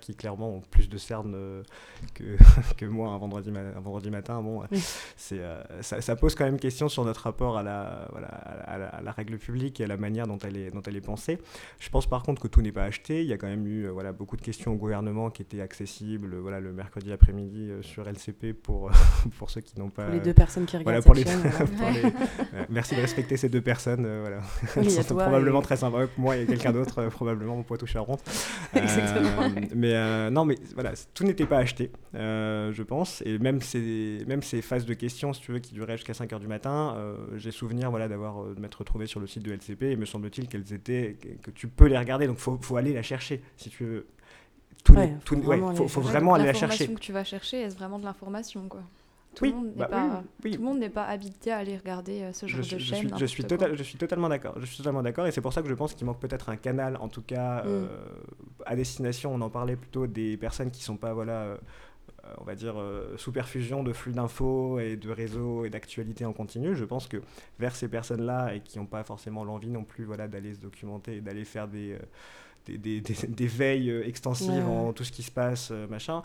qui 0.00 0.14
clairement 0.14 0.50
ont 0.50 0.60
plus 0.60 0.88
de 0.88 0.98
cernes 0.98 1.34
euh, 1.34 1.62
que, 2.14 2.36
que 2.76 2.86
moi 2.86 3.10
un 3.10 3.18
vendredi, 3.18 3.50
un 3.50 3.80
vendredi 3.80 4.10
matin. 4.10 4.40
Bon, 4.42 4.62
c'est, 5.16 5.40
euh, 5.40 5.62
ça, 5.82 6.16
pose 6.16 6.34
quand 6.34 6.44
même 6.44 6.58
question 6.58 6.88
sur 6.88 7.04
notre 7.04 7.22
rapport 7.22 7.56
à 7.56 7.62
la, 7.62 8.08
voilà, 8.10 8.28
à 8.28 9.00
la, 9.02 9.12
règle 9.12 9.38
publique 9.38 9.80
et 9.80 9.84
à 9.84 9.86
la 9.86 9.96
manière 9.96 10.26
dont 10.26 10.38
elle, 10.38 10.56
est, 10.56 10.70
dont 10.70 10.82
elle 10.82 10.96
est 10.96 11.00
pensée. 11.00 11.38
Je 11.78 11.88
pense 11.90 12.06
par 12.06 12.22
contre 12.22 12.42
que 12.42 12.48
tout 12.48 12.62
n'est 12.62 12.72
pas 12.72 12.84
acheté. 12.84 13.22
Il 13.22 13.26
y 13.26 13.32
a 13.32 13.38
quand 13.38 13.46
même 13.46 13.66
eu 13.66 13.86
euh, 13.86 13.90
voilà, 13.90 14.12
beaucoup 14.12 14.36
de 14.36 14.42
questions 14.42 14.72
au 14.72 14.76
gouvernement 14.76 15.30
qui 15.30 15.42
étaient 15.42 15.60
accessibles 15.60 16.36
voilà, 16.36 16.60
le 16.60 16.72
mercredi 16.72 17.12
après-midi 17.12 17.70
sur 17.82 18.08
LCP 18.08 18.52
pour, 18.52 18.90
pour 19.38 19.50
ceux 19.50 19.60
qui 19.60 19.78
n'ont 19.78 19.90
pas... 19.90 20.04
Pour 20.04 20.14
les 20.14 20.20
deux 20.20 20.34
personnes 20.34 20.66
qui 20.66 20.76
regardent 20.76 21.02
voilà, 21.02 21.24
pour 21.24 21.90
les, 21.90 22.04
merci 22.68 22.94
de 22.94 23.00
respecter 23.00 23.36
ces 23.36 23.48
deux 23.48 23.60
personnes. 23.60 24.06
voilà. 24.20 24.42
sont 24.90 25.14
probablement 25.14 25.62
très 25.62 25.76
sympas. 25.76 26.06
Moi 26.16 26.36
et 26.36 26.46
quelqu'un 26.46 26.72
d'autre, 26.72 27.06
probablement 27.08 27.56
mon 27.56 27.62
poitou 27.62 27.86
charon. 27.86 28.16
Exactement. 28.74 29.39
Mais 29.74 29.94
euh, 29.94 30.30
non, 30.30 30.44
mais 30.44 30.56
voilà, 30.74 30.92
tout 31.14 31.24
n'était 31.24 31.46
pas 31.46 31.58
acheté, 31.58 31.90
euh, 32.14 32.72
je 32.72 32.82
pense. 32.82 33.22
Et 33.24 33.38
même 33.38 33.60
ces, 33.60 34.24
même 34.26 34.42
ces 34.42 34.62
phases 34.62 34.86
de 34.86 34.94
questions, 34.94 35.32
si 35.32 35.40
tu 35.40 35.52
veux, 35.52 35.58
qui 35.58 35.74
duraient 35.74 35.96
jusqu'à 35.96 36.14
5 36.14 36.30
h 36.30 36.38
du 36.38 36.46
matin, 36.46 36.94
euh, 36.96 37.16
j'ai 37.36 37.50
souvenir 37.50 37.90
voilà, 37.90 38.08
d'avoir 38.08 38.44
de 38.44 38.60
m'être 38.60 38.76
retrouvé 38.76 39.06
sur 39.06 39.20
le 39.20 39.26
site 39.26 39.42
de 39.42 39.52
LCP 39.52 39.82
et 39.82 39.96
me 39.96 40.06
semble-t-il 40.06 40.48
qu'elles 40.48 40.72
étaient, 40.72 41.16
que 41.42 41.50
tu 41.50 41.68
peux 41.68 41.86
les 41.86 41.98
regarder. 41.98 42.26
Donc, 42.26 42.36
il 42.38 42.42
faut, 42.42 42.58
faut, 42.60 42.76
aller 42.76 42.92
la 42.92 43.02
chercher, 43.02 43.42
si 43.56 43.70
tu 43.70 43.84
veux. 43.84 44.06
Tout, 44.84 44.94
faut, 45.24 45.36
vraiment, 45.36 45.74
faut, 45.74 46.00
vraiment 46.00 46.34
aller 46.34 46.46
la 46.46 46.52
chercher. 46.54 46.84
L'information 46.84 46.94
que 46.94 47.00
tu 47.00 47.12
vas 47.12 47.24
chercher, 47.24 47.60
est-ce 47.62 47.76
vraiment 47.76 47.98
de 47.98 48.04
l'information, 48.04 48.66
quoi? 48.68 48.82
Tout, 49.34 49.44
le 49.44 49.52
monde 49.52 49.66
n'est 49.66 49.76
bah 49.76 49.86
pas, 49.86 50.22
tout 50.42 50.48
le 50.48 50.58
monde 50.58 50.78
n'est 50.78 50.90
pas 50.90 51.04
habité 51.04 51.52
à 51.52 51.58
aller 51.58 51.76
regarder 51.76 52.22
euh, 52.22 52.32
ce 52.32 52.46
genre 52.46 52.62
je, 52.62 52.74
de 52.74 52.80
chaîne. 52.80 53.02
Je 53.16 53.26
suis, 53.26 53.44
je 53.76 53.82
suis 53.82 53.96
totalement 53.96 54.28
d'accord. 54.28 54.54
Je 54.58 54.66
suis 54.66 54.76
totalement 54.78 55.02
d'accord 55.02 55.26
et 55.26 55.32
c'est 55.32 55.40
pour 55.40 55.52
ça 55.52 55.62
que 55.62 55.68
je 55.68 55.74
pense 55.74 55.94
qu'il 55.94 56.06
manque 56.06 56.18
peut-être 56.18 56.48
un 56.48 56.56
canal, 56.56 56.96
en 56.96 57.08
tout 57.08 57.22
cas 57.22 57.62
mm. 57.62 57.66
euh, 57.66 57.86
à 58.66 58.74
destination. 58.74 59.32
On 59.32 59.40
en 59.40 59.50
parlait 59.50 59.76
plutôt 59.76 60.06
des 60.06 60.36
personnes 60.36 60.70
qui 60.70 60.82
sont 60.82 60.96
pas 60.96 61.12
voilà. 61.12 61.32
Euh, 61.32 61.56
on 62.38 62.44
va 62.44 62.54
dire, 62.54 62.76
sous 63.16 63.32
perfusion 63.32 63.82
de 63.82 63.94
flux 63.94 64.12
d'infos 64.12 64.78
et 64.78 64.96
de 64.96 65.10
réseaux 65.10 65.64
et 65.64 65.70
d'actualités 65.70 66.26
en 66.26 66.34
continu. 66.34 66.76
Je 66.76 66.84
pense 66.84 67.08
que 67.08 67.16
vers 67.58 67.74
ces 67.74 67.88
personnes-là 67.88 68.54
et 68.54 68.60
qui 68.60 68.78
n'ont 68.78 68.86
pas 68.86 69.02
forcément 69.04 69.42
l'envie 69.42 69.70
non 69.70 69.84
plus 69.84 70.04
voilà, 70.04 70.28
d'aller 70.28 70.54
se 70.54 70.60
documenter 70.60 71.16
et 71.16 71.20
d'aller 71.22 71.46
faire 71.46 71.66
des, 71.66 71.96
des, 72.66 72.76
des, 72.76 73.00
des, 73.00 73.46
veilles 73.46 73.90
extensives 74.04 74.68
en 74.68 74.92
tout 74.92 75.02
ce 75.02 75.10
qui 75.10 75.22
se 75.22 75.30
passe, 75.30 75.72
machin, 75.88 76.22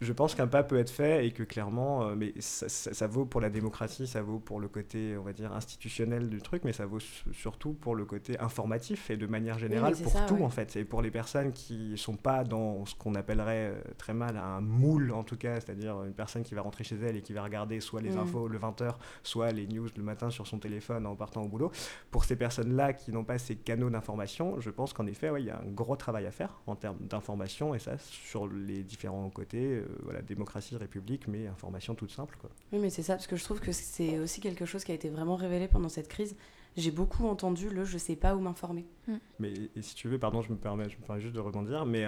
je 0.00 0.12
pense 0.12 0.34
qu'un 0.34 0.46
pas 0.46 0.62
peut 0.62 0.78
être 0.78 0.90
fait 0.90 1.26
et 1.26 1.32
que 1.32 1.42
clairement, 1.42 2.04
euh, 2.04 2.14
mais 2.14 2.32
ça, 2.38 3.06
vaut 3.06 3.24
pour 3.24 3.40
la 3.40 3.50
démocratie, 3.50 4.06
ça 4.06 4.22
vaut 4.22 4.38
pour 4.38 4.60
le 4.60 4.68
côté, 4.68 5.16
on 5.16 5.22
va 5.22 5.32
dire, 5.32 5.52
institutionnel 5.52 6.28
du 6.28 6.40
truc, 6.40 6.62
mais 6.64 6.72
ça 6.72 6.86
vaut 6.86 7.00
surtout 7.32 7.72
pour 7.72 7.96
le 7.96 8.04
côté 8.04 8.38
informatif 8.38 9.10
et 9.10 9.16
de 9.16 9.26
manière 9.26 9.58
générale 9.58 9.94
pour 9.96 10.26
tout 10.26 10.42
en 10.42 10.50
fait. 10.50 10.76
Et 10.76 10.84
pour 10.84 11.02
les 11.02 11.10
personnes 11.10 11.52
qui 11.52 11.98
sont 11.98 12.16
pas 12.16 12.44
dans 12.44 12.86
ce 12.86 12.94
qu'on 12.94 13.14
appellerait 13.16 13.72
euh, 13.72 13.80
très 13.96 14.14
mal 14.14 14.36
un 14.36 14.60
moule 14.60 15.10
en 15.10 15.24
tout 15.24 15.36
cas, 15.36 15.54
c'est-à-dire 15.54 16.04
une 16.04 16.14
personne 16.14 16.44
qui 16.44 16.54
va 16.54 16.62
rentrer 16.62 16.84
chez 16.84 16.96
elle 16.96 17.16
et 17.16 17.22
qui 17.22 17.32
va 17.32 17.42
regarder 17.42 17.80
soit 17.80 18.00
les 18.00 18.10
mm. 18.10 18.18
infos 18.18 18.46
le 18.46 18.58
20h, 18.58 18.94
soit 19.24 19.50
les 19.50 19.66
news 19.66 19.88
le 19.96 20.02
matin 20.02 20.30
sur 20.30 20.46
son 20.46 20.58
téléphone 20.58 21.06
en 21.06 21.16
partant 21.16 21.42
au 21.42 21.48
boulot. 21.48 21.72
Pour 22.10 22.24
ces 22.24 22.36
personnes-là 22.36 22.92
qui 22.92 23.10
n'ont 23.10 23.24
pas 23.24 23.38
ces 23.38 23.56
canaux 23.56 23.90
d'information, 23.90 24.60
je 24.60 24.70
pense 24.70 24.92
qu'en 24.92 25.06
effet, 25.06 25.30
il 25.38 25.46
y 25.46 25.50
a 25.50 25.58
un 25.58 25.70
gros 25.70 25.96
travail 25.96 26.26
à 26.26 26.30
faire 26.30 26.60
en 26.66 26.76
termes 26.76 26.98
d'information 27.00 27.74
et 27.74 27.78
ça 27.78 27.98
sur 27.98 28.46
les 28.46 28.84
différents 28.84 29.28
côtés 29.30 29.82
euh, 29.87 29.87
voilà, 30.02 30.22
démocratie, 30.22 30.76
république, 30.76 31.28
mais 31.28 31.46
information 31.46 31.94
toute 31.94 32.10
simple. 32.10 32.36
Quoi. 32.40 32.50
Oui, 32.72 32.78
mais 32.80 32.90
c'est 32.90 33.02
ça, 33.02 33.14
parce 33.14 33.26
que 33.26 33.36
je 33.36 33.44
trouve 33.44 33.60
que 33.60 33.72
c'est 33.72 34.18
aussi 34.18 34.40
quelque 34.40 34.64
chose 34.64 34.84
qui 34.84 34.92
a 34.92 34.94
été 34.94 35.08
vraiment 35.08 35.36
révélé 35.36 35.68
pendant 35.68 35.88
cette 35.88 36.08
crise. 36.08 36.36
j'ai 36.76 36.90
beaucoup 36.90 37.26
entendu 37.26 37.70
le 37.70 37.84
je 37.84 37.98
sais 37.98 38.16
pas 38.16 38.34
où 38.34 38.40
m'informer. 38.40 38.86
Mm. 39.06 39.16
Mais 39.38 39.54
si 39.80 39.94
tu 39.94 40.08
veux, 40.08 40.18
pardon, 40.18 40.42
je 40.42 40.50
me 40.52 40.56
permets, 40.56 40.88
je 40.88 40.96
me 40.96 41.02
permets 41.02 41.20
juste 41.20 41.34
de 41.34 41.40
rebondir, 41.40 41.86
mais 41.86 42.04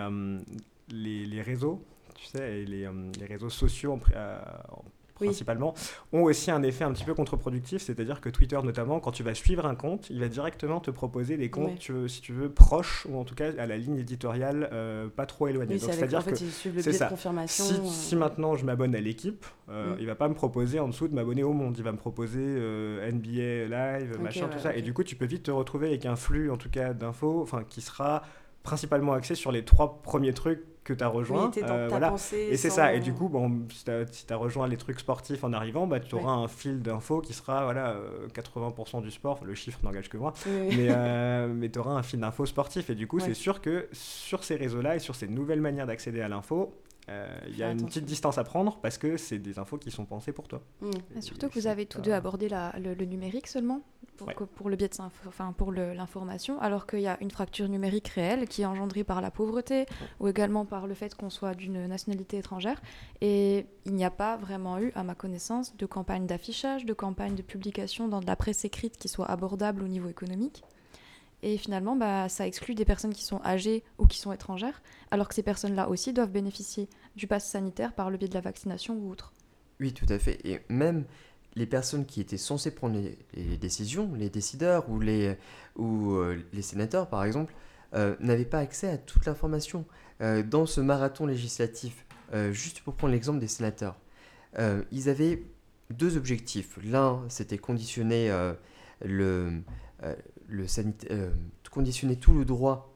les, 0.88 1.24
les, 1.24 1.42
réseaux, 1.42 1.84
tu 2.14 2.26
sais, 2.26 2.62
et 2.62 2.66
les, 2.66 2.88
les 3.18 3.26
réseaux 3.26 3.50
sociaux 3.50 3.92
en, 3.92 4.84
principalement, 5.26 5.74
ont 6.12 6.22
aussi 6.22 6.50
un 6.50 6.62
effet 6.62 6.84
un 6.84 6.92
petit 6.92 7.04
peu 7.04 7.14
contre-productif, 7.14 7.82
c'est-à-dire 7.82 8.20
que 8.20 8.28
Twitter 8.28 8.58
notamment, 8.62 9.00
quand 9.00 9.12
tu 9.12 9.22
vas 9.22 9.34
suivre 9.34 9.66
un 9.66 9.74
compte, 9.74 10.08
il 10.10 10.20
va 10.20 10.28
directement 10.28 10.80
te 10.80 10.90
proposer 10.90 11.36
des 11.36 11.50
comptes, 11.50 11.90
si 12.06 12.20
tu 12.20 12.32
veux, 12.32 12.50
proches, 12.50 13.06
ou 13.08 13.18
en 13.18 13.24
tout 13.24 13.34
cas 13.34 13.50
à 13.58 13.66
la 13.66 13.76
ligne 13.76 13.98
éditoriale 13.98 14.68
euh, 14.72 15.08
pas 15.08 15.26
trop 15.26 15.48
éloignée. 15.48 15.78
Donc 15.78 15.90
c'est-à-dire 15.90 16.24
que 16.24 16.34
c'est 16.34 16.92
ça. 16.92 17.06
Confirmation, 17.06 17.64
si, 17.64 17.74
euh, 17.74 17.84
si, 17.84 18.16
maintenant 18.16 18.56
je 18.56 18.64
m'abonne 18.64 18.94
à 18.94 19.00
l'équipe, 19.00 19.44
euh, 19.68 19.94
mm. 19.94 19.96
il 20.00 20.06
va 20.06 20.14
pas 20.14 20.28
me 20.28 20.34
proposer 20.34 20.80
en 20.80 20.88
dessous 20.88 21.08
de 21.08 21.14
m'abonner 21.14 21.42
au 21.42 21.52
monde, 21.52 21.76
il 21.78 21.84
va 21.84 21.92
me 21.92 21.98
proposer 21.98 22.40
NBA 22.40 23.66
live, 23.68 24.18
machin, 24.20 24.48
tout 24.48 24.58
ça, 24.58 24.74
et 24.74 24.82
du 24.82 24.92
coup 24.92 25.04
tu 25.04 25.16
peux 25.16 25.26
vite 25.26 25.44
te 25.44 25.50
retrouver 25.50 25.88
avec 25.88 26.06
un 26.06 26.16
flux 26.16 26.50
en 26.50 26.56
tout 26.56 26.70
cas 26.70 26.92
d'infos, 26.92 27.42
enfin 27.42 27.64
qui 27.68 27.80
sera 27.80 28.22
principalement 28.62 29.14
axé 29.14 29.34
sur 29.34 29.52
les 29.52 29.64
trois 29.64 30.02
premiers 30.02 30.34
trucs 30.34 30.64
que 30.90 30.98
tu 30.98 31.04
as 31.04 31.08
rejoint. 31.08 31.50
Euh, 31.56 31.86
voilà. 31.88 32.14
Et 32.32 32.56
c'est 32.56 32.70
ça. 32.70 32.94
Et 32.94 33.00
du 33.00 33.12
coup, 33.12 33.28
bon, 33.28 33.66
si 33.70 33.84
tu 33.84 34.32
as, 34.32 34.36
rejoint 34.36 34.66
les 34.66 34.76
trucs 34.76 35.00
sportifs 35.00 35.44
en 35.44 35.52
arrivant, 35.52 35.86
bah, 35.86 36.00
tu 36.00 36.14
auras 36.14 36.32
un 36.32 36.48
fil 36.48 36.82
d'infos 36.82 37.20
qui 37.20 37.32
sera 37.32 37.64
voilà, 37.64 37.96
80% 38.34 38.98
euh, 38.98 39.00
du 39.00 39.10
sport. 39.10 39.40
Le 39.44 39.54
chiffre 39.54 39.78
n'engage 39.82 40.08
que 40.08 40.16
moi. 40.16 40.34
Mais, 40.46 40.88
euh, 40.90 41.48
mais 41.54 41.68
tu 41.68 41.78
auras 41.78 41.92
un 41.92 42.02
fil 42.02 42.20
d'infos 42.20 42.46
sportif. 42.46 42.90
Et 42.90 42.94
du 42.94 43.06
coup, 43.06 43.20
c'est 43.20 43.34
sûr 43.34 43.60
que 43.60 43.88
sur 43.92 44.42
ces 44.42 44.56
réseaux-là 44.56 44.96
et 44.96 44.98
sur 44.98 45.14
ces 45.14 45.28
nouvelles 45.28 45.60
manières 45.60 45.86
d'accéder 45.86 46.20
à 46.20 46.28
l'info, 46.28 46.74
il 47.08 47.56
y 47.56 47.62
a 47.62 47.70
une 47.70 47.86
petite 47.86 48.04
distance 48.04 48.38
à 48.38 48.44
prendre 48.44 48.78
parce 48.80 48.98
que 48.98 49.16
c'est 49.16 49.38
des 49.38 49.58
infos 49.58 49.78
qui 49.78 49.90
sont 49.90 50.04
pensées 50.04 50.32
pour 50.32 50.46
toi. 50.46 50.62
Mmh. 50.80 51.20
surtout 51.20 51.48
que 51.48 51.54
vous 51.54 51.66
avez 51.66 51.86
tous 51.86 52.00
deux 52.00 52.12
abordé 52.12 52.48
le, 52.48 53.04
numérique 53.04 53.48
seulement 53.48 53.82
pour, 54.16 54.48
pour 54.48 54.70
le 54.70 54.76
biais 54.76 54.88
de 54.88 54.94
enfin 55.26 55.52
pour 55.52 55.72
l'information, 55.72 56.60
alors 56.60 56.86
qu'il 56.86 57.00
y 57.00 57.06
a 57.06 57.16
une 57.20 57.30
fracture 57.30 57.68
numérique 57.68 58.08
réelle 58.08 58.46
qui 58.48 58.62
est 58.62 58.66
engendrée 58.66 59.04
par 59.04 59.20
la 59.20 59.30
pauvreté 59.30 59.86
ou 60.20 60.28
également 60.28 60.64
par 60.64 60.86
le 60.86 60.94
fait 60.94 61.14
qu'on 61.14 61.30
soit 61.30 61.54
d'une 61.54 61.86
nationalité 61.86 62.38
étrangère. 62.38 62.80
Et 63.20 63.66
il 63.86 63.94
n'y 63.94 64.04
a 64.04 64.10
pas 64.10 64.36
vraiment 64.36 64.78
eu, 64.78 64.92
à 64.94 65.02
ma 65.02 65.14
connaissance, 65.14 65.76
de 65.76 65.86
campagne 65.86 66.26
d'affichage, 66.26 66.84
de 66.84 66.92
campagne 66.92 67.34
de 67.34 67.42
publication 67.42 68.08
dans 68.08 68.20
de 68.20 68.26
la 68.26 68.36
presse 68.36 68.64
écrite 68.64 68.96
qui 68.96 69.08
soit 69.08 69.30
abordable 69.30 69.82
au 69.82 69.88
niveau 69.88 70.08
économique. 70.08 70.64
Et 71.42 71.56
finalement, 71.56 71.96
bah, 71.96 72.28
ça 72.28 72.46
exclut 72.46 72.74
des 72.74 72.84
personnes 72.84 73.14
qui 73.14 73.24
sont 73.24 73.40
âgées 73.44 73.82
ou 73.98 74.06
qui 74.06 74.18
sont 74.18 74.32
étrangères, 74.32 74.82
alors 75.10 75.28
que 75.28 75.34
ces 75.34 75.42
personnes-là 75.42 75.88
aussi 75.88 76.12
doivent 76.12 76.30
bénéficier 76.30 76.88
du 77.16 77.26
pass 77.26 77.48
sanitaire 77.48 77.94
par 77.94 78.10
le 78.10 78.18
biais 78.18 78.28
de 78.28 78.34
la 78.34 78.40
vaccination 78.40 78.94
ou 78.94 79.10
autre. 79.10 79.32
Oui, 79.80 79.92
tout 79.92 80.06
à 80.10 80.18
fait. 80.18 80.38
Et 80.44 80.60
même 80.68 81.04
les 81.56 81.66
personnes 81.66 82.04
qui 82.04 82.20
étaient 82.20 82.36
censées 82.36 82.70
prendre 82.70 83.00
les, 83.34 83.56
décisions, 83.56 84.12
les 84.14 84.30
décideurs 84.30 84.88
ou 84.88 85.00
les, 85.00 85.36
ou, 85.76 86.12
euh, 86.12 86.38
les 86.52 86.62
sénateurs, 86.62 87.08
par 87.08 87.24
exemple, 87.24 87.54
euh, 87.94 88.14
n'avaient 88.20 88.44
pas 88.44 88.58
accès 88.58 88.88
à 88.88 88.98
toute 88.98 89.26
l'information. 89.26 89.84
Euh, 90.20 90.42
dans 90.42 90.66
ce 90.66 90.80
marathon 90.80 91.26
législatif, 91.26 92.06
juste 92.52 92.82
pour 92.82 92.94
prendre 92.94 93.12
l'exemple 93.12 93.40
des 93.40 93.48
sénateurs, 93.48 93.98
ils 94.92 95.08
avaient 95.08 95.42
deux 95.90 96.16
objectifs. 96.16 96.78
L'un, 96.84 97.24
c'était 97.28 97.58
conditionner 97.58 98.30
le 99.04 99.62
le 100.50 100.66
euh, 101.10 101.30
conditionner 101.70 102.16
tout 102.16 102.32
le 102.32 102.44
droit 102.44 102.94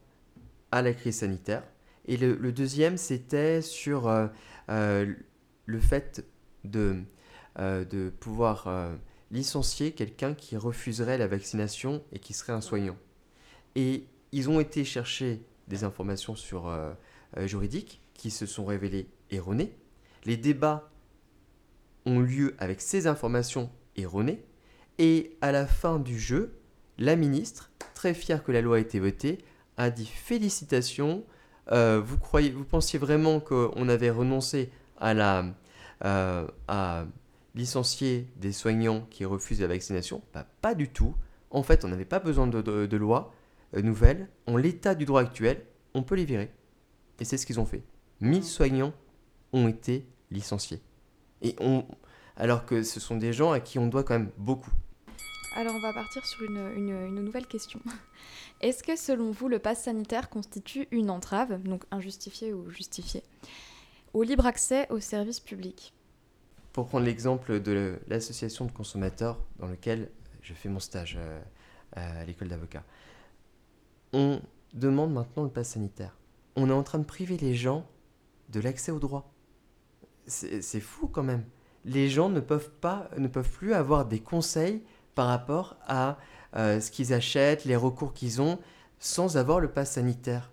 à 0.71 0.81
la 0.81 0.93
crise 0.93 1.19
sanitaire. 1.19 1.63
Et 2.07 2.17
le, 2.17 2.51
deuxième, 2.51 2.97
c'était 2.97 3.61
sur 3.61 4.07
euh, 4.07 4.27
le 5.65 5.79
fait 5.79 6.23
de, 6.63 7.01
de 7.57 8.09
pouvoir 8.19 8.67
licencier 9.31 9.91
quelqu'un 9.93 10.35
qui 10.35 10.55
refuserait 10.55 11.17
la 11.17 11.25
vaccination 11.25 12.03
et 12.11 12.19
qui 12.19 12.33
serait 12.33 12.53
un 12.53 12.61
soignant. 12.61 12.97
Et 13.73 14.05
ils 14.31 14.51
ont 14.51 14.59
été 14.59 14.83
chercher 14.83 15.41
des 15.67 15.83
informations 15.83 16.35
sur, 16.35 16.71
juridiques 17.37 18.01
qui 18.13 18.29
se 18.29 18.45
sont 18.45 18.65
révélées 18.65 19.07
erronées. 19.31 19.75
Les 20.25 20.37
débats 20.37 20.91
ont 22.05 22.19
lieu 22.19 22.55
avec 22.59 22.81
ces 22.81 23.07
informations 23.07 23.71
erronées. 23.95 24.43
Et 24.97 25.37
à 25.41 25.51
la 25.51 25.65
fin 25.65 25.99
du 25.99 26.19
jeu, 26.19 26.57
la 26.97 27.15
ministre, 27.15 27.71
très 27.93 28.13
fière 28.13 28.43
que 28.43 28.51
la 28.51 28.61
loi 28.61 28.79
ait 28.79 28.83
été 28.83 28.99
votée, 28.99 29.39
a 29.77 29.89
dit 29.89 30.05
félicitations. 30.05 31.23
Euh, 31.71 32.01
vous, 32.03 32.17
croyez, 32.17 32.51
vous 32.51 32.63
pensiez 32.63 32.99
vraiment 32.99 33.39
qu'on 33.39 33.89
avait 33.89 34.09
renoncé 34.09 34.71
à, 34.97 35.13
la, 35.13 35.45
euh, 36.03 36.47
à 36.67 37.05
licencier 37.55 38.27
des 38.37 38.51
soignants 38.51 39.07
qui 39.09 39.25
refusent 39.25 39.61
la 39.61 39.67
vaccination? 39.67 40.21
Bah, 40.33 40.47
Pas 40.61 40.75
du 40.75 40.89
tout. 40.89 41.15
En 41.51 41.63
fait, 41.63 41.85
on 41.85 41.87
n'avait 41.87 42.05
pas 42.05 42.19
besoin 42.19 42.47
de, 42.47 42.97
loi 42.97 43.33
euh, 43.75 43.81
nouvelle. 43.81 44.29
En 44.47 44.57
l'état 44.57 44.95
du 44.95 45.05
droit 45.05 45.21
actuel, 45.21 45.65
on 45.93 46.03
peut 46.03 46.15
les 46.15 46.25
virer. 46.25 46.51
Et 47.19 47.25
c'est 47.25 47.37
ce 47.37 47.45
qu'ils 47.45 47.59
ont 47.59 47.65
fait. 47.65 47.83
1000 48.21 48.43
soignants 48.43 48.93
ont 49.53 49.67
été 49.67 50.07
licenciés. 50.31 50.81
Et 51.41 51.55
on, 51.59 51.85
alors 52.35 52.65
que 52.65 52.83
ce 52.83 52.99
sont 52.99 53.17
des 53.17 53.33
gens 53.33 53.51
à 53.51 53.59
qui 53.59 53.79
on 53.79 53.87
doit 53.87 54.03
quand 54.03 54.17
même 54.17 54.31
beaucoup. 54.37 54.71
Alors 55.57 55.73
on 55.73 55.79
va 55.79 55.93
partir 55.93 56.25
sur 56.25 56.43
une, 56.43 57.15
nouvelle 57.15 57.47
question. 57.47 57.79
Est-ce 58.61 58.83
que 58.83 58.97
selon 58.97 59.31
vous 59.31 59.47
le 59.47 59.57
pass 59.57 59.83
sanitaire 59.83 60.29
constitue 60.29 60.89
une 60.91 61.09
entrave, 61.09 61.63
donc 61.63 61.85
injustifiée 61.91 62.51
ou 62.51 62.69
justifiée, 62.69 63.23
au 64.13 64.23
libre 64.23 64.45
accès 64.45 64.85
aux 64.89 64.99
services 64.99 65.39
publics? 65.39 65.93
Pour 66.73 66.87
prendre 66.87 67.05
l'exemple 67.05 67.61
de 67.61 67.97
l'association 68.09 68.65
de 68.65 68.71
consommateurs 68.71 69.39
dans 69.57 69.67
lequel 69.67 70.11
je 70.41 70.53
fais 70.53 70.67
mon 70.67 70.81
stage 70.81 71.17
euh, 71.17 71.41
à 71.93 72.25
l'école 72.25 72.49
d'avocat, 72.49 72.83
on 74.11 74.41
demande 74.73 75.13
maintenant 75.13 75.43
le 75.43 75.49
pass 75.49 75.69
sanitaire. 75.69 76.17
On 76.57 76.69
est 76.69 76.73
en 76.73 76.83
train 76.83 76.99
de 76.99 77.05
priver 77.05 77.37
les 77.37 77.55
gens 77.55 77.87
de 78.49 78.59
l'accès 78.59 78.91
aux 78.91 78.99
droits. 78.99 79.31
C'est 80.27 80.81
fou 80.81 81.07
quand 81.07 81.23
même. 81.23 81.45
Les 81.85 82.09
gens 82.09 82.27
ne 82.27 82.41
peuvent 82.41 82.71
pas, 82.71 83.09
ne 83.17 83.29
peuvent 83.29 83.49
plus 83.49 83.73
avoir 83.73 84.05
des 84.05 84.19
conseils 84.19 84.83
par 85.15 85.27
rapport 85.27 85.77
à 85.87 86.17
euh, 86.55 86.79
ce 86.79 86.91
qu'ils 86.91 87.13
achètent, 87.13 87.65
les 87.65 87.75
recours 87.75 88.13
qu'ils 88.13 88.41
ont, 88.41 88.59
sans 88.99 89.37
avoir 89.37 89.59
le 89.59 89.69
pass 89.69 89.91
sanitaire. 89.91 90.51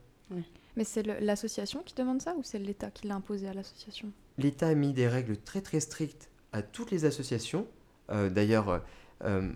Mais 0.75 0.85
c'est 0.85 1.03
l'association 1.20 1.83
qui 1.85 1.94
demande 1.94 2.22
ça 2.22 2.35
ou 2.37 2.42
c'est 2.42 2.59
l'État 2.59 2.90
qui 2.90 3.07
l'a 3.07 3.14
imposé 3.14 3.46
à 3.46 3.53
l'association? 3.53 4.11
L'État 4.38 4.68
a 4.68 4.75
mis 4.75 4.94
des 4.94 5.07
règles 5.07 5.37
très 5.37 5.61
très 5.61 5.81
strictes 5.81 6.31
à 6.53 6.62
toutes 6.62 6.90
les 6.90 7.05
associations. 7.05 7.66
Euh, 8.11 8.31
d'ailleurs, 8.31 8.81
euh, 9.22 9.53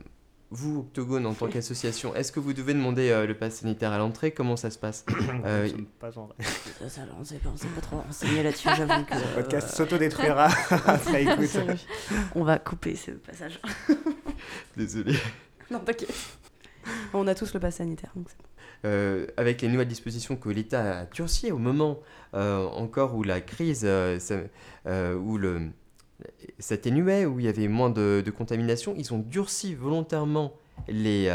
vous, 0.51 0.81
Octogone, 0.81 1.25
en 1.25 1.33
tant 1.33 1.49
qu'association, 1.49 2.15
est-ce 2.15 2.33
que 2.33 2.41
vous 2.41 2.53
devez 2.53 2.75
demander 2.75 3.25
le 3.27 3.35
pass 3.35 3.57
sanitaire 3.57 3.93
à 3.93 3.99
l'entrée? 3.99 4.33
Comment 4.33 4.57
ça 4.57 4.71
se 4.71 4.79
passe? 4.79 5.07
Euh, 5.45 5.69
pas 6.01 6.17
en 6.19 6.27
vrai. 6.27 6.37
Ça, 6.89 7.03
on 7.17 7.21
ne 7.21 7.25
s'est 7.25 7.39
pas, 7.39 7.81
trop 7.81 7.99
renseigné 7.99 8.43
là-dessus, 8.43 8.69
j'avoue 8.77 9.05
que... 9.05 9.15
Le 9.15 9.35
podcast 9.43 9.69
s'autodétruira 9.69 10.49
après 10.71 11.23
écoute. 11.23 11.59
On 12.35 12.43
va 12.43 12.59
couper 12.59 12.97
ce 12.97 13.13
passage. 13.13 13.61
Désolé. 14.77 15.15
Non, 15.71 15.81
t'inquiète. 15.81 16.15
On 17.13 17.27
a 17.27 17.35
tous 17.35 17.53
le 17.55 17.61
pass 17.61 17.77
sanitaire, 17.77 18.13
donc 18.15 18.29
euh, 18.85 19.27
avec 19.37 19.63
les 19.63 19.69
nouvelles 19.69 19.89
dispositions 19.89 20.37
que 20.37 20.49
l'État 20.49 21.01
a 21.01 21.07
durcies 21.07 21.51
au 21.51 21.59
moment 21.59 22.01
euh, 22.35 22.67
encore 22.67 23.17
où 23.17 23.23
la 23.23 23.41
crise, 23.41 23.85
euh, 23.85 25.15
où 25.17 25.39
le, 25.39 25.71
s'atténuait, 26.59 27.25
où 27.25 27.41
il 27.41 27.47
y 27.47 27.49
avait 27.49 27.69
moins 27.69 27.91
de, 27.91 28.23
contamination, 28.37 28.95
ils 28.97 29.13
ont 29.15 29.19
durci 29.19 29.75
volontairement 29.75 30.53
les, 30.89 31.35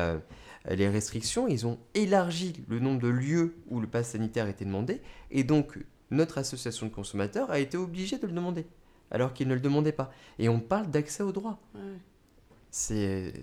les 0.69 0.87
restrictions, 0.87 1.47
ils 1.47 1.65
ont 1.65 1.79
élargi 1.93 2.63
le 2.69 2.79
nombre 2.79 3.01
de 3.01 3.09
lieux 3.09 3.55
où 3.69 3.79
le 3.79 3.87
pass 3.87 4.11
sanitaire 4.11 4.47
était 4.47 4.65
demandé, 4.65 5.01
et 5.31 5.43
donc 5.43 5.77
notre 6.11 6.37
association 6.37 6.87
de 6.87 6.91
consommateurs 6.93 7.49
a 7.49 7.59
été 7.59 7.75
obligée 7.75 8.17
de 8.17 8.27
le 8.27 8.33
demander, 8.33 8.65
alors 9.09 9.33
qu'ils 9.33 9.47
ne 9.47 9.55
le 9.55 9.61
demandaient 9.61 9.91
pas. 9.91 10.11
Et 10.39 10.47
on 10.47 10.59
parle 10.59 10.89
d'accès 10.89 11.23
au 11.23 11.31
droit. 11.31 11.59
Ouais. 11.73 11.81
C'est, 12.71 13.33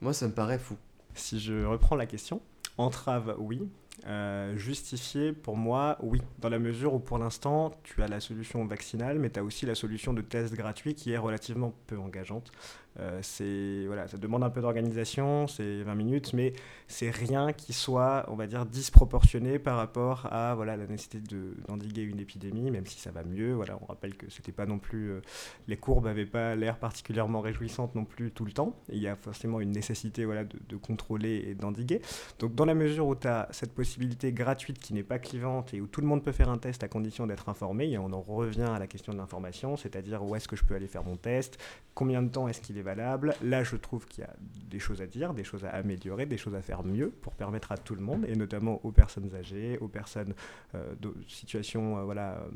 moi, 0.00 0.12
ça 0.14 0.28
me 0.28 0.32
paraît 0.32 0.58
fou. 0.58 0.76
Si 1.14 1.40
je 1.40 1.64
reprends 1.64 1.96
la 1.96 2.06
question, 2.06 2.40
entrave, 2.78 3.34
oui. 3.38 3.68
Euh, 4.06 4.56
justifié, 4.56 5.32
pour 5.32 5.56
moi, 5.56 5.98
oui. 6.00 6.22
Dans 6.38 6.48
la 6.48 6.60
mesure 6.60 6.94
où, 6.94 7.00
pour 7.00 7.18
l'instant, 7.18 7.72
tu 7.82 8.00
as 8.02 8.08
la 8.08 8.20
solution 8.20 8.64
vaccinale, 8.64 9.18
mais 9.18 9.30
tu 9.30 9.40
as 9.40 9.42
aussi 9.42 9.66
la 9.66 9.74
solution 9.74 10.14
de 10.14 10.22
test 10.22 10.54
gratuit 10.54 10.94
qui 10.94 11.10
est 11.10 11.18
relativement 11.18 11.74
peu 11.88 11.98
engageante. 11.98 12.52
Euh, 13.00 13.20
c'est 13.22 13.86
voilà, 13.86 14.08
ça 14.08 14.18
demande 14.18 14.42
un 14.42 14.50
peu 14.50 14.60
d'organisation, 14.60 15.46
c'est 15.46 15.82
20 15.82 15.94
minutes, 15.94 16.32
mais 16.32 16.52
c'est 16.86 17.10
rien 17.10 17.52
qui 17.52 17.72
soit, 17.72 18.26
on 18.28 18.34
va 18.34 18.46
dire, 18.46 18.66
disproportionné 18.66 19.58
par 19.58 19.76
rapport 19.76 20.26
à 20.32 20.54
voilà 20.54 20.76
la 20.76 20.86
nécessité 20.86 21.20
d'endiguer 21.68 22.02
une 22.02 22.20
épidémie, 22.20 22.70
même 22.70 22.86
si 22.86 22.98
ça 22.98 23.10
va 23.10 23.22
mieux. 23.22 23.52
Voilà, 23.52 23.78
on 23.80 23.86
rappelle 23.86 24.16
que 24.16 24.30
c'était 24.30 24.52
pas 24.52 24.66
non 24.66 24.78
plus, 24.78 25.10
euh, 25.10 25.20
les 25.68 25.76
courbes 25.76 26.06
n'avaient 26.06 26.26
pas 26.26 26.54
l'air 26.56 26.78
particulièrement 26.78 27.40
réjouissantes 27.40 27.94
non 27.94 28.04
plus 28.04 28.30
tout 28.30 28.44
le 28.44 28.52
temps. 28.52 28.74
il 28.90 28.98
y 28.98 29.08
a 29.08 29.16
forcément 29.16 29.60
une 29.60 29.72
nécessité 29.72 30.24
voilà 30.24 30.44
de, 30.44 30.58
de 30.68 30.76
contrôler 30.76 31.44
et 31.48 31.54
d'endiguer. 31.54 32.00
Donc 32.38 32.54
dans 32.54 32.64
la 32.64 32.74
mesure 32.74 33.06
où 33.06 33.14
tu 33.14 33.28
as 33.28 33.48
cette 33.50 33.74
possibilité 33.74 34.32
gratuite 34.32 34.78
qui 34.78 34.94
n'est 34.94 35.02
pas 35.02 35.18
clivante 35.18 35.74
et 35.74 35.80
où 35.80 35.86
tout 35.86 36.00
le 36.00 36.06
monde 36.06 36.22
peut 36.24 36.32
faire 36.32 36.48
un 36.48 36.58
test 36.58 36.82
à 36.82 36.88
condition 36.88 37.26
d'être 37.26 37.48
informé, 37.48 37.90
et 37.90 37.98
on 37.98 38.12
en 38.12 38.20
revient 38.20 38.62
à 38.62 38.78
la 38.78 38.86
question 38.86 39.12
de 39.12 39.18
l'information, 39.18 39.76
c'est-à-dire 39.76 40.24
où 40.24 40.34
est-ce 40.34 40.48
que 40.48 40.56
je 40.56 40.64
peux 40.64 40.74
aller 40.74 40.86
faire 40.86 41.04
mon 41.04 41.16
test, 41.16 41.58
combien 41.94 42.22
de 42.22 42.28
temps 42.28 42.48
est-ce 42.48 42.60
qu'il 42.60 42.78
est 42.78 42.82
Là, 42.94 43.64
je 43.64 43.76
trouve 43.76 44.06
qu'il 44.06 44.24
y 44.24 44.26
a 44.26 44.34
des 44.68 44.78
choses 44.78 45.00
à 45.02 45.06
dire, 45.06 45.34
des 45.34 45.44
choses 45.44 45.64
à 45.64 45.70
améliorer, 45.70 46.26
des 46.26 46.36
choses 46.36 46.54
à 46.54 46.62
faire 46.62 46.84
mieux 46.84 47.10
pour 47.10 47.34
permettre 47.34 47.72
à 47.72 47.76
tout 47.76 47.94
le 47.94 48.00
monde, 48.02 48.24
et 48.28 48.36
notamment 48.36 48.84
aux 48.84 48.92
personnes 48.92 49.34
âgées, 49.34 49.78
aux 49.80 49.88
personnes 49.88 50.34
de 50.74 51.14
situations 51.26 52.04
voilà, 52.04 52.46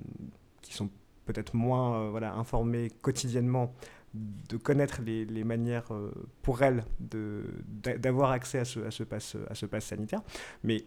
qui 0.61 0.74
sont 0.74 0.91
peut-être 1.24 1.55
moins 1.55 2.11
voilà, 2.11 2.35
informées 2.35 2.91
quotidiennement 3.01 3.74
de 4.14 4.57
connaître 4.57 5.01
les, 5.03 5.45
manières 5.45 5.91
pour 6.43 6.62
elles 6.62 6.85
d'avoir 7.01 8.30
accès 8.30 8.59
à 8.59 8.64
ce, 8.64 8.80
à, 8.80 8.91
ce 8.91 9.05
pass, 9.05 9.37
à 9.49 9.55
ce 9.55 9.66
pass 9.66 9.87
sanitaire. 9.87 10.22
Mais 10.62 10.85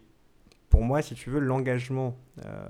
pour 0.68 0.82
moi, 0.82 1.02
si 1.02 1.14
tu 1.14 1.30
veux, 1.30 1.40
l'engagement, 1.40 2.16
euh, 2.44 2.68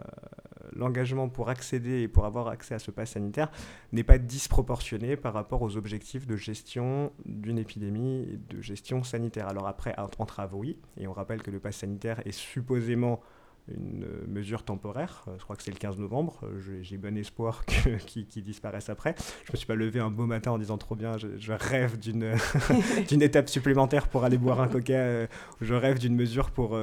l'engagement 0.73 1.29
pour 1.29 1.49
accéder 1.49 2.03
et 2.03 2.09
pour 2.09 2.25
avoir 2.25 2.49
accès 2.49 2.75
à 2.75 2.79
ce 2.79 2.91
pass 2.91 3.13
sanitaire 3.13 3.51
n'est 3.93 4.05
pas 4.05 4.19
disproportionné 4.19 5.17
par 5.17 5.33
rapport 5.33 5.63
aux 5.63 5.77
objectifs 5.77 6.27
de 6.27 6.37
gestion 6.37 7.13
d'une 7.25 7.59
épidémie 7.59 8.29
et 8.33 8.55
de 8.55 8.61
gestion 8.61 9.03
sanitaire. 9.03 9.49
Alors 9.49 9.67
après, 9.67 9.95
en 9.99 10.27
travaux, 10.27 10.59
oui, 10.59 10.79
et 10.99 11.07
on 11.07 11.13
rappelle 11.13 11.43
que 11.43 11.51
le 11.51 11.61
pass 11.61 11.77
sanitaire 11.77 12.21
est 12.27 12.33
supposément 12.33 13.21
une 13.69 14.05
euh, 14.05 14.25
mesure 14.29 14.63
temporaire. 14.63 15.25
Euh, 15.29 15.33
je 15.39 15.45
crois 15.45 15.57
que 15.57 15.63
c'est 15.63 15.71
le 15.71 15.79
15 15.79 15.99
novembre. 15.99 16.41
Euh, 16.45 16.83
j'ai 16.83 16.97
bon 16.99 17.17
espoir 17.17 17.65
qu'ils 18.07 18.27
qu 18.27 18.43
disparaissent 18.43 18.89
après. 18.89 19.15
Je 19.45 19.53
me 19.53 19.57
suis 19.57 19.67
pas 19.67 19.75
levé 19.75 20.01
un 20.01 20.11
beau 20.11 20.27
matin 20.27 20.53
en 20.53 20.59
disant 20.59 20.79
trop 20.79 20.95
bien, 20.95 21.17
je, 21.19 21.53
rêve 21.53 21.99
d'une 23.09 23.23
étape 23.23 23.49
supplémentaire 23.49 24.09
pour 24.09 24.25
aller 24.25 24.39
boire 24.39 24.61
un 24.61 24.69
coca. 24.69 25.27
je 25.61 25.75
rêve 25.75 25.99
d'une 25.99 26.15
mesure 26.15 26.51
pour 26.51 26.79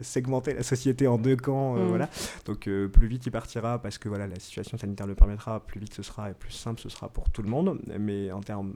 segmenter 0.00 0.54
la 0.54 0.62
société 0.62 1.06
en 1.06 1.18
deux 1.18 1.36
camps. 1.36 1.74
Mm. 1.74 1.88
Voilà. 1.88 2.08
Donc 2.44 2.68
plus 2.92 3.08
vite 3.08 3.26
il 3.26 3.30
partira 3.30 3.80
parce 3.80 3.98
que 3.98 4.08
voilà, 4.08 4.26
la 4.26 4.38
situation 4.38 4.78
sanitaire 4.78 5.06
le 5.06 5.14
permettra, 5.14 5.60
plus 5.60 5.80
vite 5.80 5.94
ce 5.94 6.02
sera 6.02 6.30
et 6.30 6.34
plus 6.34 6.52
simple 6.52 6.80
ce 6.80 6.88
sera 6.88 7.08
pour 7.08 7.30
tout 7.30 7.42
le 7.42 7.48
monde. 7.48 7.80
Mais 7.98 8.30
en 8.30 8.40
termes 8.40 8.74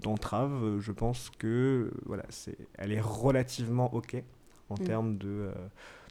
d'entrave, 0.00 0.78
je 0.80 0.92
pense 0.92 1.30
que 1.38 1.90
voilà, 2.06 2.24
c'est 2.28 2.56
elle 2.78 2.92
est 2.92 3.00
relativement 3.00 3.92
OK 3.94 4.16
en 4.70 4.74
mm. 4.74 4.84
termes 4.84 5.18
de 5.18 5.50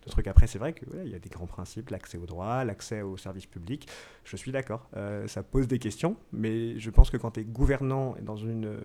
le 0.05 0.11
truc 0.11 0.27
après, 0.27 0.47
c'est 0.47 0.57
vrai 0.57 0.73
qu'il 0.73 0.87
il 1.05 1.11
y 1.11 1.15
a 1.15 1.19
des 1.19 1.29
grands 1.29 1.45
principes, 1.45 1.89
l'accès 1.89 2.17
au 2.17 2.25
droit, 2.25 2.63
l'accès 2.63 3.01
aux 3.01 3.17
services 3.17 3.45
publics. 3.45 3.87
Je 4.23 4.35
suis 4.35 4.51
d'accord. 4.51 4.87
Euh, 4.97 5.27
ça 5.27 5.43
pose 5.43 5.67
des 5.67 5.79
questions, 5.79 6.15
mais 6.31 6.79
je 6.79 6.89
pense 6.89 7.09
que 7.09 7.17
quand 7.17 7.31
tu 7.31 7.41
es 7.41 7.43
gouvernant 7.43 8.15
dans 8.21 8.35
une, 8.35 8.65
euh, 8.65 8.79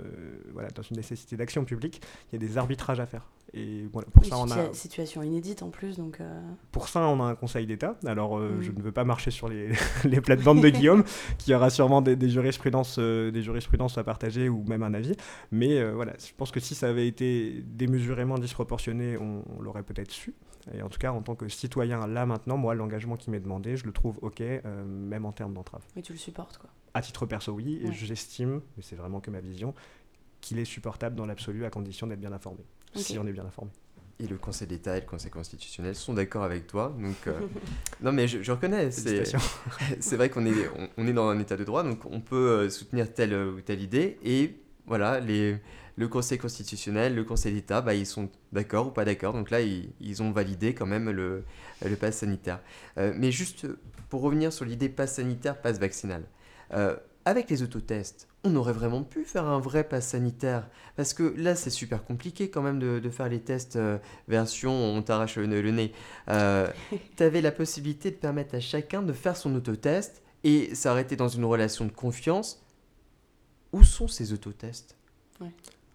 voilà, 0.53 0.69
dans 0.71 0.83
une 0.83 0.97
nécessité 0.97 1.37
d'action 1.37 1.65
publique, 1.65 2.03
il 2.31 2.41
y 2.41 2.45
a 2.45 2.47
des 2.47 2.59
arbitrages 2.59 3.01
à 3.01 3.07
faire. 3.07 3.23
Et 3.55 3.87
voilà, 3.93 4.09
pour 4.13 4.25
ça, 4.27 4.37
on 4.39 4.51
a. 4.51 4.75
Situation 4.75 5.23
inédite 5.23 5.63
en 5.63 5.71
plus, 5.71 5.97
donc. 5.97 6.21
Euh, 6.21 6.41
pour 6.71 6.89
ça, 6.89 7.01
on 7.09 7.23
a 7.23 7.25
un 7.25 7.35
Conseil 7.35 7.67
d'État. 7.67 7.97
Alors, 8.05 8.39
je 8.61 8.71
ne 8.71 8.83
veux 8.83 8.93
pas 8.93 9.05
marcher 9.05 9.31
sur 9.31 9.49
les, 9.49 9.71
les 10.05 10.21
plates-bandes 10.21 10.61
de 10.61 10.69
Guillaume, 10.69 11.05
qui 11.39 11.55
aura 11.55 11.71
sûrement 11.71 12.03
des, 12.03 12.17
des 12.17 12.29
jurisprudences, 12.29 12.99
des 12.99 13.43
jurisprudences 13.43 13.97
à 13.97 14.05
partager 14.05 14.51
ou 14.51 14.65
même 14.65 14.83
un 14.83 14.93
avis. 14.93 15.15
Mais 15.51 15.83
voilà, 15.93 16.13
je 16.19 16.33
pense 16.37 16.51
que 16.51 16.61
si 16.61 16.75
ça 16.75 16.89
avait 16.89 17.07
été 17.07 17.63
démesurément 17.65 18.39
disproportionné, 18.39 19.17
on 19.17 19.63
l'aurait 19.63 19.85
peut-être 19.85 20.11
su. 20.11 20.35
Et 20.75 20.83
en 20.83 20.89
tout 20.89 20.99
cas, 20.99 21.13
en 21.13 21.23
tant 21.23 21.35
que 21.35 21.49
citoyen, 21.49 22.07
là 22.07 22.27
maintenant, 22.27 22.57
moi, 22.57 22.75
l'engagement 22.75 23.17
qui 23.17 23.31
m'est 23.31 23.41
demandé, 23.41 23.77
je 23.77 23.85
le 23.85 23.93
trouve 23.93 24.19
OK, 24.23 24.41
euh, 24.41 24.85
même 24.85 25.25
en 25.25 25.33
termes 25.33 25.55
d'entrave. 25.55 25.83
Mais 25.95 26.03
tu 26.03 26.13
le 26.13 26.19
supportes, 26.19 26.59
quoi. 26.59 26.71
À 26.95 27.03
titre 27.03 27.27
perso, 27.27 27.53
oui, 27.53 27.81
et 27.85 27.93
j'estime, 27.93 28.63
mais 28.77 28.83
c'est 28.83 28.97
vraiment 28.97 29.21
que 29.21 29.31
ma 29.31 29.41
vision, 29.41 29.75
qu'il 30.41 30.59
est 30.59 30.65
supportable 30.65 31.15
dans 31.15 31.27
l'absolu 31.27 31.65
à 31.65 31.71
condition 31.71 32.07
d'être 32.07 32.21
bien 32.21 32.33
informé, 32.33 32.65
si 32.95 33.19
on 33.19 33.27
est 33.27 33.33
bien 33.33 33.45
informé. 33.45 33.71
Et 34.19 34.27
le 34.27 34.39
Conseil 34.39 34.67
d'État 34.67 34.97
et 34.97 35.01
le 35.01 35.07
Conseil 35.07 35.31
constitutionnel 35.31 35.95
sont 35.95 36.15
d'accord 36.15 36.43
avec 36.43 36.67
toi. 36.67 36.97
Donc, 36.99 37.27
euh, 37.27 37.39
non, 38.01 38.13
mais 38.13 38.27
je, 38.27 38.51
reconnais. 38.51 38.91
C'est 40.01 40.17
vrai 40.17 40.31
qu'on 40.31 40.47
est, 40.47 40.71
on, 40.97 41.07
est 41.07 41.13
dans 41.13 41.29
un 41.29 41.39
état 41.39 41.59
de 41.59 41.65
droit, 41.65 41.83
donc 41.83 42.07
on 42.07 42.21
peut 42.23 42.49
euh, 42.49 42.71
soutenir 42.71 43.13
telle 43.13 43.35
ou 43.35 43.61
telle 43.61 43.83
idée. 43.83 44.19
Et 44.25 44.57
voilà, 44.87 45.21
les, 45.21 45.59
le 45.97 46.09
Conseil 46.09 46.39
constitutionnel, 46.39 47.15
le 47.15 47.25
Conseil 47.25 47.55
d'État, 47.55 47.81
bah, 47.81 47.95
ils 47.95 48.07
sont 48.07 48.29
d'accord 48.53 48.89
ou 48.89 48.91
pas 48.91 49.05
d'accord. 49.05 49.33
Donc 49.33 49.51
là, 49.51 49.61
ils, 49.61 50.23
ont 50.23 50.31
validé 50.31 50.75
quand 50.75 50.87
même 50.87 51.11
le, 51.11 51.43
le 51.85 51.97
pass 51.97 52.19
sanitaire. 52.19 52.61
Euh, 52.99 53.13
mais 53.17 53.33
juste 53.33 53.67
pour 54.11 54.21
revenir 54.21 54.53
sur 54.53 54.65
l'idée 54.65 54.89
pass 54.89 55.15
sanitaire, 55.15 55.61
pass 55.61 55.79
vaccinal. 55.79 56.23
Euh, 56.75 56.97
avec 57.25 57.51
les 57.51 57.63
autotests, 57.63 58.29
on 58.45 58.55
aurait 58.55 58.75
vraiment 58.75 59.03
pu 59.03 59.25
faire 59.25 59.47
un 59.47 59.59
vrai 59.59 59.85
pass 59.85 60.09
sanitaire. 60.09 60.69
Parce 60.97 61.15
que 61.15 61.35
là, 61.37 61.55
c'est 61.55 61.71
super 61.71 62.05
compliqué 62.05 62.51
quand 62.51 62.63
même 62.63 62.79
de, 62.79 63.11
faire 63.11 63.29
les 63.29 63.41
tests 63.41 63.77
euh, 63.77 63.99
version 64.29 64.73
on 64.73 65.03
t'arrache 65.03 65.37
le, 65.37 65.47
le, 65.47 65.71
nez. 65.71 65.93
tu 66.29 67.23
avais 67.23 67.41
la 67.41 67.53
possibilité 67.53 68.11
de 68.11 68.17
permettre 68.17 68.55
à 68.55 68.61
chacun 68.61 69.03
de 69.03 69.13
faire 69.13 69.37
son 69.37 69.55
autotest 69.55 70.23
et 70.45 70.75
s'arrêter 70.75 71.17
dans 71.17 71.29
une 71.29 71.45
relation 71.45 71.87
de 71.87 71.91
confiance. 71.91 72.63
Où 73.73 73.83
sont 73.83 74.09
ces 74.09 74.33
autotests? 74.33 74.97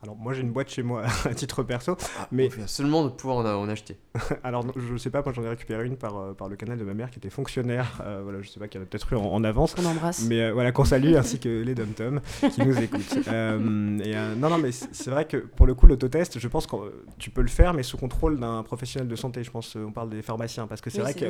Alors 0.04 0.16
moi 0.16 0.34
j'ai 0.34 0.42
une 0.42 0.52
boîte 0.52 0.70
chez 0.70 0.82
moi 0.82 1.04
à 1.26 1.34
titre 1.36 1.62
perso, 1.62 1.96
ah, 2.20 2.28
mais 2.32 2.50
seulement 2.66 3.04
de 3.04 3.10
pouvoir 3.10 3.46
en, 3.60 3.70
acheter. 3.70 3.98
Alors 4.44 4.66
je 4.76 4.98
sais 4.98 5.12
pas, 5.12 5.22
moi 5.22 5.32
j'en 5.32 5.44
ai 5.44 5.50
récupéré 5.50 5.86
une 5.86 5.96
par, 5.96 6.18
euh, 6.18 6.34
par 6.34 6.50
le 6.50 6.56
canal 6.56 6.80
de 6.80 6.84
ma 6.84 6.96
mère 6.96 7.12
qui 7.12 7.20
était 7.20 7.30
fonctionnaire. 7.30 8.02
Euh, 8.04 8.22
voilà, 8.24 8.42
je 8.42 8.50
sais 8.50 8.60
pas 8.60 8.68
qu'il 8.68 8.80
y 8.80 8.84
en 8.84 8.86
a 8.86 8.88
peut-être 8.88 9.14
eu 9.14 9.16
en, 9.16 9.44
avance. 9.44 9.76
Qu'on 9.76 9.86
embrasse. 9.86 10.26
Mais 10.28 10.42
euh, 10.42 10.54
voilà 10.54 10.72
qu'on 10.72 10.86
salue 10.86 11.14
ainsi 11.14 11.40
que 11.40 11.62
les 11.62 11.76
dom 11.76 11.90
tom 11.90 12.20
qui 12.40 12.66
nous 12.66 12.78
écoutent. 12.80 13.16
et, 13.28 14.16
non 14.38 14.50
non 14.50 14.58
mais 14.58 14.72
c'est 14.72 15.12
vrai 15.12 15.26
que 15.26 15.38
pour 15.38 15.68
le 15.68 15.76
coup 15.76 15.86
l'autotest, 15.86 16.40
je 16.40 16.48
pense 16.48 16.66
que 16.66 16.76
tu 17.20 17.30
peux 17.30 17.42
le 17.42 17.48
faire 17.48 17.74
mais 17.74 17.84
sous 17.84 17.98
contrôle 17.98 18.40
d'un 18.40 18.64
professionnel 18.64 19.08
de 19.08 19.16
santé. 19.16 19.44
Je 19.44 19.52
pense 19.52 19.76
on 19.76 19.92
parle 19.92 20.10
des 20.10 20.24
pharmaciens 20.24 20.66
parce 20.66 20.82
que 20.82 20.90
c'est 20.90 21.02
vrai 21.02 21.14
que 21.14 21.26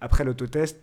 après 0.00 0.24
l'autotest 0.24 0.80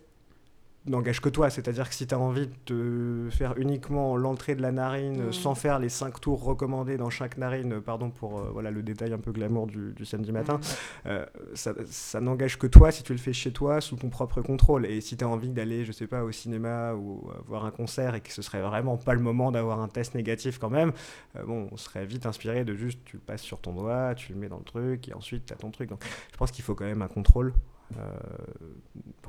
n'engage 0.86 1.20
que 1.20 1.28
toi. 1.28 1.50
C'est-à-dire 1.50 1.88
que 1.88 1.94
si 1.94 2.06
tu 2.06 2.14
as 2.14 2.18
envie 2.18 2.48
de 2.66 3.28
faire 3.30 3.56
uniquement 3.58 4.16
l'entrée 4.16 4.54
de 4.54 4.62
la 4.62 4.72
narine 4.72 5.28
mm. 5.28 5.32
sans 5.32 5.54
faire 5.54 5.78
les 5.78 5.88
cinq 5.88 6.20
tours 6.20 6.42
recommandés 6.42 6.96
dans 6.96 7.10
chaque 7.10 7.36
narine, 7.36 7.80
pardon 7.80 8.10
pour 8.10 8.38
euh, 8.38 8.50
voilà, 8.52 8.70
le 8.70 8.82
détail 8.82 9.12
un 9.12 9.18
peu 9.18 9.32
glamour 9.32 9.66
du, 9.66 10.04
samedi 10.04 10.32
matin, 10.32 10.56
mm. 10.56 11.08
euh, 11.08 11.26
ça, 11.54 12.20
n'engage 12.20 12.58
que 12.58 12.66
toi 12.66 12.90
si 12.90 13.02
tu 13.02 13.12
le 13.12 13.18
fais 13.18 13.32
chez 13.32 13.52
toi 13.52 13.80
sous 13.80 13.96
ton 13.96 14.08
propre 14.08 14.40
contrôle. 14.40 14.86
Et 14.86 15.00
si 15.00 15.16
tu 15.16 15.24
as 15.24 15.28
envie 15.28 15.50
d'aller, 15.50 15.84
je 15.84 15.92
sais 15.92 16.06
pas, 16.06 16.24
au 16.24 16.32
cinéma 16.32 16.94
ou 16.94 17.28
voir 17.46 17.64
un 17.64 17.70
concert 17.70 18.14
et 18.14 18.20
que 18.20 18.32
ce 18.32 18.42
serait 18.42 18.62
vraiment 18.62 18.96
pas 18.96 19.14
le 19.14 19.20
moment 19.20 19.52
d'avoir 19.52 19.80
un 19.80 19.88
test 19.88 20.14
négatif 20.14 20.58
quand 20.58 20.70
même, 20.70 20.92
euh, 21.36 21.44
bon, 21.44 21.68
on 21.70 21.76
serait 21.76 22.06
vite 22.06 22.26
inspiré 22.26 22.64
de 22.64 22.74
juste 22.74 23.00
tu 23.04 23.16
le 23.16 23.22
passes 23.22 23.42
sur 23.42 23.60
ton 23.60 23.72
doigt, 23.72 24.14
tu 24.14 24.32
le 24.32 24.38
mets 24.38 24.48
dans 24.48 24.58
le 24.58 24.64
truc 24.64 25.08
et 25.08 25.14
ensuite 25.14 25.46
tu 25.46 25.52
as 25.52 25.56
ton 25.56 25.70
truc. 25.70 25.90
Donc 25.90 26.02
je 26.32 26.36
pense 26.36 26.50
qu'il 26.50 26.64
faut 26.64 26.74
quand 26.74 26.84
même 26.84 27.02
un 27.02 27.08
contrôle. 27.08 27.52
Euh, 27.96 28.02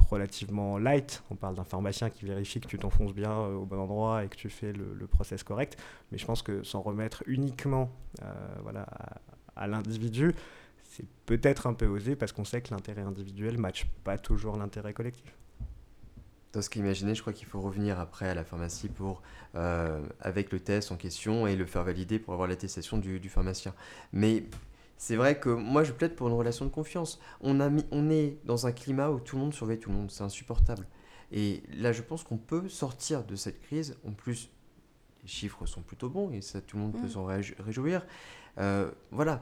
relativement 0.09 0.77
light. 0.79 1.23
On 1.29 1.35
parle 1.35 1.55
d'un 1.55 1.63
pharmacien 1.63 2.09
qui 2.09 2.25
vérifie 2.25 2.59
que 2.59 2.67
tu 2.67 2.79
t'enfonces 2.79 3.13
bien 3.13 3.31
euh, 3.31 3.53
au 3.53 3.65
bon 3.65 3.79
endroit 3.79 4.23
et 4.23 4.27
que 4.27 4.35
tu 4.35 4.49
fais 4.49 4.73
le, 4.73 5.07
process 5.07 5.43
correct. 5.43 5.77
Mais 6.11 6.17
je 6.17 6.25
pense 6.25 6.41
que 6.41 6.63
s'en 6.63 6.81
remettre 6.81 7.23
uniquement 7.27 7.91
euh, 8.23 8.33
voilà, 8.63 8.87
à, 9.55 9.67
l'individu, 9.67 10.33
c'est 10.83 11.05
peut-être 11.25 11.67
un 11.67 11.73
peu 11.73 11.85
osé 11.85 12.15
parce 12.15 12.31
qu'on 12.31 12.43
sait 12.43 12.61
que 12.61 12.73
l'intérêt 12.73 13.03
individuel 13.03 13.55
ne 13.55 13.61
matche 13.61 13.85
pas 14.03 14.17
toujours 14.17 14.57
l'intérêt 14.57 14.93
collectif. 14.93 15.37
Dans 16.51 16.63
ce 16.63 16.69
qu'imaginez, 16.69 17.13
je 17.13 17.21
crois 17.21 17.33
qu'il 17.33 17.47
faut 17.47 17.61
revenir 17.61 17.99
après 17.99 18.27
à 18.27 18.33
la 18.33 18.43
pharmacie 18.43 18.89
pour, 18.89 19.21
avec 19.53 20.51
le 20.51 20.59
test 20.59 20.91
en 20.91 20.95
question 20.95 21.45
et 21.45 21.55
le 21.55 21.67
faire 21.67 21.83
valider 21.83 22.17
pour 22.17 22.33
avoir 22.33 22.49
l'attestation 22.49 22.97
du, 22.97 23.19
du, 23.19 23.29
pharmacien. 23.29 23.75
Mais 24.11 24.45
c'est 24.99 25.15
vrai 25.15 25.39
que 25.39 25.49
moi 25.49 25.85
je 25.85 25.93
plaide 25.93 26.13
pour 26.13 26.27
une 26.27 26.33
relation 26.33 26.65
de 26.65 26.69
confiance. 26.69 27.21
On, 27.39 27.61
a 27.61 27.69
on 27.91 28.09
est 28.09 28.37
dans 28.43 28.67
un 28.67 28.73
climat 28.73 29.09
où 29.09 29.21
tout 29.21 29.37
le 29.37 29.41
monde 29.41 29.53
surveille 29.53 29.79
tout 29.79 29.89
le 29.89 29.95
monde, 29.95 30.11
c'est 30.11 30.23
insupportable. 30.23 30.85
Et 31.31 31.63
là 31.73 31.93
je 31.93 32.01
pense 32.01 32.25
qu'on 32.25 32.37
peut 32.37 32.67
sortir 32.67 33.23
de 33.23 33.37
cette 33.37 33.61
crise. 33.61 33.97
En 34.05 34.11
plus, 34.11 34.51
les 35.23 35.29
chiffres 35.29 35.65
sont 35.65 35.81
plutôt 35.81 36.09
bons 36.09 36.31
et 36.31 36.41
ça 36.41 36.59
tout 36.59 36.75
le 36.75 36.83
monde 36.83 36.91
peut 36.91 37.07
mm. 37.07 37.11
s'en 37.11 37.25
réjouir. 37.25 38.05
Euh, 38.57 38.91
voilà, 39.11 39.39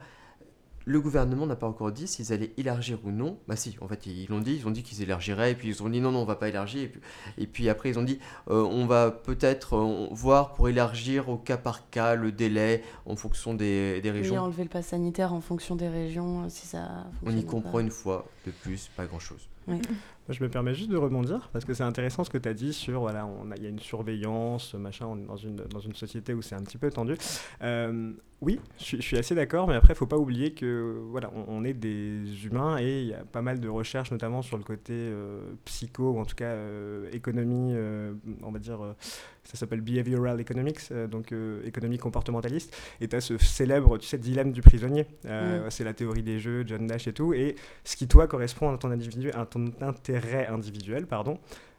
le 0.88 1.00
gouvernement 1.02 1.44
n'a 1.44 1.54
pas 1.54 1.66
encore 1.66 1.92
dit 1.92 2.08
s'ils 2.08 2.32
allaient 2.32 2.52
élargir 2.56 2.98
ou 3.04 3.10
non. 3.10 3.38
Bah 3.46 3.56
si, 3.56 3.76
en 3.82 3.88
fait, 3.88 4.06
ils 4.06 4.26
l'ont 4.28 4.40
dit, 4.40 4.56
ils 4.56 4.66
ont 4.66 4.70
dit 4.70 4.82
qu'ils 4.82 5.02
élargiraient, 5.02 5.52
et 5.52 5.54
puis 5.54 5.68
ils 5.68 5.82
ont 5.82 5.90
dit 5.90 6.00
non, 6.00 6.10
non, 6.12 6.20
on 6.20 6.24
va 6.24 6.36
pas 6.36 6.48
élargir, 6.48 6.82
et 6.82 6.88
puis, 6.88 7.00
et 7.36 7.46
puis 7.46 7.68
après 7.68 7.90
ils 7.90 7.98
ont 7.98 8.02
dit 8.02 8.18
euh, 8.48 8.62
on 8.62 8.86
va 8.86 9.10
peut-être 9.10 9.76
euh, 9.76 10.08
voir 10.12 10.54
pour 10.54 10.70
élargir 10.70 11.28
au 11.28 11.36
cas 11.36 11.58
par 11.58 11.90
cas 11.90 12.14
le 12.14 12.32
délai 12.32 12.82
en 13.04 13.16
fonction 13.16 13.52
des, 13.52 14.00
des 14.00 14.10
régions. 14.10 14.34
Oui, 14.34 14.40
enlever 14.40 14.62
le 14.62 14.70
pass 14.70 14.86
sanitaire 14.86 15.34
en 15.34 15.42
fonction 15.42 15.76
des 15.76 15.88
régions, 15.88 16.44
euh, 16.44 16.48
si 16.48 16.66
ça 16.66 17.04
On 17.22 17.36
y 17.36 17.44
comprend 17.44 17.80
une 17.80 17.90
fois 17.90 18.24
de 18.46 18.50
plus, 18.50 18.88
pas 18.96 19.04
grand-chose. 19.04 19.46
Oui. 19.66 19.82
Je 20.30 20.42
me 20.42 20.50
permets 20.50 20.74
juste 20.74 20.90
de 20.90 20.96
rebondir 20.96 21.48
parce 21.52 21.64
que 21.64 21.72
c'est 21.72 21.84
intéressant 21.84 22.22
ce 22.22 22.28
que 22.28 22.36
tu 22.36 22.48
as 22.48 22.54
dit 22.54 22.74
sur 22.74 23.00
voilà, 23.00 23.26
il 23.56 23.62
y 23.62 23.66
a 23.66 23.70
une 23.70 23.78
surveillance, 23.78 24.74
machin, 24.74 25.06
on 25.06 25.18
est 25.18 25.24
dans 25.24 25.36
une, 25.36 25.56
dans 25.56 25.80
une 25.80 25.94
société 25.94 26.34
où 26.34 26.42
c'est 26.42 26.54
un 26.54 26.62
petit 26.62 26.76
peu 26.76 26.90
tendu. 26.90 27.16
Euh, 27.62 28.12
oui, 28.42 28.60
je, 28.78 29.00
suis 29.00 29.16
assez 29.16 29.34
d'accord, 29.34 29.66
mais 29.66 29.74
après, 29.74 29.94
il 29.94 29.96
ne 29.96 29.98
faut 29.98 30.06
pas 30.06 30.18
oublier 30.18 30.52
que 30.52 30.77
voilà, 31.10 31.30
on, 31.48 31.64
est 31.64 31.72
des 31.72 32.46
humains 32.46 32.78
et 32.78 33.02
il 33.02 33.08
y 33.08 33.14
a 33.14 33.24
pas 33.24 33.42
mal 33.42 33.60
de 33.60 33.68
recherches, 33.68 34.10
notamment 34.10 34.42
sur 34.42 34.56
le 34.56 34.64
côté 34.64 34.92
euh, 34.94 35.40
psycho, 35.64 36.12
ou 36.12 36.18
en 36.18 36.24
tout 36.24 36.34
cas 36.34 36.46
euh, 36.46 37.08
économie, 37.12 37.74
on 38.42 38.50
va 38.50 38.58
dire, 38.58 38.80
ça 39.44 39.56
s'appelle 39.56 39.80
behavioral 39.80 40.40
economics, 40.40 40.92
donc 41.10 41.34
économie 41.64 41.98
comportementaliste. 41.98 42.76
Et 43.00 43.08
tu 43.08 43.16
as 43.16 43.20
ce 43.20 43.38
célèbre, 43.38 43.98
tu 43.98 44.06
sais, 44.06 44.18
dilemme 44.18 44.52
du 44.52 44.62
prisonnier. 44.62 45.06
Mm. 45.24 45.70
C'est 45.70 45.84
la 45.84 45.94
théorie 45.94 46.22
des 46.22 46.38
jeux, 46.38 46.64
John 46.66 46.86
Nash 46.86 47.06
et 47.08 47.12
tout. 47.12 47.32
Et 47.32 47.56
ce 47.84 47.96
qui, 47.96 48.08
toi, 48.08 48.26
correspond 48.26 48.72
à 48.72 48.78
ton 48.78 48.90
individu, 48.90 49.30
à 49.32 49.46
ton 49.46 49.72
intérêt 49.80 50.46
individuel, 50.46 51.06
pardon, 51.06 51.38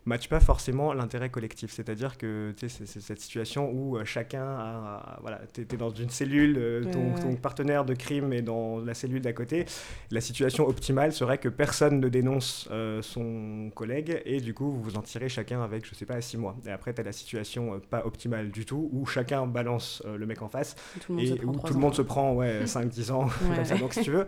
matche 0.09 0.27
pas 0.27 0.39
forcément 0.39 0.91
l'intérêt 0.93 1.29
collectif. 1.29 1.71
C'est-à-dire 1.71 2.17
que 2.17 2.53
c'est 2.57 2.87
cette 2.87 3.21
situation 3.21 3.71
où 3.71 3.95
euh, 3.95 4.03
chacun 4.03 4.43
a, 4.43 5.19
voilà, 5.21 5.39
tu 5.53 5.61
es, 5.61 5.77
dans 5.77 5.91
une 5.91 6.09
cellule, 6.09 6.57
euh, 6.57 6.83
ton, 7.21 7.35
partenaire 7.35 7.85
de 7.85 7.93
crime 7.93 8.33
est 8.33 8.41
dans 8.41 8.79
la 8.79 8.93
cellule 8.93 9.21
d'à 9.21 9.33
côté. 9.33 9.65
La 10.11 10.19
situation 10.19 10.67
optimale 10.67 11.13
serait 11.13 11.37
que 11.37 11.47
personne 11.47 11.99
ne 11.99 12.09
dénonce 12.09 12.67
euh, 12.71 13.01
son 13.01 13.71
collègue 13.73 14.21
et 14.25 14.41
du 14.41 14.53
coup 14.53 14.71
vous 14.71 14.81
vous 14.81 14.97
en 14.97 15.01
tirez 15.01 15.29
chacun 15.29 15.61
avec, 15.61 15.85
je 15.87 15.95
sais 15.95 16.05
pas, 16.05 16.19
six 16.19 16.37
mois. 16.37 16.57
Et 16.65 16.71
après 16.71 16.93
tu 16.93 17.01
as 17.01 17.03
la 17.03 17.13
situation 17.13 17.79
pas 17.89 18.05
optimale 18.05 18.49
du 18.49 18.65
tout 18.65 18.89
où 18.91 19.05
chacun 19.05 19.45
balance 19.45 20.03
le 20.05 20.25
mec 20.25 20.41
en 20.41 20.49
face 20.49 20.75
et, 21.17 21.33
où 21.45 21.57
tout 21.59 21.73
le 21.73 21.79
monde 21.79 21.93
se 21.93 22.01
prend 22.01 22.33
ouais, 22.33 22.65
5-10 22.65 23.11
ans. 23.11 23.29
comme 23.55 23.65
ça. 23.65 23.77
Donc 23.77 23.93
si 23.93 24.01
tu 24.01 24.11
veux, 24.11 24.25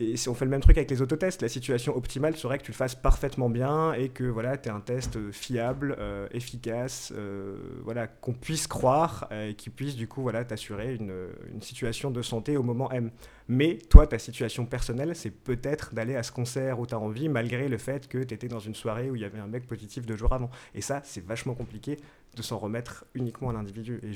et 0.00 0.16
si 0.16 0.28
on 0.28 0.34
fait 0.34 0.44
le 0.44 0.50
même 0.50 0.60
truc 0.60 0.76
avec 0.76 0.90
les 0.90 1.02
autotests, 1.02 1.40
la 1.40 1.48
situation 1.48 1.96
optimale 1.96 2.36
serait 2.36 2.58
que 2.58 2.64
tu 2.64 2.72
le 2.72 2.76
fasses 2.76 2.96
parfaitement 2.96 3.48
bien 3.48 3.92
et 3.92 4.08
que 4.08 4.24
voilà, 4.24 4.58
tu 4.58 4.68
aies 4.68 4.72
un 4.72 4.80
test 4.80 5.14
euh, 5.16 5.30
fiable, 5.30 5.94
euh, 6.00 6.26
efficace, 6.32 7.12
euh, 7.16 7.56
voilà, 7.84 8.08
qu'on 8.08 8.32
puisse 8.32 8.66
croire 8.66 9.28
et 9.30 9.54
qui 9.54 9.70
puisse 9.70 9.94
du 9.94 10.08
coup 10.08 10.22
voilà, 10.22 10.44
t'assurer 10.44 10.96
une, 10.96 11.28
une, 11.52 11.62
situation 11.62 12.10
de 12.10 12.22
santé 12.22 12.56
au 12.56 12.64
moment 12.64 12.90
M. 12.90 13.12
Mais 13.46 13.78
toi, 13.88 14.08
ta 14.08 14.18
situation 14.18 14.66
personnelle, 14.66 15.14
c'est 15.14 15.30
peut-être 15.30 15.94
d'aller 15.94 16.16
à 16.16 16.24
ce 16.24 16.32
concert 16.32 16.80
où 16.80 16.86
tu 16.86 16.94
as 16.94 16.98
envie, 16.98 17.28
malgré 17.28 17.68
le 17.68 17.78
fait 17.78 18.08
que 18.08 18.18
tu 18.18 18.34
étais 18.34 18.48
dans 18.48 18.58
une 18.58 18.74
soirée 18.74 19.10
où 19.10 19.16
il 19.16 19.22
y 19.22 19.24
avait 19.24 19.38
un 19.38 19.46
mec 19.46 19.64
positif 19.66 20.06
deux 20.06 20.16
jours 20.16 20.32
avant. 20.32 20.50
Et 20.74 20.80
ça, 20.80 21.02
c'est 21.04 21.24
vachement 21.24 21.54
compliqué 21.54 21.98
de 22.34 22.42
s'en 22.42 22.58
remettre 22.58 23.04
uniquement 23.14 23.50
à 23.50 23.52
l'individu. 23.52 24.00
Et 24.02 24.12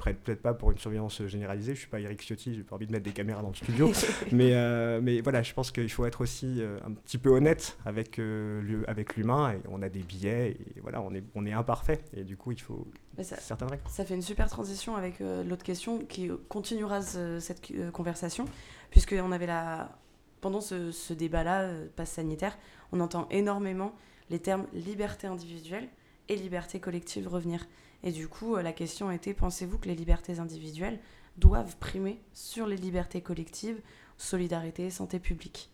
peut-être 0.00 0.42
pas 0.42 0.54
pour 0.54 0.70
une 0.70 0.78
surveillance 0.78 1.26
généralisée. 1.26 1.74
Je 1.74 1.80
suis 1.80 1.88
pas 1.88 2.00
Eric 2.00 2.22
Ciotti, 2.22 2.54
j'ai 2.54 2.62
pas 2.62 2.74
envie 2.74 2.86
de 2.86 2.92
mettre 2.92 3.04
des 3.04 3.12
caméras 3.12 3.42
dans 3.42 3.50
le 3.50 3.54
studio. 3.54 3.92
mais, 4.32 4.54
euh, 4.54 5.00
mais 5.02 5.20
voilà, 5.20 5.42
je 5.42 5.52
pense 5.52 5.70
qu'il 5.70 5.90
faut 5.90 6.06
être 6.06 6.20
aussi 6.20 6.56
euh, 6.58 6.78
un 6.84 6.92
petit 6.92 7.18
peu 7.18 7.30
honnête 7.30 7.78
avec, 7.84 8.18
euh, 8.18 8.82
avec 8.88 9.16
l'humain. 9.16 9.52
Et 9.52 9.60
on 9.68 9.82
a 9.82 9.88
des 9.88 10.00
billets, 10.00 10.52
et 10.52 10.80
voilà, 10.80 11.00
on 11.00 11.14
est, 11.14 11.24
on 11.34 11.46
est 11.46 11.52
imparfait. 11.52 12.00
Et 12.14 12.24
du 12.24 12.36
coup, 12.36 12.52
il 12.52 12.60
faut 12.60 12.86
ça, 13.20 13.36
certaines 13.36 13.68
règles. 13.68 13.82
Ça 13.88 14.04
fait 14.04 14.14
une 14.14 14.22
super 14.22 14.48
transition 14.48 14.96
avec 14.96 15.20
l'autre 15.20 15.64
question 15.64 15.98
qui 15.98 16.30
continuera 16.48 17.02
cette 17.02 17.72
conversation, 17.92 18.46
puisque 18.90 19.14
on 19.18 19.32
avait 19.32 19.46
la... 19.46 19.98
pendant 20.40 20.60
ce, 20.60 20.90
ce 20.90 21.12
débat-là, 21.12 21.70
passe 21.96 22.12
sanitaire, 22.12 22.56
on 22.92 23.00
entend 23.00 23.28
énormément 23.30 23.94
les 24.30 24.38
termes 24.38 24.66
liberté 24.72 25.26
individuelle 25.26 25.88
et 26.28 26.36
liberté 26.36 26.80
collective 26.80 27.28
revenir. 27.28 27.66
Et 28.02 28.12
du 28.12 28.28
coup, 28.28 28.56
euh, 28.56 28.62
la 28.62 28.72
question 28.72 29.10
était, 29.10 29.34
pensez-vous 29.34 29.78
que 29.78 29.88
les 29.88 29.94
libertés 29.94 30.38
individuelles 30.38 30.98
doivent 31.36 31.76
primer 31.76 32.20
sur 32.32 32.66
les 32.66 32.76
libertés 32.76 33.20
collectives, 33.20 33.80
solidarité, 34.16 34.90
santé 34.90 35.18
publique? 35.18 35.70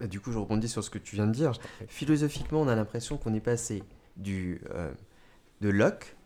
Bah, 0.00 0.06
Du 0.06 0.20
coup, 0.20 0.32
je 0.32 0.38
rebondis 0.38 0.68
sur 0.68 0.82
ce 0.82 0.90
que 0.90 0.98
tu 0.98 1.16
viens 1.16 1.26
de 1.26 1.32
dire. 1.32 1.52
Philosophiquement, 1.88 2.60
on 2.60 2.68
a 2.68 2.74
l'impression 2.74 3.18
qu'on 3.18 3.34
est 3.34 3.40
passé 3.40 3.82
du, 4.16 4.60
euh, 4.70 4.92
de 5.60 5.68
Locke, 5.68 6.16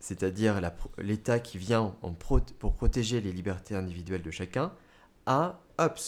c'est-à-dire 0.00 0.60
l'État 0.98 1.38
qui 1.38 1.58
vient 1.58 1.94
en 2.02 2.12
pour 2.12 2.74
protéger 2.74 3.20
les 3.20 3.32
libertés 3.32 3.74
individuelles 3.74 4.22
de 4.22 4.30
chacun, 4.30 4.72
à 5.26 5.60
Hobbes, 5.78 5.98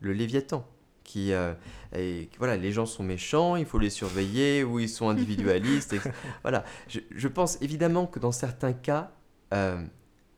le 0.00 0.12
Léviathan, 0.12 0.66
qui 1.08 1.32
euh, 1.32 1.54
et, 1.96 2.28
voilà 2.38 2.58
les 2.58 2.70
gens 2.70 2.84
sont 2.84 3.02
méchants 3.02 3.56
il 3.56 3.64
faut 3.64 3.78
les 3.78 3.88
surveiller 3.88 4.62
ou 4.62 4.78
ils 4.78 4.90
sont 4.90 5.08
individualistes 5.08 5.96
voilà. 6.42 6.64
Je, 6.88 7.28
pense 7.28 7.56
évidemment 7.62 8.06
que 8.06 8.18
dans 8.18 8.30
certains 8.30 8.74
cas 8.74 9.10
euh, 9.54 9.82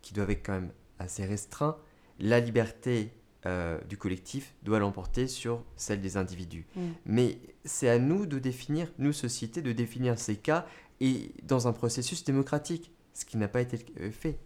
qui 0.00 0.14
doivent 0.14 0.30
être 0.30 0.46
quand 0.46 0.52
même 0.52 0.70
assez 1.00 1.24
restreints 1.26 1.76
la 2.20 2.38
liberté 2.38 3.12
euh, 3.46 3.80
du 3.88 3.96
collectif 3.96 4.54
doit 4.62 4.78
l'emporter 4.78 5.26
sur 5.26 5.64
celle 5.74 6.00
des 6.00 6.16
individus. 6.16 6.66
Mm. 6.76 6.80
mais 7.04 7.38
c'est 7.64 7.88
à 7.88 7.98
nous 7.98 8.24
de 8.24 8.38
définir 8.38 8.92
nous 8.98 9.12
société 9.12 9.62
de 9.62 9.72
définir 9.72 10.20
ces 10.20 10.36
cas 10.36 10.66
et 11.00 11.32
dans 11.42 11.66
un 11.66 11.72
processus 11.72 12.22
démocratique 12.22 12.92
ce 13.12 13.24
qui 13.24 13.38
n'a 13.38 13.48
pas 13.48 13.60
été 13.60 13.76
fait 14.12 14.38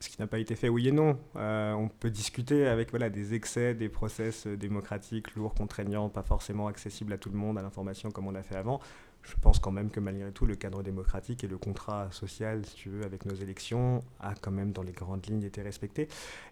ce 0.00 0.10
qui 0.10 0.20
n'a 0.20 0.26
pas 0.26 0.38
été 0.38 0.54
fait, 0.56 0.68
oui 0.68 0.88
et 0.88 0.92
non. 0.92 1.18
Euh, 1.36 1.72
on 1.72 1.88
peut 1.88 2.10
discuter 2.10 2.66
avec 2.66 2.90
voilà, 2.90 3.08
des 3.08 3.34
excès, 3.34 3.74
des 3.74 3.88
process 3.88 4.46
euh, 4.46 4.56
démocratiques 4.56 5.34
lourds, 5.34 5.54
contraignants, 5.54 6.10
pas 6.10 6.22
forcément 6.22 6.66
accessibles 6.66 7.14
à 7.14 7.18
tout 7.18 7.30
le 7.30 7.38
monde, 7.38 7.58
à 7.58 7.62
l'information 7.62 8.10
comme 8.10 8.26
on 8.26 8.30
l'a 8.30 8.42
fait 8.42 8.56
avant. 8.56 8.80
Je 9.22 9.34
pense 9.40 9.58
quand 9.58 9.72
même 9.72 9.90
que 9.90 9.98
malgré 9.98 10.30
tout, 10.30 10.46
le 10.46 10.54
cadre 10.54 10.82
démocratique 10.82 11.42
et 11.42 11.48
le 11.48 11.58
contrat 11.58 12.08
social, 12.12 12.64
si 12.64 12.76
tu 12.76 12.90
veux, 12.90 13.04
avec 13.04 13.24
nos 13.24 13.34
élections, 13.34 14.04
a 14.20 14.34
quand 14.34 14.52
même 14.52 14.70
dans 14.70 14.82
les 14.82 14.92
grandes 14.92 15.26
lignes 15.26 15.42
été 15.42 15.62
respecté. 15.62 16.06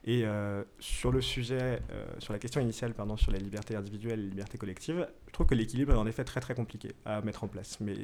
Et 0.05 0.23
euh, 0.25 0.65
sur 0.81 1.13
le 1.13 1.21
sujet, 1.21 1.81
sur 2.19 2.33
la 2.33 2.41
question 2.41 2.61
initiale, 2.61 2.93
pardon, 2.95 3.17
sur 3.17 3.31
les 3.31 3.39
libertés 3.39 3.77
individuelles 3.77 4.19
et 4.19 4.23
les 4.23 4.31
libertés 4.31 4.59
collectives, 4.59 5.07
je 5.29 5.33
trouve 5.33 5.47
que 5.47 5.55
l'équilibre 5.55 5.93
est 5.93 5.99
en 5.99 6.07
effet 6.07 6.25
très 6.25 6.41
très 6.41 6.57
compliqué 6.57 6.93
à 7.05 7.21
mettre 7.21 7.45
en 7.45 7.49
place. 7.49 7.79
Mais 7.79 7.95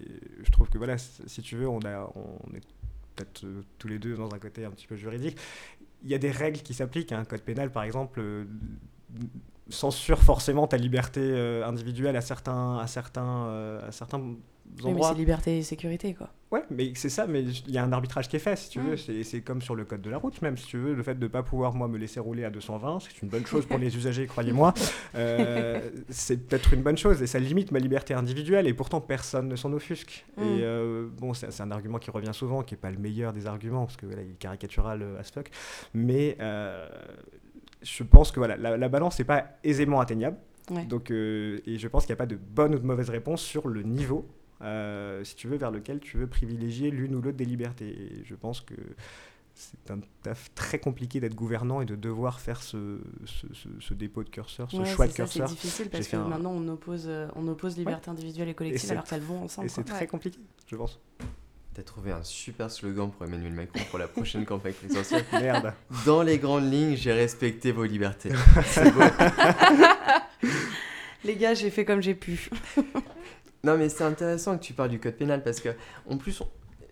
je 0.44 0.50
trouve 0.52 0.68
que 0.68 0.78
voilà, 0.78 0.98
si 0.98 1.42
tu 1.42 1.56
veux, 1.56 1.66
on, 1.66 1.80
a, 1.80 2.08
on 2.14 2.54
est 2.54 2.62
euh, 3.44 3.62
tous 3.78 3.88
les 3.88 3.98
deux 3.98 4.16
dans 4.16 4.32
un 4.32 4.38
côté 4.38 4.64
un 4.64 4.70
petit 4.70 4.86
peu 4.86 4.96
juridique. 4.96 5.36
Il 6.02 6.10
y 6.10 6.14
a 6.14 6.18
des 6.18 6.30
règles 6.30 6.60
qui 6.60 6.74
s'appliquent. 6.74 7.12
Un 7.12 7.24
code 7.24 7.42
pénal, 7.42 7.70
par 7.70 7.82
exemple, 7.82 8.20
euh, 8.20 8.44
censure 9.68 10.22
forcément 10.22 10.66
ta 10.66 10.76
liberté 10.76 11.20
euh, 11.20 11.66
individuelle 11.66 12.16
à 12.16 12.20
certains, 12.20 12.78
à 12.78 12.86
certains, 12.86 13.80
à 13.86 13.92
certains 13.92 14.36
oui, 14.84 14.92
mais 14.94 15.02
c'est 15.02 15.14
liberté 15.14 15.58
et 15.58 15.62
sécurité, 15.62 16.14
quoi. 16.14 16.30
Ouais, 16.50 16.64
mais 16.68 16.92
c'est 16.96 17.10
ça, 17.10 17.28
mais 17.28 17.42
il 17.42 17.70
y 17.70 17.78
a 17.78 17.84
un 17.84 17.92
arbitrage 17.92 18.28
qui 18.28 18.34
est 18.34 18.40
fait, 18.40 18.56
si 18.56 18.70
tu 18.70 18.80
veux. 18.80 18.94
Mm. 18.94 19.22
C'est 19.22 19.40
comme 19.40 19.62
sur 19.62 19.76
le 19.76 19.84
code 19.84 20.02
de 20.02 20.10
la 20.10 20.18
route, 20.18 20.42
même, 20.42 20.56
si 20.56 20.66
tu 20.66 20.78
veux. 20.78 20.94
Le 20.94 21.02
fait 21.02 21.14
de 21.14 21.22
ne 21.22 21.28
pas 21.28 21.44
pouvoir, 21.44 21.74
moi, 21.74 21.86
me 21.86 21.96
laisser 21.96 22.18
rouler 22.18 22.44
à 22.44 22.50
220, 22.50 23.00
c'est 23.00 23.22
une 23.22 23.28
bonne 23.28 23.46
chose 23.46 23.66
pour 23.66 23.78
les 23.78 23.96
usagers, 23.96 24.26
croyez-moi. 24.26 24.74
Euh, 25.14 25.90
c'est 26.08 26.48
peut-être 26.48 26.72
une 26.72 26.82
bonne 26.82 26.98
chose, 26.98 27.22
et 27.22 27.28
ça 27.28 27.38
limite 27.38 27.70
ma 27.70 27.78
liberté 27.78 28.14
individuelle, 28.14 28.66
et 28.66 28.74
pourtant, 28.74 29.00
personne 29.00 29.48
ne 29.48 29.54
s'en 29.54 29.72
offusque. 29.72 30.24
Et 30.38 30.40
mm. 30.40 30.44
euh, 30.62 31.08
bon, 31.18 31.34
c'est 31.34 31.60
un 31.60 31.70
argument 31.70 31.98
qui 31.98 32.10
revient 32.10 32.34
souvent, 32.34 32.62
qui 32.62 32.74
n'est 32.74 32.80
pas 32.80 32.90
le 32.90 32.98
meilleur 32.98 33.32
des 33.32 33.46
arguments, 33.46 33.86
parce 33.86 33.96
que 33.96 34.06
voilà, 34.06 34.22
il 34.22 34.32
est 34.32 34.38
caricatural 34.38 35.02
euh, 35.02 35.20
as 35.20 35.30
fuck. 35.30 35.50
Mais 35.94 36.36
je 37.82 38.02
pense 38.02 38.32
que 38.32 38.40
voilà, 38.40 38.56
la, 38.56 38.76
la 38.76 38.88
balance 38.88 39.18
n'est 39.18 39.24
pas 39.24 39.44
aisément 39.62 40.00
atteignable. 40.00 40.36
Donc, 40.88 41.10
et 41.10 41.78
je 41.78 41.88
pense 41.88 42.06
qu'il 42.06 42.12
n'y 42.12 42.18
a 42.18 42.22
pas 42.24 42.26
de 42.26 42.36
bonne 42.36 42.74
ou 42.74 42.78
de 42.78 42.86
mauvaise 42.86 43.10
réponse 43.10 43.40
sur 43.40 43.66
le 43.66 43.82
niveau 43.82 44.28
euh, 44.62 45.24
si 45.24 45.36
tu 45.36 45.48
veux, 45.48 45.56
vers 45.56 45.70
lequel 45.70 46.00
tu 46.00 46.16
veux 46.18 46.26
privilégier 46.26 46.90
l'une 46.90 47.14
ou 47.14 47.22
l'autre 47.22 47.36
des 47.36 47.44
libertés. 47.44 47.88
Et 47.88 48.24
je 48.24 48.34
pense 48.34 48.60
que 48.60 48.74
c'est 49.54 49.90
un 49.90 50.00
taf 50.22 50.50
très 50.54 50.78
compliqué 50.78 51.20
d'être 51.20 51.34
gouvernant 51.34 51.80
et 51.80 51.84
de 51.84 51.94
devoir 51.94 52.40
faire 52.40 52.62
ce, 52.62 53.00
ce, 53.80 53.94
dépôt 53.94 54.24
de 54.24 54.28
curseur, 54.28 54.70
ce 54.70 54.84
choix 54.84 55.06
de 55.06 55.12
curseur. 55.12 55.48
C'est 55.48 55.54
difficile 55.54 55.90
parce 55.90 56.08
que 56.08 56.16
maintenant 56.16 56.52
on 56.52 56.66
oppose, 56.68 57.04
euh, 57.06 57.28
on 57.36 57.46
oppose 57.48 57.76
liberté 57.76 58.10
individuelle 58.10 58.48
et 58.48 58.54
collective 58.54 58.90
alors 58.90 59.04
qu'elles 59.04 59.20
vont 59.20 59.44
ensemble. 59.44 59.66
Et 59.66 59.70
c'est 59.70 59.84
très 59.84 60.06
compliqué, 60.06 60.38
je 60.66 60.76
pense. 60.76 61.00
T'as 61.74 61.82
trouvé 61.82 62.10
un 62.10 62.24
super 62.24 62.70
slogan 62.70 63.10
pour 63.10 63.24
Emmanuel 63.24 63.52
Macron 63.52 63.80
pour 63.90 63.98
la 63.98 64.08
prochaine 64.08 64.44
campagne 64.44 64.72
présidentielle. 64.72 65.24
Merde. 65.32 65.72
Dans 66.04 66.22
les 66.22 66.38
grandes 66.38 66.70
lignes, 66.70 66.96
j'ai 66.96 67.12
respecté 67.12 67.70
vos 67.70 67.84
libertés. 67.84 68.30
les 71.24 71.36
gars, 71.36 71.54
j'ai 71.54 71.70
fait 71.70 71.84
comme 71.84 72.02
j'ai 72.02 72.14
pu. 72.14 72.50
Non, 73.64 73.76
mais 73.76 73.88
c'est 73.88 74.04
intéressant 74.04 74.56
que 74.56 74.62
tu 74.62 74.72
parles 74.72 74.90
du 74.90 75.00
code 75.00 75.16
pénal 75.16 75.42
parce 75.42 75.60
que, 75.60 75.70
en 76.08 76.16
plus, 76.16 76.42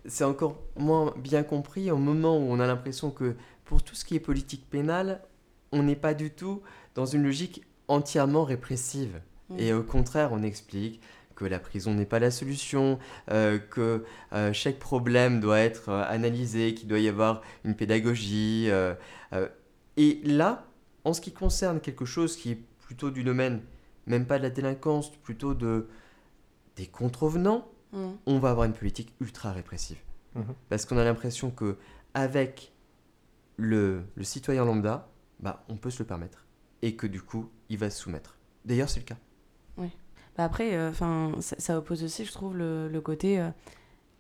c'est 0.07 0.25
encore 0.25 0.59
moins 0.77 1.15
bien 1.17 1.43
compris 1.43 1.91
au 1.91 1.97
moment 1.97 2.37
où 2.37 2.43
on 2.43 2.61
a 2.61 2.67
l'impression 2.67 3.11
que 3.11 3.35
pour 3.65 3.83
tout 3.83 3.95
ce 3.95 4.05
qui 4.05 4.17
est 4.17 4.21
politique 4.21 4.69
pénale, 4.69 5.23
on 5.73 5.83
n'est 5.83 5.97
pas 5.97 6.15
du 6.15 6.31
tout 6.31 6.63
dans 6.95 7.07
une 7.07 7.23
logique 7.23 7.65
entièrement 7.89 8.45
répressive. 8.45 9.21
Mm. 9.51 9.59
Et 9.59 9.73
au 9.73 9.83
contraire, 9.83 10.31
on 10.33 10.43
explique 10.43 11.01
que 11.35 11.45
la 11.45 11.61
prison 11.61 11.95
n'est 11.95 12.05
pas 12.05 12.19
la 12.19 12.31
solution, 12.31 12.99
euh, 13.31 13.59
que 13.59 14.05
euh, 14.33 14.53
chaque 14.53 14.79
problème 14.79 15.39
doit 15.41 15.61
être 15.61 15.89
euh, 15.89 16.05
analysé, 16.09 16.75
qu'il 16.75 16.89
doit 16.89 16.99
y 16.99 17.09
avoir 17.09 17.43
une 17.65 17.77
pédagogie. 17.77 18.69
et 19.97 20.21
là, 20.25 20.67
en 21.05 21.13
ce 21.13 21.21
qui 21.21 21.33
concerne 21.33 21.81
quelque 21.81 22.05
chose 22.05 22.37
qui 22.37 22.53
est 22.53 22.61
plutôt 22.81 23.11
du 23.11 23.23
domaine, 23.23 23.61
même 24.07 24.27
pas 24.27 24.39
de 24.39 24.43
la 24.43 24.51
délinquance, 24.51 25.13
plutôt 25.13 25.55
de, 25.55 25.87
des 26.79 26.87
contrevenants, 26.87 27.69
mm. 27.93 28.11
on 28.27 28.39
va 28.39 28.51
avoir 28.51 28.67
une 28.67 28.73
politique 28.73 29.15
ultra 29.21 29.53
répressive. 29.53 29.99
Mm-hmm. 30.37 30.55
Parce 30.69 30.87
qu'on 30.87 30.97
a 30.97 31.05
l'impression 31.05 31.51
que 31.51 31.77
avec 32.15 32.73
le, 33.57 34.05
le, 34.15 34.25
citoyen 34.25 34.65
lambda, 34.65 35.09
bah, 35.41 35.65
on 35.69 35.77
peut 35.77 35.91
se 35.91 35.99
le 35.99 36.07
permettre. 36.07 36.47
Et 36.83 36.95
que 36.97 37.07
du 37.07 37.21
coup, 37.21 37.51
il 37.69 37.77
va 37.77 37.91
se 37.91 38.01
soumettre. 38.01 38.39
D'ailleurs, 38.65 38.89
c'est 38.89 39.01
le 39.01 39.05
cas. 39.05 39.19
Oui. 39.77 39.91
Bah 40.37 40.45
après, 40.45 40.77
euh, 40.77 40.91
enfin 40.91 41.33
ça, 41.41 41.77
oppose 41.77 42.05
aussi, 42.05 42.25
je 42.25 42.31
trouve, 42.31 42.57
le, 42.57 42.89
le 42.89 43.01
côté 43.01 43.41
euh, 43.41 43.51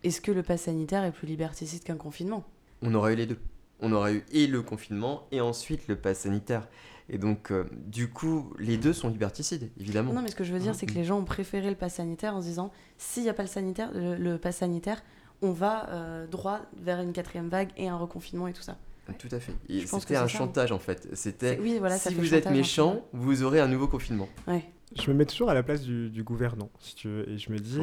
est-ce 0.03 0.21
que 0.21 0.33
le 0.33 0.43
pass 0.43 0.63
sanitaire 0.63 1.05
est 1.05 1.13
plus 1.13 1.29
liberticide 1.29 1.85
qu'un 1.85 1.97
confinement? 1.97 2.45
On 2.83 2.95
aurait 2.95 3.13
eu 3.13 3.17
les 3.17 3.27
deux. 3.27 3.39
On 3.81 3.93
aurait 3.93 4.15
eu 4.15 4.25
et 4.33 4.49
le 4.49 4.63
confinement 4.63 5.29
et 5.31 5.41
ensuite 5.41 5.87
le 5.87 5.95
pass 5.97 6.21
sanitaire. 6.21 6.69
Et 7.11 7.19
donc, 7.19 7.51
euh, 7.51 7.65
du 7.73 8.11
coup, 8.11 8.53
les 8.59 8.77
deux 8.77 8.93
sont 8.93 9.09
liberticides, 9.09 9.71
évidemment. 9.81 10.13
Non, 10.13 10.23
mais 10.23 10.29
ce 10.29 10.37
que 10.37 10.45
je 10.45 10.53
veux 10.53 10.59
dire, 10.59 10.75
c'est 10.75 10.87
que 10.87 10.95
les 10.95 11.05
gens 11.05 11.19
ont 11.19 11.25
préféré 11.25 11.71
le 11.71 11.77
pass 11.77 11.95
sanitaire 11.95 12.35
en 12.35 12.43
se 12.43 12.47
disant 12.47 12.71
s'il 12.99 13.23
n'y 13.23 13.31
a 13.31 13.35
pas 13.35 13.43
le, 13.43 13.49
sanitaire, 13.49 13.91
le, 13.95 14.37
pass 14.37 14.57
sanitaire, 14.57 15.03
on 15.41 15.53
va 15.53 15.89
euh, 15.91 16.27
droit 16.27 16.61
vers 16.77 17.01
une 17.01 17.13
quatrième 17.13 17.49
vague 17.49 17.71
et 17.77 17.89
un 17.89 17.97
reconfinement 17.97 18.47
et 18.47 18.53
tout 18.53 18.63
ça. 18.63 18.77
Tout 19.19 19.29
à 19.31 19.41
fait. 19.41 19.55
C'était 19.87 20.17
un 20.17 20.29
chantage 20.29 20.71
en 20.71 20.79
fait. 20.79 21.09
C'était 21.15 21.59
si 21.99 22.15
vous 22.15 22.35
êtes 22.35 22.51
méchant, 22.51 23.07
vous 23.15 23.43
aurez 23.43 23.59
un 23.59 23.69
nouveau 23.69 23.89
confinement. 23.89 24.29
Ouais. 24.47 24.71
Je 24.97 25.11
me 25.11 25.17
mets 25.17 25.25
toujours 25.25 25.51
à 25.51 25.55
la 25.55 25.63
place 25.63 25.83
du, 25.83 26.09
du 26.11 26.23
gouvernant, 26.23 26.71
si 26.81 26.95
tu 26.95 27.09
veux, 27.09 27.29
et 27.29 27.39
je 27.39 27.53
me 27.53 27.59
dis... 27.59 27.81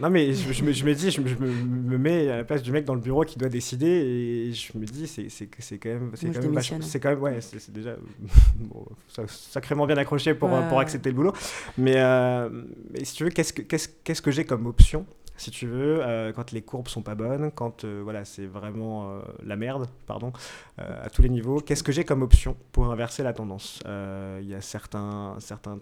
Non 0.00 0.10
mais 0.10 0.32
je, 0.32 0.52
je, 0.52 0.64
me, 0.64 0.72
je, 0.72 0.84
me, 0.84 0.94
dis, 0.94 1.10
je, 1.10 1.20
me, 1.20 1.28
me, 1.34 1.98
mets 1.98 2.28
à 2.30 2.38
la 2.38 2.44
place 2.44 2.62
du 2.62 2.72
mec 2.72 2.84
dans 2.84 2.94
le 2.94 3.00
bureau 3.00 3.24
qui 3.24 3.38
doit 3.38 3.48
décider, 3.48 3.86
et 3.86 4.52
je 4.52 4.76
me 4.76 4.84
dis, 4.84 5.06
c'est 5.06 5.46
quand 5.78 5.88
même... 5.88 6.10
C'est 6.14 6.30
quand, 6.32 6.42
même 6.42 6.82
c'est 6.82 7.00
quand 7.00 7.10
même... 7.10 7.20
Ouais, 7.20 7.40
c'est 7.40 7.72
déjà 7.72 7.96
bon, 8.56 8.86
sacrément 9.26 9.86
bien 9.86 9.96
accroché 9.96 10.34
pour, 10.34 10.50
pour 10.68 10.80
accepter 10.80 11.10
le 11.10 11.16
boulot. 11.16 11.32
Mais, 11.78 11.96
euh, 11.96 12.48
mais 12.90 13.04
si 13.04 13.14
tu 13.14 13.24
veux, 13.24 13.30
qu'est-ce 13.30 13.52
que, 13.52 13.62
qu'est-ce, 13.62 13.88
qu'est-ce 14.02 14.22
que 14.22 14.30
j'ai 14.30 14.44
comme 14.44 14.66
option 14.66 15.06
si 15.42 15.50
tu 15.50 15.66
veux, 15.66 15.98
euh, 16.00 16.32
quand 16.32 16.52
les 16.52 16.62
courbes 16.62 16.88
sont 16.88 17.02
pas 17.02 17.14
bonnes, 17.14 17.50
quand 17.50 17.84
euh, 17.84 18.00
voilà, 18.04 18.24
c'est 18.24 18.46
vraiment 18.46 19.10
euh, 19.10 19.22
la 19.44 19.56
merde, 19.56 19.88
pardon, 20.06 20.32
à 20.78 21.10
tous 21.10 21.22
les 21.22 21.28
niveaux. 21.28 21.58
Qu'est-ce 21.60 21.82
que 21.82 21.90
j'ai 21.90 22.04
comme 22.04 22.22
option 22.22 22.56
pour 22.70 22.92
inverser 22.92 23.22
la 23.22 23.32
tendance? 23.32 23.82
Il 23.84 24.46
y 24.48 24.54
a 24.54 24.60
certains, 24.60 25.36
certains 25.40 25.78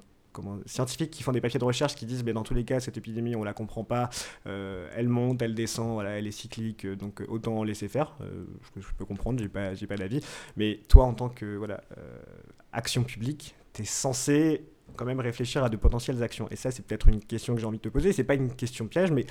scientifiques 0.67 1.11
qui 1.11 1.23
font 1.23 1.33
des 1.33 1.41
papiers 1.41 1.59
de 1.59 1.65
recherche 1.65 1.95
qui 1.95 2.07
disent, 2.07 2.25
mais 2.25 2.33
dans 2.33 2.43
tous 2.43 2.55
les 2.55 2.65
cas, 2.65 2.81
cette 2.81 2.97
épidémie, 2.97 3.37
on 3.37 3.45
la 3.45 3.53
comprend 3.53 3.85
pas, 3.85 4.11
elle 4.45 5.09
monte, 5.09 5.43
elle 5.43 5.55
descend, 5.55 5.93
voilà, 5.95 6.19
elle 6.19 6.27
est 6.27 6.33
cyclique, 6.33 6.87
donc 6.87 7.23
autant 7.29 7.63
laisser 7.65 7.89
faire. 7.89 8.17
Je, 8.77 8.87
peux 8.97 9.05
comprendre, 9.05 9.41
j'ai 9.41 9.49
pas, 9.49 9.75
j'ai 9.75 9.87
pas 9.87 9.97
d'avis. 9.97 10.21
Mais 10.57 10.81
toi, 10.89 11.05
en 11.05 11.15
tant 11.15 11.29
que 11.29 11.57
voilà, 11.57 11.81
action 12.73 13.03
publique, 13.03 13.55
tu 13.73 13.83
es 13.83 13.85
censé 13.85 14.65
quand 14.97 15.05
même 15.05 15.21
réfléchir 15.21 15.65
à 15.65 15.69
de 15.69 15.77
potentielles 15.77 16.23
actions. 16.23 16.49
Et 16.51 16.57
ça, 16.57 16.71
c'est 16.71 16.85
peut-être 16.85 17.09
une 17.09 17.21
question 17.21 17.55
que 17.55 17.61
j'ai 17.61 17.67
envie 17.67 17.79
de 17.79 17.83
te 17.83 17.89
poser. 17.89 18.13
C'est 18.13 18.25
pas 18.25 18.35
une 18.35 18.55
question 18.55 18.87
piège, 18.87 19.11
mais 19.11 19.27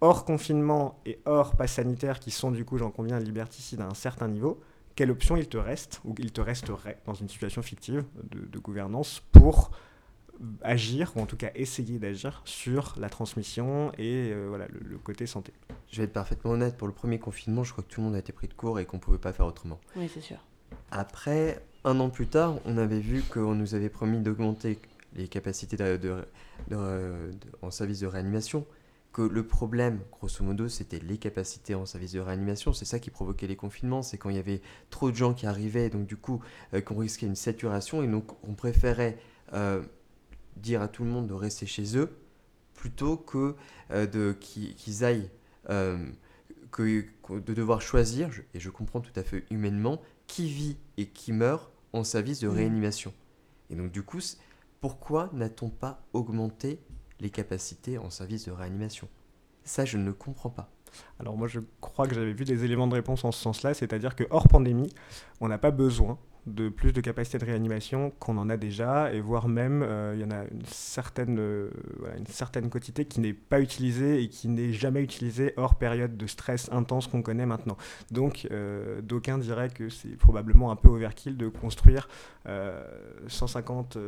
hors 0.00 0.24
confinement 0.24 1.00
et 1.06 1.18
hors 1.24 1.56
pass 1.56 1.72
sanitaire, 1.72 2.20
qui 2.20 2.30
sont 2.30 2.50
du 2.50 2.64
coup, 2.64 2.78
j'en 2.78 2.90
conviens, 2.90 3.18
liberticides 3.18 3.80
à 3.80 3.86
un 3.86 3.94
certain 3.94 4.28
niveau, 4.28 4.60
quelle 4.94 5.10
option 5.10 5.36
il 5.36 5.48
te 5.48 5.56
reste, 5.56 6.00
ou 6.04 6.14
il 6.18 6.32
te 6.32 6.40
resterait 6.40 6.98
dans 7.06 7.14
une 7.14 7.28
situation 7.28 7.62
fictive 7.62 8.04
de, 8.30 8.58
gouvernance 8.58 9.22
pour 9.32 9.70
agir, 10.62 11.12
ou 11.16 11.20
en 11.20 11.26
tout 11.26 11.36
cas 11.36 11.50
essayer 11.54 11.98
d'agir 11.98 12.42
sur 12.44 12.94
la 12.98 13.08
transmission 13.08 13.92
et 13.98 14.30
euh, 14.32 14.46
voilà, 14.48 14.66
le, 14.68 14.80
le, 14.80 14.98
côté 14.98 15.26
santé. 15.26 15.52
Je 15.90 15.98
vais 15.98 16.04
être 16.04 16.12
parfaitement 16.12 16.52
honnête, 16.52 16.76
pour 16.76 16.86
le 16.86 16.94
premier 16.94 17.18
confinement, 17.18 17.64
je 17.64 17.72
crois 17.72 17.84
que 17.84 17.88
tout 17.88 18.00
le 18.00 18.06
monde 18.06 18.14
a 18.14 18.18
été 18.18 18.32
pris 18.32 18.48
de 18.48 18.54
court 18.54 18.78
et 18.78 18.86
qu'on 18.86 18.98
ne 18.98 19.02
pouvait 19.02 19.18
pas 19.18 19.32
faire 19.32 19.46
autrement. 19.46 19.80
Oui, 19.96 20.10
c'est 20.12 20.20
sûr. 20.20 20.38
Après, 20.90 21.62
un 21.84 22.00
an 22.00 22.10
plus 22.10 22.26
tard, 22.26 22.56
on 22.64 22.76
avait 22.78 23.00
vu 23.00 23.22
qu'on 23.22 23.54
nous 23.54 23.74
avait 23.74 23.88
promis 23.88 24.20
d'augmenter 24.20 24.78
les 25.14 25.28
capacités 25.28 25.76
de, 25.76 26.24
en 27.62 27.70
service 27.70 28.00
de 28.00 28.06
réanimation, 28.06 28.66
que 29.12 29.22
le 29.22 29.46
problème, 29.46 30.00
grosso 30.12 30.44
modo, 30.44 30.68
c'était 30.68 31.00
les 31.00 31.18
capacités 31.18 31.74
en 31.74 31.86
service 31.86 32.12
de 32.12 32.20
réanimation. 32.20 32.72
C'est 32.72 32.84
ça 32.84 32.98
qui 32.98 33.10
provoquait 33.10 33.46
les 33.46 33.56
confinements, 33.56 34.02
c'est 34.02 34.18
quand 34.18 34.30
il 34.30 34.36
y 34.36 34.38
avait 34.38 34.60
trop 34.90 35.10
de 35.10 35.16
gens 35.16 35.34
qui 35.34 35.46
arrivaient, 35.46 35.88
donc 35.88 36.06
du 36.06 36.16
coup, 36.16 36.40
euh, 36.74 36.80
qu'on 36.80 36.96
risquait 36.96 37.26
une 37.26 37.34
saturation, 37.34 38.02
et 38.02 38.06
donc 38.06 38.30
on 38.46 38.54
préférait 38.54 39.18
euh, 39.54 39.82
dire 40.60 40.82
à 40.82 40.88
tout 40.88 41.04
le 41.04 41.10
monde 41.10 41.26
de 41.26 41.34
rester 41.34 41.66
chez 41.66 41.96
eux, 41.96 42.16
plutôt 42.74 43.16
que 43.16 43.54
euh, 43.90 44.06
de 44.06 44.36
qu'ils 44.38 45.04
aillent, 45.04 45.30
que, 46.70 47.04
de 47.30 47.54
devoir 47.54 47.82
choisir, 47.82 48.30
et 48.54 48.60
je 48.60 48.70
comprends 48.70 49.00
tout 49.00 49.12
à 49.16 49.22
fait 49.22 49.44
humainement, 49.50 50.00
qui 50.26 50.48
vit 50.48 50.76
et 50.96 51.06
qui 51.06 51.32
meurt 51.32 51.70
en 51.92 52.04
service 52.04 52.40
de 52.40 52.48
mmh. 52.48 52.52
réanimation. 52.52 53.12
Et 53.70 53.74
donc 53.74 53.90
du 53.90 54.02
coup, 54.02 54.20
pourquoi 54.80 55.30
n'a-t-on 55.32 55.70
pas 55.70 56.02
augmenté 56.12 56.80
les 57.20 57.30
capacités 57.30 57.98
en 57.98 58.10
service 58.10 58.46
de 58.46 58.52
réanimation? 58.52 59.08
Ça, 59.64 59.84
je 59.84 59.98
ne 59.98 60.12
comprends 60.12 60.50
pas. 60.50 60.70
Alors 61.18 61.36
moi, 61.36 61.48
je 61.48 61.60
crois 61.80 62.06
que 62.06 62.14
j'avais 62.14 62.32
vu 62.32 62.44
des 62.44 62.64
éléments 62.64 62.86
de 62.86 62.94
réponse 62.94 63.24
en 63.24 63.32
ce 63.32 63.42
sens-là, 63.42 63.74
c'est-à-dire 63.74 64.16
que 64.16 64.24
hors 64.30 64.48
pandémie, 64.48 64.92
on 65.40 65.48
n'a 65.48 65.58
pas 65.58 65.70
besoin 65.70 66.18
de 66.54 66.68
plus 66.68 66.92
de 66.92 67.00
capacité 67.00 67.38
de 67.38 67.44
réanimation 67.44 68.12
qu'on 68.18 68.36
en 68.38 68.48
a 68.48 68.56
déjà, 68.56 69.12
et 69.12 69.20
voire 69.20 69.48
même, 69.48 69.82
euh, 69.82 70.12
il 70.14 70.20
y 70.20 70.24
en 70.24 70.30
a 70.30 70.44
une 70.44 70.64
certaine, 70.66 71.38
euh, 71.38 71.70
une 72.16 72.26
certaine 72.26 72.68
quantité 72.70 73.04
qui 73.04 73.20
n'est 73.20 73.32
pas 73.32 73.60
utilisée 73.60 74.22
et 74.22 74.28
qui 74.28 74.48
n'est 74.48 74.72
jamais 74.72 75.02
utilisée 75.02 75.52
hors 75.56 75.76
période 75.76 76.16
de 76.16 76.26
stress 76.26 76.68
intense 76.72 77.06
qu'on 77.06 77.22
connaît 77.22 77.46
maintenant. 77.46 77.76
Donc, 78.10 78.48
euh, 78.50 79.00
d'aucuns 79.02 79.38
diraient 79.38 79.70
que 79.70 79.88
c'est 79.88 80.16
probablement 80.16 80.70
un 80.70 80.76
peu 80.76 80.88
overkill 80.88 81.36
de 81.36 81.48
construire 81.48 82.08
150 83.26 83.98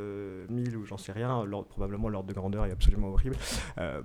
000 0.48 0.76
ou 0.80 0.86
j'en 0.86 0.96
sais 0.96 1.12
rien, 1.12 1.44
probablement 1.68 2.08
l'ordre 2.08 2.26
de 2.26 2.32
grandeur 2.32 2.64
est 2.64 2.70
absolument 2.70 3.08
horrible, 3.08 3.36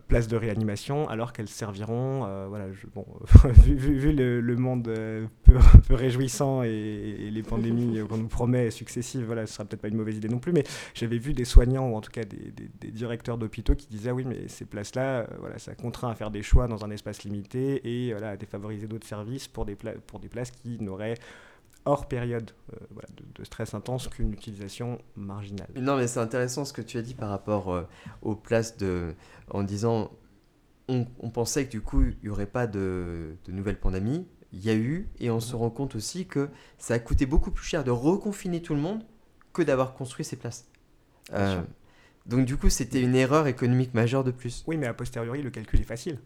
places 0.10 0.28
de 0.28 0.36
réanimation, 0.36 1.08
alors 1.08 1.32
qu'elles 1.32 1.48
serviront, 1.48 2.48
voilà, 2.50 2.66
bon, 2.94 3.06
vu, 3.64 4.12
le, 4.12 4.56
monde 4.58 4.92
peu, 5.44 5.58
réjouissant 5.90 6.64
et, 6.64 6.68
et 6.68 7.32
les 7.32 7.44
pandémies 7.44 8.00
nous 8.26 8.30
promet 8.30 8.72
successives, 8.72 9.26
voilà, 9.26 9.46
ce 9.46 9.54
sera 9.54 9.66
peut-être 9.66 9.82
pas 9.82 9.88
une 9.88 9.98
mauvaise 9.98 10.18
idée 10.18 10.28
non 10.28 10.40
plus, 10.40 10.52
mais 10.52 10.64
j'avais 10.94 11.18
vu 11.18 11.34
des 11.34 11.46
soignants 11.46 11.88
ou 11.90 11.96
en 11.96 12.02
tout 12.02 12.12
cas 12.12 12.24
des, 12.24 12.92
directeurs 12.92 13.38
d'hôpitaux 13.38 13.76
qui 13.76 13.88
disaient 13.88 14.10
ah 14.10 14.14
oui, 14.14 14.26
mais 14.26 14.48
ces 14.48 14.66
places-là, 14.66 15.22
euh, 15.22 15.28
voilà, 15.40 15.60
ça 15.60 15.76
contraint 15.76 16.10
à 16.10 16.16
faire 16.16 16.32
des 16.32 16.42
choix 16.42 16.68
dans 16.68 16.84
un 16.84 16.92
espace 16.92 17.24
limité 17.24 17.82
et 18.08 18.12
voilà, 18.12 18.32
à 18.32 18.38
défavoriser 18.38 18.88
d'autres 18.88 19.08
services 19.08 19.48
pour 19.48 19.66
des, 19.66 19.76
pour 19.76 20.20
des 20.20 20.30
places 20.30 20.52
qui 20.52 20.80
n'auraient 20.82 21.16
hors 21.86 22.08
période 22.08 22.52
euh, 22.74 23.02
de, 23.36 23.44
stress 23.44 23.74
intense 23.76 24.08
qu'une 24.08 24.34
utilisation 24.34 25.00
marginale. 25.16 25.70
Non, 25.76 25.98
mais 25.98 26.08
c'est 26.08 26.20
intéressant 26.20 26.66
ce 26.66 26.74
que 26.74 26.82
tu 26.82 26.98
as 26.98 27.04
dit 27.04 27.14
par 27.14 27.30
rapport 27.30 27.72
euh, 27.72 27.84
aux 28.24 28.36
places 28.36 28.78
de, 28.78 29.14
en 29.52 29.64
disant 29.64 30.12
on, 30.88 31.06
pensait 31.32 31.66
que 31.66 31.72
du 31.72 31.82
coup 31.82 32.04
il 32.04 32.18
n'y 32.24 32.30
aurait 32.30 32.46
pas 32.46 32.68
de, 32.68 33.38
de 33.46 33.52
nouvelles 33.52 33.80
pandémies 33.80 34.28
il 34.56 34.66
y 34.66 34.70
a 34.70 34.76
eu, 34.76 35.10
et 35.20 35.30
on 35.30 35.42
se 35.42 35.56
rend 35.56 35.70
compte 35.70 35.96
aussi 35.96 36.26
que 36.26 36.50
ça 36.78 36.94
a 36.94 37.00
coûté 37.00 37.26
beaucoup 37.26 37.52
plus 37.52 37.66
cher 37.66 37.84
de 37.84 37.92
reconfiner 37.92 38.62
tout 38.62 38.74
le 38.74 38.80
monde 38.80 39.04
que 39.54 39.62
d'avoir 39.62 39.94
construit 39.94 40.24
ces 40.24 40.38
places. 40.38 40.66
Euh, 41.34 41.62
donc 42.26 42.46
du 42.46 42.56
coup, 42.56 42.70
c'était 42.70 43.02
une 43.02 43.16
erreur 43.16 43.48
économique 43.48 43.94
majeure 43.94 44.24
de 44.24 44.32
plus. 44.32 44.64
Oui, 44.68 44.78
mais 44.78 44.88
a 44.88 44.94
posteriori, 44.94 45.42
le 45.42 45.50
calcul 45.50 45.82
est 45.82 45.84
facile. 45.84 46.20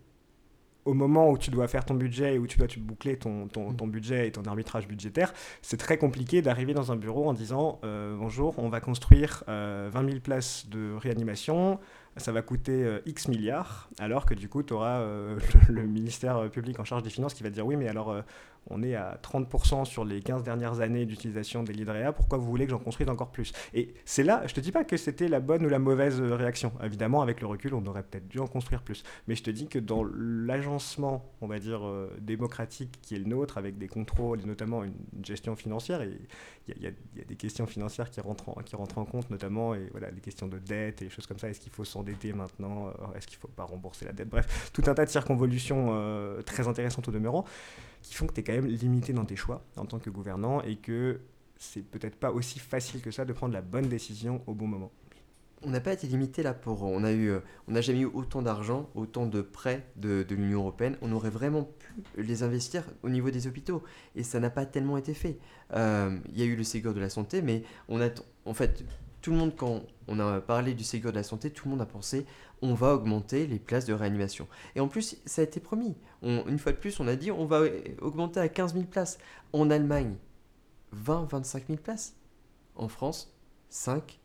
Au 0.90 0.96
moment 0.96 1.30
où 1.30 1.38
tu 1.38 1.52
dois 1.52 1.68
faire 1.68 1.86
ton 1.86 1.94
budget 1.94 2.34
et 2.34 2.40
où 2.40 2.48
tu 2.48 2.58
dois 2.58 2.66
te 2.66 2.80
boucler 2.80 3.16
ton, 3.16 3.48
ton, 3.48 3.74
ton, 3.74 3.86
budget 3.86 4.28
et 4.28 4.32
ton 4.32 4.42
arbitrage 4.46 4.88
budgétaire, 4.88 5.36
c'est 5.62 5.78
très 5.78 6.00
compliqué 6.00 6.42
d'arriver 6.42 6.74
dans 6.74 6.92
un 6.92 6.96
bureau 6.96 7.30
en 7.30 7.34
disant 7.34 7.80
euh, 7.84 8.16
Bonjour, 8.18 8.56
on 8.58 8.70
va 8.70 8.80
construire 8.80 9.44
20 9.46 9.54
euh, 9.54 9.92
000 9.92 10.20
places 10.20 10.68
de 10.68 10.96
réanimation, 10.96 11.80
ça 12.18 12.32
va 12.32 12.42
coûter 12.42 12.84
euh, 12.84 13.02
X 13.06 13.28
milliards, 13.28 13.92
alors 14.00 14.26
que 14.26 14.34
du 14.34 14.50
coup, 14.50 14.64
tu 14.64 14.74
auras 14.74 15.06
le, 15.70 15.84
ministère 15.84 16.50
public 16.50 16.80
en 16.80 16.86
charge 16.86 17.04
des 17.04 17.12
finances 17.12 17.36
qui 17.36 17.44
va 17.44 17.52
dire 17.52 17.68
oui, 17.68 17.76
mais 17.76 17.88
alors 17.88 18.24
on 18.70 18.84
est 18.84 18.96
à 18.96 19.20
30% 19.24 19.86
sur 19.86 20.06
les 20.06 20.22
15 20.22 20.44
dernières 20.44 20.82
années 20.82 21.06
d'utilisation 21.06 21.64
des 21.64 21.74
l'IDREA, 21.74 22.14
pourquoi 22.14 22.38
vous 22.38 22.48
voulez 22.48 22.66
que 22.66 22.72
j'en 22.72 22.80
construise 22.80 23.10
encore 23.10 23.32
plus? 23.32 23.54
Et 23.74 23.94
c'est 24.06 24.24
là, 24.24 24.44
je 24.46 24.54
te 24.54 24.60
dis 24.60 24.72
pas 24.72 24.84
que 24.84 24.98
c'était 24.98 25.28
la 25.28 25.40
bonne 25.40 25.66
ou 25.66 25.70
la 25.70 25.80
mauvaise 25.80 26.20
réaction. 26.22 26.72
Évidemment, 26.84 27.22
avec 27.22 27.42
le 27.42 27.48
recul, 27.48 27.74
on 27.74 27.86
aurait 27.86 28.04
peut-être 28.04 28.28
dû 28.28 28.40
en 28.40 28.48
construire 28.48 28.82
plus. 28.82 29.04
Mais 29.28 29.36
je 29.36 29.44
te 29.44 29.52
dis 29.52 29.68
que 29.68 29.80
dans 29.80 30.04
l'agencement, 30.04 31.32
on 31.42 31.48
va 31.48 31.60
dire, 31.60 31.82
démocratique 32.20 33.00
qui 33.02 33.16
est 33.16 33.20
le 33.20 33.26
nôtre, 33.26 33.58
avec 33.58 33.78
des 33.78 33.88
contrôles 33.88 34.42
et 34.42 34.46
notamment 34.46 34.84
une 34.84 34.94
gestion 35.24 35.56
financière, 35.56 36.04
il 36.04 36.84
y, 36.84 36.88
a 36.88 36.92
des 37.26 37.36
questions 37.36 37.66
financières 37.66 38.10
qui 38.10 38.22
rentrent 38.22 38.50
en, 38.98 39.06
compte, 39.06 39.30
notamment 39.30 39.76
et 39.76 39.88
voilà, 39.92 40.12
les 40.12 40.22
questions 40.22 40.48
de 40.48 40.60
dette 40.60 41.02
et 41.02 41.06
des 41.06 41.12
choses 41.12 41.28
comme 41.28 41.40
ça. 41.40 41.50
Est-ce 41.50 41.60
qu'il 41.60 41.72
faut 41.72 41.86
s'endetter 41.86 42.34
maintenant? 42.34 42.88
Euh, 42.88 43.16
Est-ce 43.16 43.28
qu'il 43.28 43.38
ne 43.38 43.42
faut 43.42 43.48
pas 43.48 43.64
rembourser 43.64 44.06
la 44.06 44.12
dette? 44.12 44.30
Bref, 44.30 44.72
tout 44.74 44.84
un 44.88 44.94
tas 44.94 45.06
de 45.06 45.10
circonvolutions 45.10 45.90
euh, 45.92 46.42
très 46.42 46.68
intéressantes 46.68 47.08
au 47.08 47.12
demeurant 47.12 47.46
qui 48.02 48.14
font 48.14 48.28
que 48.28 48.34
tu 48.34 48.42
es 48.42 48.44
quand 48.44 48.54
même 48.54 48.68
limité 48.68 49.14
dans 49.14 49.26
tes 49.26 49.36
choix 49.36 49.64
en 49.76 49.86
tant 49.86 50.00
que 50.00 50.10
gouvernant 50.10 50.62
et 50.62 50.76
que 50.78 51.20
c'est 51.58 51.84
peut-être 51.84 52.16
pas 52.16 52.32
aussi 52.32 52.60
facile 52.60 53.02
que 53.02 53.12
ça 53.12 53.26
de 53.26 53.34
prendre 53.34 53.54
la 53.54 53.62
bonne 53.62 53.88
décision 53.88 54.42
au 54.48 54.54
bon 54.54 54.68
moment 54.68 54.92
on 55.64 55.70
n'a 55.70 55.80
pas 55.80 55.94
été 55.94 56.08
limité 56.08 56.44
là 56.44 56.54
pour. 56.54 56.84
On 56.84 57.04
a 57.04 57.12
eu, 57.12 57.30
euh, 57.30 57.40
on 57.68 57.74
n'a 57.74 57.82
jamais 57.82 58.02
eu 58.02 58.06
autant 58.06 58.42
d'argent, 58.42 58.90
autant 58.96 59.26
de 59.26 59.42
prêts 59.42 59.86
de, 59.96 60.26
l'Union 60.30 60.60
européenne. 60.62 60.98
On 61.02 61.12
aurait 61.12 61.30
vraiment 61.30 61.64
pu 61.64 62.04
les 62.18 62.44
investir 62.44 62.84
au 63.04 63.10
niveau 63.10 63.30
des 63.30 63.48
hôpitaux 63.48 63.84
et 64.16 64.24
ça 64.24 64.40
n'a 64.40 64.50
pas 64.50 64.66
tellement 64.66 64.98
été 64.98 65.14
fait. 65.14 65.38
Euh, 65.74 66.18
il 66.30 66.40
y 66.40 66.44
a 66.44 66.46
eu 66.46 66.56
le 66.56 66.64
Ségur 66.64 66.94
de 66.94 67.00
la 67.00 67.10
santé, 67.10 67.42
mais 67.42 67.64
on 67.88 68.02
a, 68.02 68.10
en 68.46 68.54
fait, 68.54 68.86
tout 69.22 69.32
le 69.32 69.38
monde 69.38 69.56
quand 69.56 69.82
on 70.08 70.20
a 70.20 70.40
parlé 70.40 70.74
du 70.74 70.84
Ségur 70.84 71.12
de 71.12 71.18
la 71.18 71.24
santé, 71.24 71.50
tout 71.52 71.66
le 71.66 71.72
monde 71.72 71.82
a 71.82 71.86
pensé 71.86 72.26
on 72.62 72.74
va 72.74 72.94
augmenter 72.94 73.48
les 73.48 73.60
places 73.60 73.86
de 73.86 73.94
réanimation. 73.94 74.48
Et 74.76 74.80
en 74.80 74.88
plus, 74.88 75.18
ça 75.26 75.42
a 75.42 75.46
été 75.46 75.60
promis. 75.60 75.96
une 76.24 76.60
fois 76.60 76.72
de 76.72 76.78
plus, 76.78 77.00
on 77.00 77.08
a 77.08 77.16
dit 77.16 77.32
on 77.32 77.46
va 77.46 77.62
augmenter 78.02 78.40
à 78.40 78.50
15 78.50 78.74
000 78.74 78.86
places. 78.86 79.18
En 79.54 79.70
Allemagne, 79.70 80.16
20-25 80.96 81.68
000 81.68 81.80
places. 81.82 82.16
En 82.76 82.88
France, 82.88 83.34
5 83.70 84.20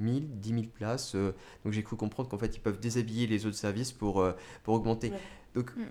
1000, 0.00 0.40
10 0.40 0.48
000 0.48 0.62
places. 0.72 1.14
Euh, 1.14 1.34
donc 1.64 1.72
j'ai 1.72 1.82
cru 1.82 1.96
comprendre 1.96 2.28
qu'en 2.28 2.38
fait, 2.38 2.56
ils 2.56 2.60
peuvent 2.60 2.80
déshabiller 2.80 3.26
les 3.26 3.46
autres 3.46 3.56
services 3.56 3.92
pour, 3.92 4.20
euh, 4.20 4.32
pour 4.64 4.74
augmenter. 4.74 5.12
Donc, 5.54 5.74
hmm. 5.76 5.84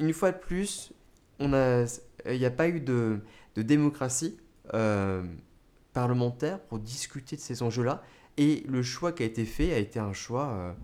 une 0.00 0.12
fois 0.12 0.32
de 0.32 0.38
plus, 0.38 0.92
il 1.40 1.48
n'y 1.48 2.44
a 2.44 2.50
pas 2.50 2.68
eu 2.68 2.80
de, 2.80 3.20
de 3.54 3.62
démocratie 3.62 4.38
euh, 4.72 5.22
parlementaire 5.92 6.60
pour 6.60 6.78
discuter 6.78 7.36
de 7.36 7.40
ces 7.40 7.62
enjeux-là. 7.62 8.02
Et 8.36 8.64
le 8.68 8.82
choix 8.82 9.12
qui 9.12 9.22
a 9.22 9.26
été 9.26 9.44
fait 9.44 9.72
a 9.72 9.78
été 9.78 9.98
un 9.98 10.12
choix 10.12 10.74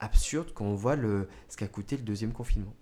absurde 0.00 0.52
quand 0.54 0.64
on 0.64 0.74
voit 0.74 0.96
le, 0.96 1.28
ce 1.48 1.56
qu'a 1.56 1.68
coûté 1.68 1.96
le 1.96 2.02
deuxième 2.02 2.32
confinement. 2.32 2.74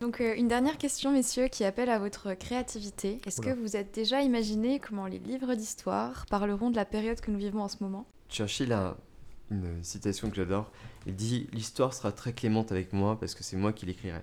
Donc 0.00 0.20
une 0.20 0.48
dernière 0.48 0.78
question, 0.78 1.12
messieurs, 1.12 1.48
qui 1.48 1.62
appelle 1.62 1.90
à 1.90 1.98
votre 1.98 2.32
créativité. 2.32 3.20
Est-ce 3.26 3.42
que 3.42 3.50
vous 3.50 3.76
êtes 3.76 3.94
déjà 3.94 4.22
imaginé 4.22 4.80
comment 4.80 5.06
les 5.06 5.18
livres 5.18 5.54
d'histoire 5.54 6.24
parleront 6.30 6.70
de 6.70 6.76
la 6.76 6.86
période 6.86 7.20
que 7.20 7.30
nous 7.30 7.38
vivons 7.38 7.62
en 7.62 7.68
ce 7.68 7.76
moment? 7.82 8.06
Churchill 8.30 8.72
a 8.72 8.96
une 9.50 9.82
citation 9.82 10.30
que 10.30 10.36
j'adore. 10.36 10.70
Il 11.06 11.16
dit 11.16 11.48
L'histoire 11.52 11.92
sera 11.92 12.12
très 12.12 12.32
clémente 12.32 12.72
avec 12.72 12.92
moi 12.92 13.18
parce 13.18 13.34
que 13.34 13.42
c'est 13.42 13.56
moi 13.56 13.72
qui 13.72 13.84
l'écrirai. 13.86 14.22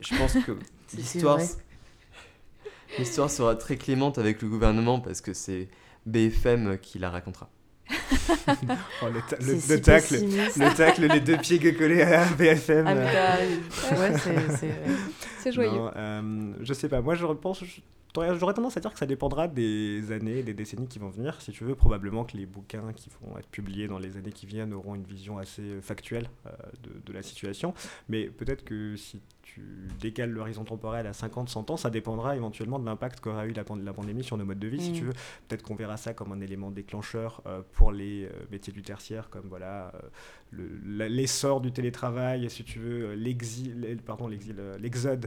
Je 0.00 0.16
pense 0.16 0.32
que 0.32 0.58
l'histoire. 0.94 1.40
L'histoire 2.98 3.30
sera 3.30 3.56
très 3.56 3.76
clémente 3.76 4.16
avec 4.16 4.40
le 4.40 4.48
gouvernement 4.48 5.00
parce 5.00 5.20
que 5.20 5.34
c'est 5.34 5.68
BFM 6.06 6.78
qui 6.78 6.98
la 6.98 7.10
racontera. 7.10 7.50
oh, 9.02 9.06
le, 9.06 9.74
le, 9.74 9.80
tacle, 9.80 10.14
le 10.14 10.76
tacle, 10.76 11.06
les 11.06 11.20
deux 11.20 11.36
pieds 11.38 11.74
collés 11.74 12.02
à 12.02 12.24
BFM. 12.24 12.86
Ah, 12.86 12.92
ouais, 13.98 14.12
c'est 15.40 15.52
joyeux. 15.52 15.90
Euh, 15.96 16.52
je 16.60 16.72
sais 16.72 16.88
pas, 16.88 17.00
moi 17.00 17.14
je 17.14 17.24
repense, 17.24 17.62
J'aurais 18.14 18.54
tendance 18.54 18.76
à 18.76 18.80
dire 18.80 18.92
que 18.92 18.98
ça 18.98 19.06
dépendra 19.06 19.46
des 19.46 20.10
années, 20.10 20.42
des 20.42 20.54
décennies 20.54 20.88
qui 20.88 20.98
vont 20.98 21.10
venir. 21.10 21.40
Si 21.40 21.52
tu 21.52 21.64
veux, 21.64 21.74
probablement 21.74 22.24
que 22.24 22.36
les 22.36 22.46
bouquins 22.46 22.92
qui 22.94 23.10
vont 23.20 23.36
être 23.36 23.48
publiés 23.48 23.88
dans 23.88 23.98
les 23.98 24.16
années 24.16 24.32
qui 24.32 24.46
viennent 24.46 24.72
auront 24.72 24.94
une 24.94 25.04
vision 25.04 25.36
assez 25.38 25.80
factuelle 25.82 26.30
euh, 26.46 26.50
de, 26.82 27.00
de, 27.04 27.12
la 27.12 27.22
situation. 27.22 27.74
Mais 28.08 28.28
peut-être 28.28 28.64
que 28.64 28.96
si 28.96 29.20
tu 29.56 29.62
décales 30.00 30.30
l'horizon 30.30 30.64
temporel 30.64 31.06
à 31.06 31.14
50, 31.14 31.48
100 31.48 31.70
ans, 31.70 31.76
ça 31.78 31.88
dépendra 31.88 32.36
éventuellement 32.36 32.78
de 32.78 32.84
l'impact 32.84 33.20
qu'aura 33.20 33.46
eu 33.46 33.52
la, 33.52 33.64
la, 33.82 33.92
pandémie 33.94 34.22
sur 34.22 34.36
nos 34.36 34.44
modes 34.44 34.58
de 34.58 34.68
vie, 34.68 34.82
si 34.82 34.90
mm. 34.90 34.94
tu 34.94 35.04
veux. 35.04 35.12
Peut-être 35.48 35.62
qu'on 35.62 35.74
verra 35.74 35.96
ça 35.96 36.12
comme 36.12 36.32
un 36.32 36.40
élément 36.40 36.70
déclencheur 36.70 37.42
euh, 37.46 37.62
pour 37.72 37.90
les 37.90 38.24
euh, 38.24 38.30
métiers 38.50 38.72
du 38.72 38.82
tertiaire, 38.82 39.30
comme 39.30 39.48
voilà 39.48 39.92
l'essor 40.52 41.60
du 41.60 41.72
télétravail, 41.72 42.48
si 42.48 42.64
tu 42.64 42.78
veux, 42.78 43.14
l'exil, 43.14 43.98
pardon, 44.06 44.28
l'exil, 44.28 44.56
l'exode, 44.80 45.26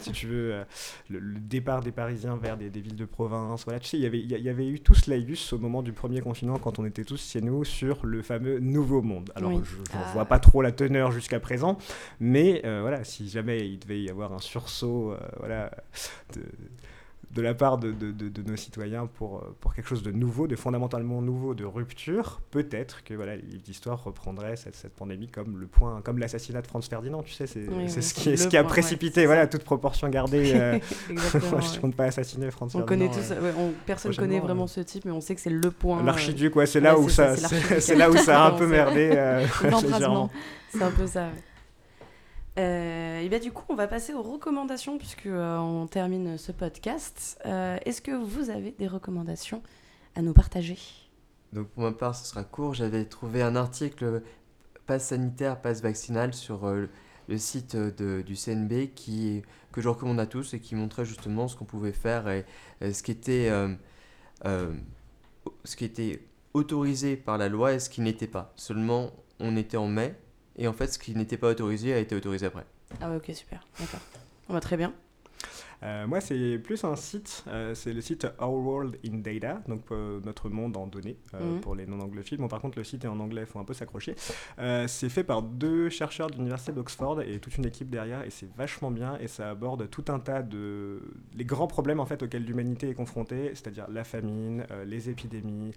si 0.00 0.12
tu 0.12 0.26
veux, 0.26 0.64
le, 1.10 1.18
le, 1.18 1.38
départ 1.38 1.82
des 1.82 1.92
Parisiens 1.92 2.36
vers 2.36 2.56
des, 2.56 2.68
villes 2.68 2.96
de 2.96 3.04
province. 3.04 3.64
Voilà, 3.64 3.80
tu 3.80 3.88
sais, 3.88 3.98
il 3.98 4.02
y 4.02 4.06
avait, 4.06 4.18
il 4.18 4.30
y 4.30 4.48
avait 4.48 4.66
eu 4.66 4.80
tout 4.80 4.94
ce 4.94 5.10
laïus 5.10 5.52
au 5.52 5.58
moment 5.58 5.82
du 5.82 5.92
premier 5.92 6.20
confinement 6.20 6.58
quand 6.58 6.78
on 6.78 6.86
était 6.86 7.04
tous 7.04 7.30
chez 7.30 7.40
nous 7.40 7.64
sur 7.64 8.04
le 8.06 8.22
fameux 8.22 8.58
nouveau 8.58 9.02
monde. 9.02 9.30
Alors, 9.34 9.52
je 9.52 9.76
ne 9.76 9.82
ah. 9.92 10.12
vois 10.14 10.24
pas 10.24 10.38
trop 10.38 10.62
la 10.62 10.72
teneur 10.72 11.12
jusqu'à 11.12 11.38
présent, 11.38 11.78
mais 12.18 12.62
euh, 12.64 12.80
voilà, 12.80 13.04
si 13.04 13.28
jamais 13.28 13.55
il 13.64 13.78
devait 13.78 14.02
y 14.02 14.10
avoir 14.10 14.32
un 14.32 14.40
sursaut, 14.40 15.12
euh, 15.12 15.18
voilà, 15.38 15.70
de, 16.34 16.42
de 17.36 17.42
la 17.42 17.54
part 17.54 17.78
de, 17.78 17.92
de, 17.92 18.12
de, 18.12 18.42
nos 18.42 18.56
citoyens 18.56 19.06
pour, 19.06 19.36
euh, 19.36 19.54
pour 19.60 19.74
quelque 19.74 19.88
chose 19.88 20.02
de 20.02 20.10
nouveau, 20.10 20.46
de 20.46 20.56
fondamentalement 20.56 21.20
nouveau, 21.20 21.54
de 21.54 21.64
rupture, 21.64 22.40
peut-être 22.50 23.04
que 23.04 23.14
voilà, 23.14 23.36
l'histoire 23.66 24.02
reprendrait 24.02 24.56
cette, 24.56 24.74
cette, 24.74 24.94
pandémie 24.94 25.28
comme 25.28 25.58
le 25.58 25.66
point, 25.66 26.00
comme 26.02 26.18
l'assassinat 26.18 26.62
de 26.62 26.66
Franz 26.66 26.88
Ferdinand, 26.88 27.22
tu 27.22 27.32
sais, 27.32 27.46
c'est 27.46 27.66
ce 28.00 28.14
qui, 28.14 28.38
ce 28.38 28.48
qui 28.48 28.56
a 28.56 28.64
précipité, 28.64 29.26
voilà, 29.26 29.46
toute 29.46 29.64
proportion 29.64 30.08
gardée. 30.08 30.52
Euh, 30.54 30.78
je 31.08 31.76
ne 31.76 31.80
compte 31.80 31.94
pas 31.94 32.04
assassiner 32.04 32.50
Franz 32.50 32.74
on 32.74 32.86
Ferdinand. 32.86 33.06
Connaît 33.06 33.22
tous, 33.22 33.32
euh, 33.32 33.52
on, 33.58 33.72
personne 33.84 34.12
ne 34.12 34.16
connaît 34.16 34.40
vraiment 34.40 34.66
ce 34.66 34.80
type, 34.80 35.04
mais 35.04 35.12
on 35.12 35.20
sait 35.20 35.34
que 35.34 35.40
c'est 35.40 35.50
le 35.50 35.70
point. 35.70 36.02
L'archiduc, 36.02 36.56
ouais, 36.56 36.66
c'est 36.66 36.80
là, 36.80 36.98
où 36.98 37.08
ça, 37.10 37.36
c'est 37.36 37.94
là 37.96 38.10
où 38.10 38.16
ça 38.16 38.44
a 38.44 38.48
un 38.48 38.52
peu 38.52 38.66
merdé. 38.66 39.10
c'est 39.60 40.82
un 40.82 40.90
peu 40.90 41.06
ça. 41.06 41.28
Euh, 42.58 43.20
et 43.20 43.28
bien 43.28 43.38
du 43.38 43.52
coup, 43.52 43.64
on 43.68 43.74
va 43.74 43.86
passer 43.86 44.14
aux 44.14 44.22
recommandations 44.22 44.96
puisque 44.96 45.26
euh, 45.26 45.58
on 45.58 45.86
termine 45.86 46.38
ce 46.38 46.52
podcast. 46.52 47.38
Euh, 47.44 47.76
est-ce 47.84 48.00
que 48.00 48.12
vous 48.12 48.50
avez 48.50 48.70
des 48.72 48.88
recommandations 48.88 49.62
à 50.14 50.22
nous 50.22 50.32
partager? 50.32 50.78
Donc 51.52 51.68
pour 51.68 51.82
ma 51.82 51.92
part, 51.92 52.14
ce 52.14 52.24
sera 52.24 52.44
court. 52.44 52.74
J'avais 52.74 53.04
trouvé 53.04 53.42
un 53.42 53.56
article 53.56 54.22
passe 54.86 55.08
sanitaire, 55.08 55.60
passe 55.60 55.82
vaccinal 55.82 56.32
sur 56.32 56.66
le 56.66 57.38
site 57.38 57.76
du 57.76 58.34
CNB 58.34 58.94
que 59.72 59.80
je 59.80 59.88
recommande 59.88 60.20
à 60.20 60.26
tous 60.26 60.54
et 60.54 60.60
qui 60.60 60.74
montrait 60.74 61.04
justement 61.04 61.48
ce 61.48 61.56
qu'on 61.56 61.64
pouvait 61.64 61.92
faire 61.92 62.28
et, 62.28 62.46
ce 62.80 63.02
qui 63.02 63.10
était 63.10 63.50
ce 64.44 65.76
qui 65.76 65.84
était 65.84 66.22
autorisé 66.54 67.16
par 67.16 67.36
la 67.36 67.48
loi 67.48 67.72
et 67.74 67.80
ce 67.80 67.90
qui 67.90 68.00
n'était 68.00 68.28
pas. 68.28 68.52
Seulement, 68.56 69.10
on 69.40 69.56
était 69.56 69.76
en 69.76 69.88
mai 69.88 70.14
et 70.58 70.68
en 70.68 70.72
fait, 70.72 70.92
ce 70.92 70.98
qui 70.98 71.14
n'était 71.14 71.36
pas 71.36 71.50
autorisé 71.50 71.92
a 71.92 71.98
été 71.98 72.14
autorisé 72.14 72.46
après. 72.46 72.64
Ah 73.00 73.10
ouais, 73.10 73.16
ok, 73.16 73.30
super. 73.34 73.66
D'accord. 73.78 74.00
On 74.48 74.52
va 74.52 74.60
très 74.60 74.76
bien. 74.76 74.92
Euh, 75.82 76.06
moi, 76.06 76.20
c'est 76.20 76.58
plus 76.58 76.84
un 76.84 76.96
site, 76.96 77.44
euh, 77.48 77.74
c'est 77.74 77.92
le 77.92 78.00
site 78.00 78.26
Our 78.40 78.54
World 78.54 78.98
in 79.04 79.18
Data, 79.18 79.62
donc 79.68 79.82
euh, 79.90 80.20
notre 80.24 80.48
monde 80.48 80.76
en 80.76 80.86
données 80.86 81.16
mhm. 81.32 81.60
pour 81.60 81.74
les 81.74 81.86
non-anglophiles. 81.86 82.38
Bon, 82.38 82.48
par 82.48 82.60
contre, 82.60 82.78
le 82.78 82.84
site 82.84 83.04
est 83.04 83.08
en 83.08 83.20
anglais, 83.20 83.42
il 83.42 83.46
faut 83.46 83.58
un 83.58 83.64
peu 83.64 83.74
s'accrocher. 83.74 84.14
c'est 84.86 85.08
fait 85.08 85.24
par 85.24 85.42
deux 85.42 85.88
chercheurs 85.88 86.30
de 86.30 86.36
l'université 86.36 86.72
d'Oxford 86.72 87.22
et 87.22 87.38
toute 87.38 87.56
une 87.56 87.66
équipe 87.66 87.90
derrière, 87.90 88.22
et 88.22 88.30
c'est 88.30 88.50
vachement 88.56 88.90
bien, 88.90 89.18
et 89.18 89.28
ça 89.28 89.50
aborde 89.50 89.88
tout 89.90 90.04
un 90.08 90.18
tas 90.18 90.42
de... 90.42 91.00
les 91.34 91.44
grands 91.44 91.66
problèmes 91.66 92.00
en 92.00 92.06
fait 92.06 92.22
auxquels 92.22 92.44
l'humanité 92.44 92.90
est 92.90 92.94
confrontée, 92.94 93.50
c'est-à-dire 93.54 93.86
la 93.90 94.04
famine, 94.04 94.66
les 94.86 95.10
épidémies, 95.10 95.72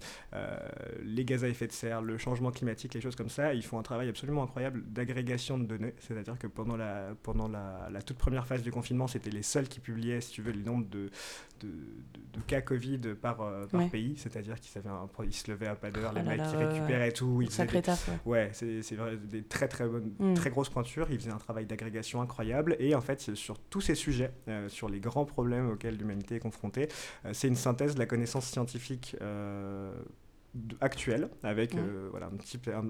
les 1.02 1.24
gaz 1.24 1.44
à 1.44 1.48
effet 1.48 1.66
de 1.66 1.72
serre, 1.72 2.02
le 2.02 2.18
changement 2.18 2.50
climatique, 2.50 2.94
les 2.94 3.00
choses 3.00 3.16
comme 3.16 3.28
ça. 3.28 3.54
ils 3.54 3.64
font 3.64 3.78
un 3.78 3.82
travail 3.82 4.08
absolument 4.08 4.42
incroyable 4.42 4.82
d'agrégation 4.86 5.58
de 5.58 5.64
données, 5.64 5.94
c'est-à-dire 6.00 6.38
que 6.38 6.46
pendant, 6.46 6.76
la, 6.76 7.10
pendant 7.22 7.48
la, 7.48 7.88
la 7.90 8.02
toute 8.02 8.18
première 8.18 8.46
phase 8.46 8.62
du 8.62 8.70
confinement, 8.70 9.06
c'était 9.06 9.30
les 9.30 9.42
seuls 9.42 9.68
qui 9.68 9.80
publiait, 9.90 10.20
si 10.20 10.32
tu 10.32 10.42
veux, 10.42 10.52
le 10.52 10.62
nombre 10.62 10.88
de, 10.88 11.10
de, 11.60 11.68
de, 11.68 12.40
cas 12.46 12.60
Covid 12.60 13.00
par, 13.20 13.40
euh, 13.40 13.66
pays, 13.90 14.14
c'est-à-dire 14.16 14.56
qu'ils 14.60 14.70
se 15.32 15.50
levaient 15.50 15.66
à 15.66 15.74
pas 15.74 15.90
d'heure, 15.90 16.12
les 16.12 16.22
oh 16.24 16.28
mecs 16.28 16.42
qui 16.42 16.56
récupéraient 16.56 17.12
tout. 17.12 17.42
Ils 17.42 17.50
Sacré 17.50 17.82
taf, 17.82 18.08
ouais. 18.24 18.50
c'est 18.52 18.94
vrai, 18.94 19.16
des 19.16 19.42
très 19.42 19.68
très 19.68 19.86
bonnes, 19.86 20.12
mm. 20.18 20.34
très 20.34 20.50
grosses 20.50 20.68
pointures. 20.68 21.08
Ils 21.10 21.18
faisaient 21.18 21.30
un 21.30 21.38
travail 21.38 21.66
d'agrégation 21.66 22.22
incroyable. 22.22 22.76
Et 22.78 22.94
en 22.94 23.00
fait, 23.00 23.34
sur 23.34 23.58
tous 23.58 23.80
ces 23.80 23.94
sujets, 23.94 24.32
euh, 24.48 24.68
sur 24.68 24.88
les 24.88 25.00
grands 25.00 25.24
problèmes 25.24 25.70
auxquels 25.70 25.96
l'humanité 25.96 26.36
est 26.36 26.40
confrontée, 26.40 26.88
euh, 27.24 27.32
c'est 27.32 27.48
une 27.48 27.56
synthèse 27.56 27.94
de 27.94 27.98
la 27.98 28.06
connaissance 28.06 28.46
scientifique 28.46 29.16
actuel 30.80 31.28
avec 31.42 31.74
euh, 31.74 32.08
voilà, 32.10 32.26
un, 32.26 32.30
petit, 32.30 32.58
un, 32.74 32.82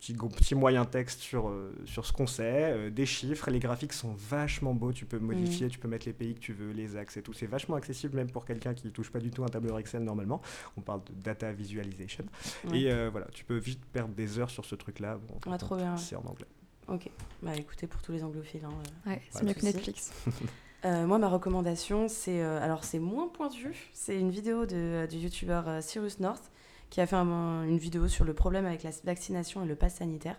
petit, 0.00 0.14
petit, 0.14 0.54
moyen 0.54 0.84
texte 0.84 1.20
sur, 1.20 1.48
euh, 1.48 1.74
sur 1.84 2.06
ce 2.06 2.12
qu'on 2.12 2.26
sait, 2.26 2.72
euh, 2.72 2.90
des 2.90 3.04
chiffres, 3.04 3.50
les 3.50 3.58
graphiques 3.58 3.92
sont 3.92 4.14
vachement 4.14 4.74
beaux, 4.74 4.92
tu 4.92 5.04
peux 5.04 5.18
modifier, 5.18 5.68
tu 5.68 5.78
peux 5.78 5.88
mettre 5.88 6.06
les 6.06 6.14
pays 6.14 6.34
que 6.34 6.40
tu 6.40 6.54
veux, 6.54 6.72
les 6.72 6.96
axes 6.96 7.16
et 7.18 7.22
tout, 7.22 7.32
c'est 7.32 7.46
vachement 7.46 7.76
accessible 7.76 8.16
même 8.16 8.30
pour 8.30 8.46
quelqu'un 8.46 8.72
qui 8.74 8.90
touche 8.90 9.10
pas 9.10 9.18
du 9.18 9.30
tout 9.30 9.44
un 9.44 9.48
tableur 9.48 9.78
Excel 9.78 10.02
normalement, 10.02 10.40
on 10.76 10.80
parle 10.80 11.02
de 11.04 11.12
data 11.22 11.52
visualization, 11.52 12.24
et 12.72 12.90
voilà, 13.10 13.26
tu 13.32 13.44
peux 13.44 13.56
vite 13.56 13.84
perdre 13.92 14.14
des 14.14 14.38
heures 14.38 14.50
sur 14.50 14.64
ce 14.64 14.74
truc-là, 14.74 15.18
bon, 15.18 15.56
trop 15.58 15.76
bien. 15.76 15.96
c'est 15.96 16.16
en 16.16 16.24
anglais. 16.24 16.48
Ok, 16.88 17.08
bah 17.42 17.54
écoutez 17.56 17.86
pour 17.86 18.02
tous 18.02 18.12
les 18.12 18.22
anglophiles. 18.22 18.64
Hein, 18.64 19.10
ouais, 19.10 19.22
c'est 19.30 19.42
mieux 19.42 19.54
que 19.54 19.64
Netflix. 19.64 20.12
moi, 20.84 21.18
ma 21.18 21.28
recommandation, 21.28 22.08
c'est 22.08 22.42
alors 22.42 22.84
c'est 22.84 22.98
moins 22.98 23.28
pointu. 23.28 23.90
C'est 23.94 24.18
une 24.18 24.30
vidéo 24.30 24.66
de, 24.66 25.06
du 25.10 25.16
youtubeur 25.16 25.82
Cyrus 25.82 26.20
North 26.20 26.50
qui 26.94 27.00
a 27.00 27.08
fait 27.08 27.16
une 27.16 27.76
vidéo 27.76 28.06
sur 28.06 28.24
le 28.24 28.34
problème 28.34 28.66
avec 28.66 28.84
la 28.84 28.90
vaccination 29.02 29.64
et 29.64 29.66
le 29.66 29.74
pass 29.74 29.96
sanitaire, 29.96 30.38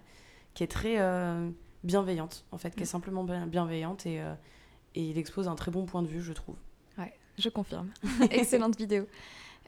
qui 0.53 0.63
est 0.63 0.67
très 0.67 1.01
euh, 1.01 1.49
bienveillante, 1.83 2.45
en 2.53 2.57
fait, 2.57 2.73
qui 2.73 2.83
est 2.83 2.85
mm. 2.85 2.85
simplement 2.85 3.25
bienveillante 3.25 4.05
et, 4.05 4.21
euh, 4.21 4.33
et, 4.95 5.03
il 5.03 5.17
expose 5.17 5.49
un 5.49 5.55
très 5.55 5.69
bon 5.69 5.85
point 5.85 6.01
de 6.01 6.07
vue, 6.07 6.21
je 6.21 6.31
trouve. 6.31 6.55
Ouais, 6.97 7.11
je 7.37 7.49
confirme. 7.49 7.89
Excellente 8.31 8.77
vidéo. 8.77 9.05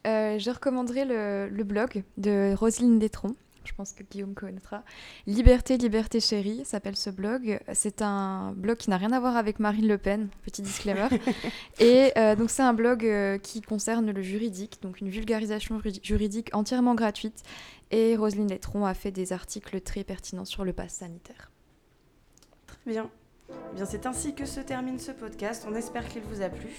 Euh, 0.06 0.40
je 0.40 0.50
recommanderais 0.50 1.04
le, 1.04 1.50
le, 1.50 1.64
blog 1.66 2.06
de 2.16 2.54
Roselyne 2.56 3.00
Détron, 3.00 3.36
je 3.68 3.74
pense 3.74 3.94
que 3.94 4.04
Guillaume 4.04 4.34
connaîtra. 4.34 4.84
Liberté, 5.26 5.78
liberté 5.78 6.20
chérie, 6.20 6.64
s'appelle 6.66 6.96
ce 6.96 7.10
blog. 7.10 7.60
C'est 7.74 8.02
un 8.02 8.54
blog 8.54 8.78
qui 8.78 8.90
n'a 8.90 8.98
rien 8.98 9.12
à 9.12 9.20
voir 9.20 9.36
avec 9.36 9.60
Marine 9.60 9.88
Le 9.88 9.98
Pen, 9.98 10.30
petit 10.44 10.62
disclaimer. 10.62 11.08
et 11.80 12.12
euh, 12.18 12.36
donc 12.36 12.50
c'est 12.50 12.64
un 12.64 12.74
blog 12.74 13.06
euh, 13.06 13.38
qui 13.38 13.62
concerne 13.62 14.12
le 14.12 14.22
juridique, 14.22 14.80
donc 14.82 15.02
une 15.02 15.10
vulgarisation 15.10 15.82
juridique 16.02 16.50
entièrement 16.54 16.96
gratuite. 16.96 17.44
Et 17.92 18.16
Roselyne 18.16 18.50
Letron 18.50 18.86
a 18.86 18.94
fait 18.94 19.12
des 19.12 19.34
articles 19.34 19.80
très 19.82 20.04
pertinents 20.04 20.46
sur 20.46 20.66
le 20.66 20.74
pass 20.74 20.94
sanitaire. 20.94 21.52
Très 22.66 22.92
bien. 22.92 23.10
Eh 23.50 23.76
bien, 23.76 23.86
c'est 23.86 24.06
ainsi 24.06 24.34
que 24.34 24.46
se 24.46 24.60
termine 24.60 25.00
ce 25.00 25.12
podcast. 25.12 25.66
On 25.70 25.76
espère 25.76 26.08
qu'il 26.08 26.22
vous 26.24 26.42
a 26.42 26.50
plu. 26.50 26.70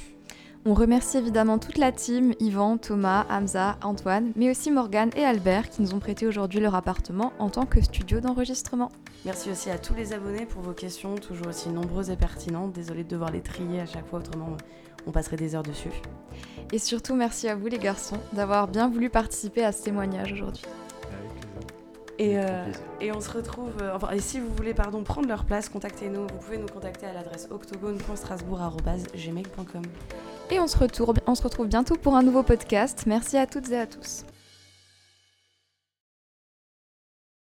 On 0.64 0.74
remercie 0.74 1.16
évidemment 1.16 1.58
toute 1.58 1.78
la 1.78 1.92
team, 1.92 2.34
Yvan, 2.40 2.78
Thomas, 2.78 3.26
Hamza, 3.30 3.78
Antoine, 3.82 4.32
mais 4.36 4.50
aussi 4.50 4.70
Morgane 4.70 5.10
et 5.16 5.24
Albert 5.24 5.70
qui 5.70 5.82
nous 5.82 5.94
ont 5.94 5.98
prêté 5.98 6.26
aujourd'hui 6.26 6.60
leur 6.60 6.74
appartement 6.74 7.32
en 7.38 7.48
tant 7.48 7.64
que 7.64 7.80
studio 7.80 8.20
d'enregistrement. 8.20 8.90
Merci 9.24 9.50
aussi 9.50 9.70
à 9.70 9.78
tous 9.78 9.94
les 9.94 10.12
abonnés 10.12 10.46
pour 10.46 10.62
vos 10.62 10.72
questions, 10.72 11.14
toujours 11.14 11.48
aussi 11.48 11.70
nombreuses 11.70 12.10
et 12.10 12.16
pertinentes. 12.16 12.72
Désolée 12.72 13.04
de 13.04 13.08
devoir 13.08 13.30
les 13.30 13.40
trier 13.40 13.80
à 13.80 13.86
chaque 13.86 14.06
fois, 14.06 14.18
autrement 14.18 14.56
on 15.06 15.10
passerait 15.10 15.36
des 15.36 15.54
heures 15.54 15.62
dessus. 15.62 15.90
Et 16.72 16.78
surtout 16.78 17.14
merci 17.14 17.48
à 17.48 17.56
vous 17.56 17.66
les 17.68 17.78
garçons 17.78 18.18
d'avoir 18.32 18.68
bien 18.68 18.88
voulu 18.88 19.08
participer 19.08 19.64
à 19.64 19.72
ce 19.72 19.84
témoignage 19.84 20.32
aujourd'hui. 20.32 20.64
Et, 22.18 22.36
euh, 22.36 22.66
et, 23.00 23.12
on 23.12 23.20
se 23.20 23.30
retrouve. 23.30 23.70
Euh, 23.80 23.94
enfin, 23.94 24.10
et 24.10 24.18
si 24.18 24.40
vous 24.40 24.52
voulez 24.54 24.74
pardon, 24.74 25.04
prendre 25.04 25.28
leur 25.28 25.44
place, 25.44 25.68
contactez-nous. 25.68 26.22
Vous 26.22 26.38
pouvez 26.40 26.58
nous 26.58 26.66
contacter 26.66 27.06
à 27.06 27.12
l'adresse 27.12 27.46
octogone.strasbourg.gmail.com. 27.50 29.82
Et 30.50 30.58
on 30.58 30.66
se, 30.66 30.78
retrouve, 30.78 31.14
on 31.26 31.36
se 31.36 31.42
retrouve 31.42 31.68
bientôt 31.68 31.96
pour 31.96 32.16
un 32.16 32.22
nouveau 32.22 32.42
podcast. 32.42 33.04
Merci 33.06 33.36
à 33.36 33.46
toutes 33.46 33.70
et 33.70 33.78
à 33.78 33.86
tous. 33.86 34.24